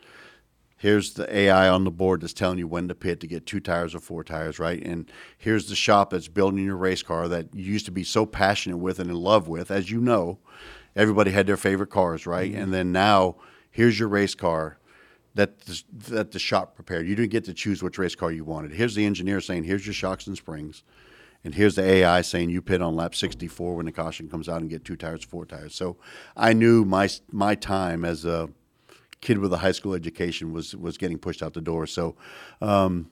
[0.80, 3.60] here's the AI on the board that's telling you when to pit to get two
[3.60, 4.82] tires or four tires, right?
[4.82, 8.26] And here's the shop that's building your race car that you used to be so
[8.26, 10.40] passionate with and in love with, as you know.
[10.96, 12.52] Everybody had their favorite cars, right?
[12.52, 12.62] Mm-hmm.
[12.62, 13.36] And then now
[13.70, 14.80] here's your race car
[15.36, 17.08] that the, that the shop prepared.
[17.08, 18.72] You didn't get to choose which race car you wanted.
[18.72, 20.84] Here's the engineer saying, here's your shocks and springs.
[21.44, 24.62] And here's the AI saying you pit on lap 64 when the caution comes out
[24.62, 25.74] and get two tires, four tires.
[25.74, 25.98] So
[26.36, 28.50] I knew my my time as a
[29.22, 31.88] kid with a high school education was was getting pushed out the door.
[31.88, 32.16] So,
[32.62, 33.10] um,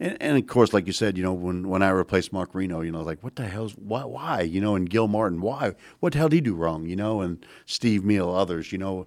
[0.00, 2.80] and, and of course, like you said, you know, when, when I replaced Marc Reno,
[2.80, 6.12] you know, like what the hell's why why you know, and Gil Martin, why what
[6.12, 9.06] the hell did he do wrong, you know, and Steve Hmiel, others, you know.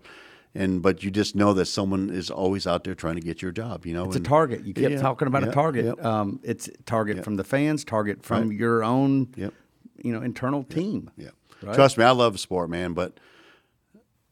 [0.53, 3.52] And but you just know that someone is always out there trying to get your
[3.52, 4.06] job, you know.
[4.06, 4.65] It's a target.
[4.65, 5.86] You kept Yeah, talking about a target.
[5.86, 6.03] yep.
[6.03, 8.57] Um, it's target from the fans, target from Right.
[8.57, 11.10] your own, you know, internal team.
[11.15, 11.30] Yeah.
[11.64, 11.73] Right?
[11.76, 12.91] Trust me, I love sport, man.
[12.94, 13.18] But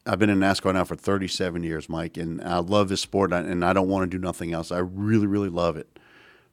[0.05, 3.63] I've been in NASCAR now for 37 years, Mike, and I love this sport, and
[3.63, 4.71] I don't want to do nothing else.
[4.71, 5.98] I really, really love it.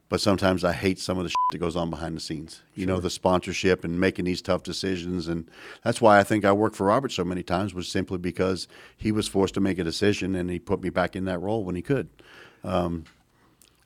[0.09, 2.63] But sometimes I hate some of the shit that goes on behind the scenes.
[2.77, 5.51] You know, the sponsorship and making these tough decisions, and
[5.83, 9.11] that's why I think I worked for Robert so many times was simply because he
[9.11, 11.75] was forced to make a decision, and he put me back in that role when
[11.75, 12.09] he could.
[12.63, 13.05] Um,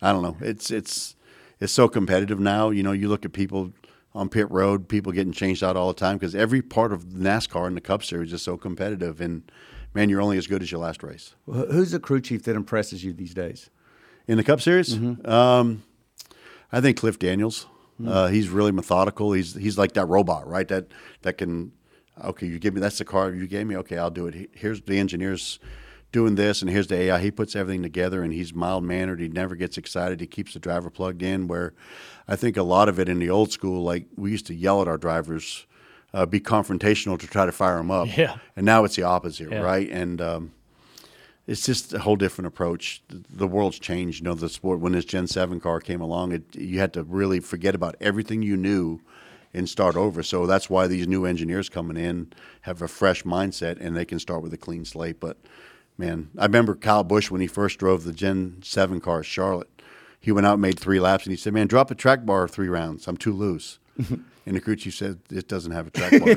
[0.03, 0.37] I don't know.
[0.41, 1.17] It's it's
[1.59, 2.69] it's so competitive now.
[2.69, 3.73] You know, you look at people
[4.15, 7.67] on pit road, people getting changed out all the time because every part of NASCAR
[7.67, 9.21] and the Cup Series is so competitive.
[9.23, 9.51] And
[9.95, 11.35] man, you're only as good as your last race.
[11.47, 13.71] Wh- Who's the crew chief that impresses you these days?
[14.27, 15.83] In the Cup Series, um,
[16.73, 17.67] I think Cliff Daniels.
[18.07, 19.33] Uh, he's really methodical.
[19.33, 20.67] He's he's like that robot, right?
[20.69, 20.87] That
[21.23, 21.73] that can.
[22.25, 23.77] Okay, you give me that's the car you gave me.
[23.79, 24.35] Okay, I'll do it.
[24.35, 25.59] He- Here's the engineers
[26.13, 27.19] doing this, and here's the AI.
[27.21, 29.21] He puts everything together, and he's mild mannered.
[29.21, 30.21] He never gets excited.
[30.21, 31.47] He keeps the driver plugged in.
[31.47, 31.75] Where
[32.27, 34.81] I think a lot of it in the old school, like we used to yell
[34.81, 35.67] at our drivers,
[36.15, 38.09] uh, be confrontational to try to fire them up.
[38.17, 38.37] Yeah.
[38.57, 39.61] And now it's the opposite, Yeah.
[39.61, 39.91] right?
[39.91, 40.53] And um,
[41.51, 43.03] it's just a whole different approach.
[43.09, 44.21] The world's changed.
[44.21, 47.03] You know, the sport when this Gen Seven car came along, it you had to
[47.03, 49.01] really forget about everything you knew
[49.53, 50.23] and start over.
[50.23, 52.33] So that's why these new engineers coming in
[52.63, 55.19] have a fresh mindset and they can start with a clean slate.
[55.19, 55.39] But
[55.99, 59.83] man, I remember Kyle Busch when he first drove the Gen Seven car at Charlotte.
[60.21, 62.47] He went out and made three laps and he said, "Man, drop the track bar
[62.47, 63.09] three rounds.
[63.09, 63.81] I'm too loose."
[64.47, 66.29] and the crew chief said, "It doesn't have a track bar."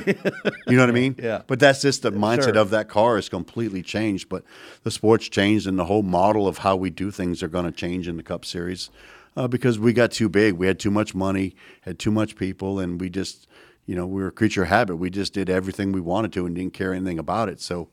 [0.68, 1.16] you know what I mean?
[1.22, 1.42] Yeah.
[1.48, 2.58] But that's just the mindset Sure.
[2.58, 4.30] of that car is completely changed.
[4.30, 4.44] But
[4.84, 7.72] the sport's changed, and the whole model of how we do things are going to
[7.72, 8.90] change in the Cup Series
[9.38, 10.54] uh, because we got too big.
[10.56, 13.48] We had too much money, had too much people, and we just,
[13.86, 14.98] you know, we were a creature of habit.
[14.98, 17.60] We just did everything we wanted to and didn't care anything about it.
[17.62, 17.90] So,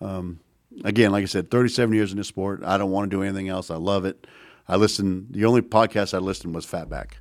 [0.00, 0.40] um,
[0.84, 2.62] again, like I said, 37 years in this sport.
[2.64, 3.70] I don't want to do anything else.
[3.70, 4.26] I love it.
[4.68, 5.26] I listen.
[5.30, 7.12] The only podcast I listened was Fatback.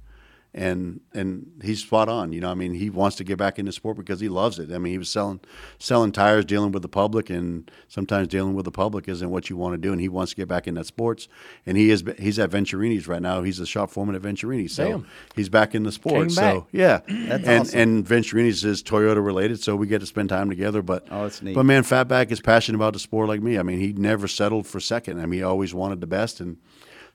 [0.57, 2.31] And and he's spot on.
[2.31, 4.71] You know, I mean, he wants to get back into sport because he loves it.
[4.71, 5.41] I mean, he was selling
[5.79, 9.57] selling tires, dealing with the public, and sometimes dealing with the public isn't what you
[9.57, 9.91] want to do.
[9.91, 11.27] And he wants to get back in that sports.
[11.65, 13.43] And he is he's at Venturini's right now.
[13.43, 15.07] He's a shop foreman at Venturini, so Damn.
[15.35, 16.21] he's back in the sport.
[16.21, 16.63] Came So back.
[16.71, 17.79] yeah, That's and awesome.
[17.79, 20.81] and Venturini's is Toyota related, so we get to spend time together.
[20.81, 21.53] But Oh, that's neat.
[21.55, 23.59] But man, Fatback is passionate about the sport like me.
[23.59, 25.19] I mean, he never settled for second.
[25.19, 26.55] I mean, he always wanted the best, and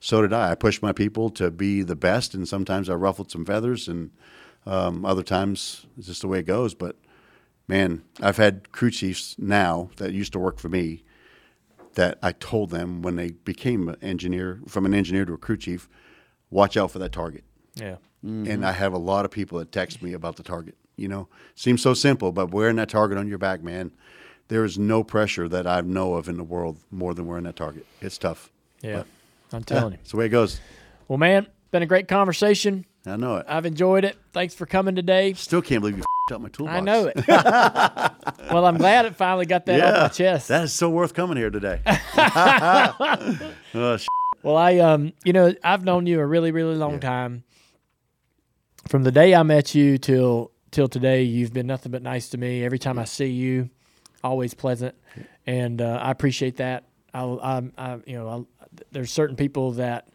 [0.01, 0.51] so did I.
[0.51, 4.09] I pushed my people to be the best, and sometimes I ruffled some feathers, and
[4.65, 6.73] um, other times it's just the way it goes.
[6.73, 6.95] But
[7.67, 11.03] man, I've had crew chiefs now that used to work for me
[11.93, 15.57] that I told them when they became an engineer, from an engineer to a crew
[15.57, 15.87] chief,
[16.49, 17.43] watch out for that target.
[17.75, 17.97] Yeah.
[18.23, 20.75] And I have a lot of people that text me about the target.
[20.95, 23.91] You know, seems so simple, but wearing that target on your back, man,
[24.47, 27.55] there is no pressure that I know of in the world more than wearing that
[27.55, 27.85] target.
[27.99, 28.51] It's tough.
[28.81, 29.03] Yeah.
[29.53, 29.99] I'm Yeah, telling you.
[30.01, 30.59] it's the way it goes.
[31.07, 32.85] Well, man, been a great conversation.
[33.05, 33.45] I know it.
[33.49, 34.15] I've enjoyed it.
[34.31, 35.33] Thanks for coming today.
[35.33, 36.77] Still can't believe you f***ed up my toolbox.
[36.77, 37.27] I know it.
[38.51, 40.49] well, I'm glad it finally got that off my chest.
[40.49, 41.81] That is so worth coming here today.
[41.87, 43.97] oh,
[44.43, 47.43] Well, I um, you know, I've known you a really, really long time.
[48.87, 52.37] From the day I met you till till today, you've been nothing but nice to
[52.37, 52.63] me.
[52.63, 53.69] Every time I see you,
[54.23, 54.95] always pleasant,
[55.45, 56.83] and uh, I appreciate that.
[57.13, 60.07] I, I, I you know, I, there's certain people that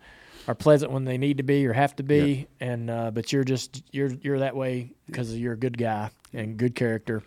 [0.48, 3.44] are pleasant when they need to be or have to be, and uh, but you're
[3.44, 7.22] just you're you're that way because you're a good guy and good character.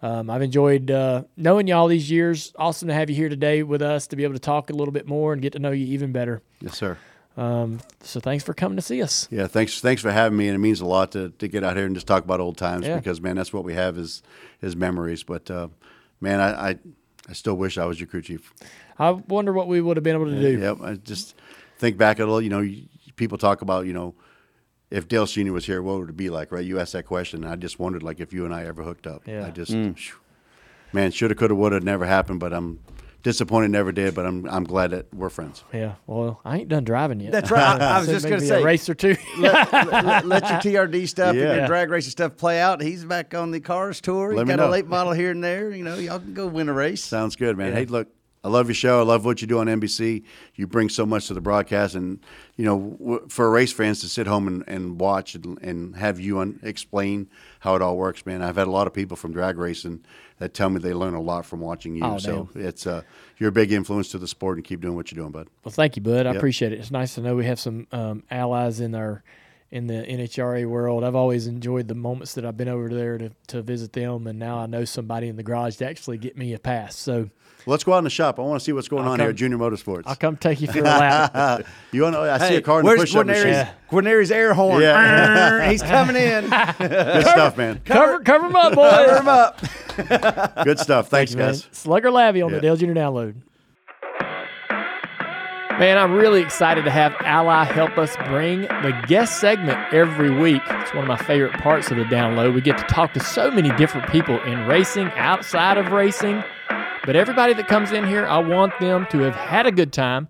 [0.00, 2.52] Um, I've enjoyed uh, knowing you all these years.
[2.56, 4.92] Awesome to have you here today with us to be able to talk a little
[4.92, 6.42] bit more and get to know you even better.
[6.60, 6.98] yes, sir.
[7.36, 9.26] Um, so thanks for coming to see us.
[9.30, 9.80] Yeah, thanks.
[9.80, 11.94] Thanks for having me, and it means a lot to, to get out here and
[11.94, 12.96] just talk about old times Yeah.
[12.96, 14.22] because man, that's what we have is
[14.60, 15.22] is memories.
[15.22, 15.68] But uh,
[16.20, 16.78] man, I, I
[17.28, 18.52] I still wish I was your crew chief.
[19.02, 20.58] I wonder what we would have been able to do.
[20.58, 20.80] Yep.
[20.82, 21.34] I just
[21.78, 22.40] think back a little.
[22.40, 22.68] You know,
[23.16, 24.14] people talk about you know
[24.92, 26.52] if Dale Senior was here, what would it be like?
[26.52, 26.64] Right?
[26.64, 27.44] You asked that question.
[27.44, 29.26] And I just wondered like if you and I ever hooked up.
[29.26, 29.46] Yeah.
[29.46, 29.96] I just mm.
[29.96, 30.16] phew.
[30.92, 32.40] man, shoulda, coulda, woulda, never happened.
[32.40, 32.78] But I'm
[33.22, 34.14] disappointed, never did.
[34.14, 35.64] But I'm I'm glad that we're friends.
[35.72, 35.94] Yeah.
[36.06, 37.32] Well, I ain't done driving yet.
[37.32, 37.80] That's right.
[37.80, 39.16] I, I was just going to maybe a say, race or two.
[39.38, 41.44] let, let, let your TRD stuff Yeah.
[41.44, 42.82] and your drag racing stuff play out.
[42.82, 44.30] He's back on the cars tour.
[44.30, 45.70] He Let me got a late model here and there.
[45.70, 47.02] You know, y'all can go win a race.
[47.02, 47.68] Sounds good, man.
[47.72, 47.78] Yeah.
[47.78, 48.08] Hey, look,
[48.44, 48.98] I love your show.
[48.98, 50.24] I love what you do on NBC.
[50.56, 52.18] You bring so much to the broadcast, and
[52.56, 56.18] you know, w- for race fans to sit home and, and watch and, and have
[56.18, 57.28] you un- explain
[57.60, 58.42] how it all works, man.
[58.42, 60.04] I've had a lot of people from drag racing
[60.38, 62.02] that tell me they learn a lot from watching you.
[62.04, 63.02] Oh, so it's uh,
[63.38, 65.46] you're a big influence to the sport, and keep doing what you're doing, bud.
[65.62, 66.26] Well, thank you, Bud.
[66.26, 66.36] I Yep.
[66.36, 66.80] appreciate it.
[66.80, 69.22] It's nice to know we have some um, allies in our
[69.70, 71.02] in the NHRA world.
[71.04, 74.38] I've always enjoyed the moments that I've been over there to, to visit them, and
[74.38, 76.94] now I know somebody in the garage to actually get me a pass.
[76.96, 77.30] So
[77.66, 78.38] Let's go out in the shop.
[78.38, 80.02] I want to see what's going I'll on come- here at Junior Motorsports.
[80.06, 81.30] I'll come take you for a lap.
[81.34, 81.62] Uh,
[81.92, 82.20] you want to?
[82.20, 83.52] I see a car in the where's push-up Guarneri's, machine.
[83.52, 83.72] Yeah.
[83.90, 84.82] Guarneri's air horn?
[84.82, 85.68] Yeah.
[85.70, 86.44] He's coming in.
[86.78, 87.80] Good stuff, man.
[87.84, 88.90] cover, cover 'em up, boys.
[88.92, 90.64] Cover him up.
[90.64, 91.08] Good stuff.
[91.08, 91.48] Thanks, man.
[91.52, 91.68] guys.
[91.72, 92.86] Slugger Labbe on the Dale Jr.
[92.86, 93.34] Download.
[95.78, 100.60] Man, I'm really excited to have Ally help us bring the guest segment every week.
[100.68, 102.54] It's one of my favorite parts of the download.
[102.54, 106.44] We get to talk to so many different people in racing, outside of racing.
[107.04, 110.28] But everybody that comes in here, I want them to have had a good time.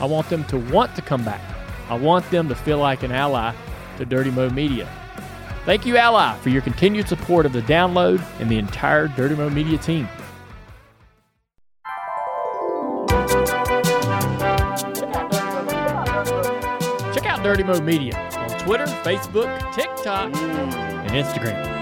[0.00, 1.40] I want them to want to come back.
[1.88, 3.54] I want them to feel like an ally
[3.98, 4.88] to Dirty Mo Media.
[5.64, 9.48] Thank you, Ally, for your continued support of the download and the entire Dirty Mo
[9.48, 10.08] Media team.
[17.14, 21.77] Check out Dirty Mo Media on Twitter, Facebook, TikTok, and Instagram.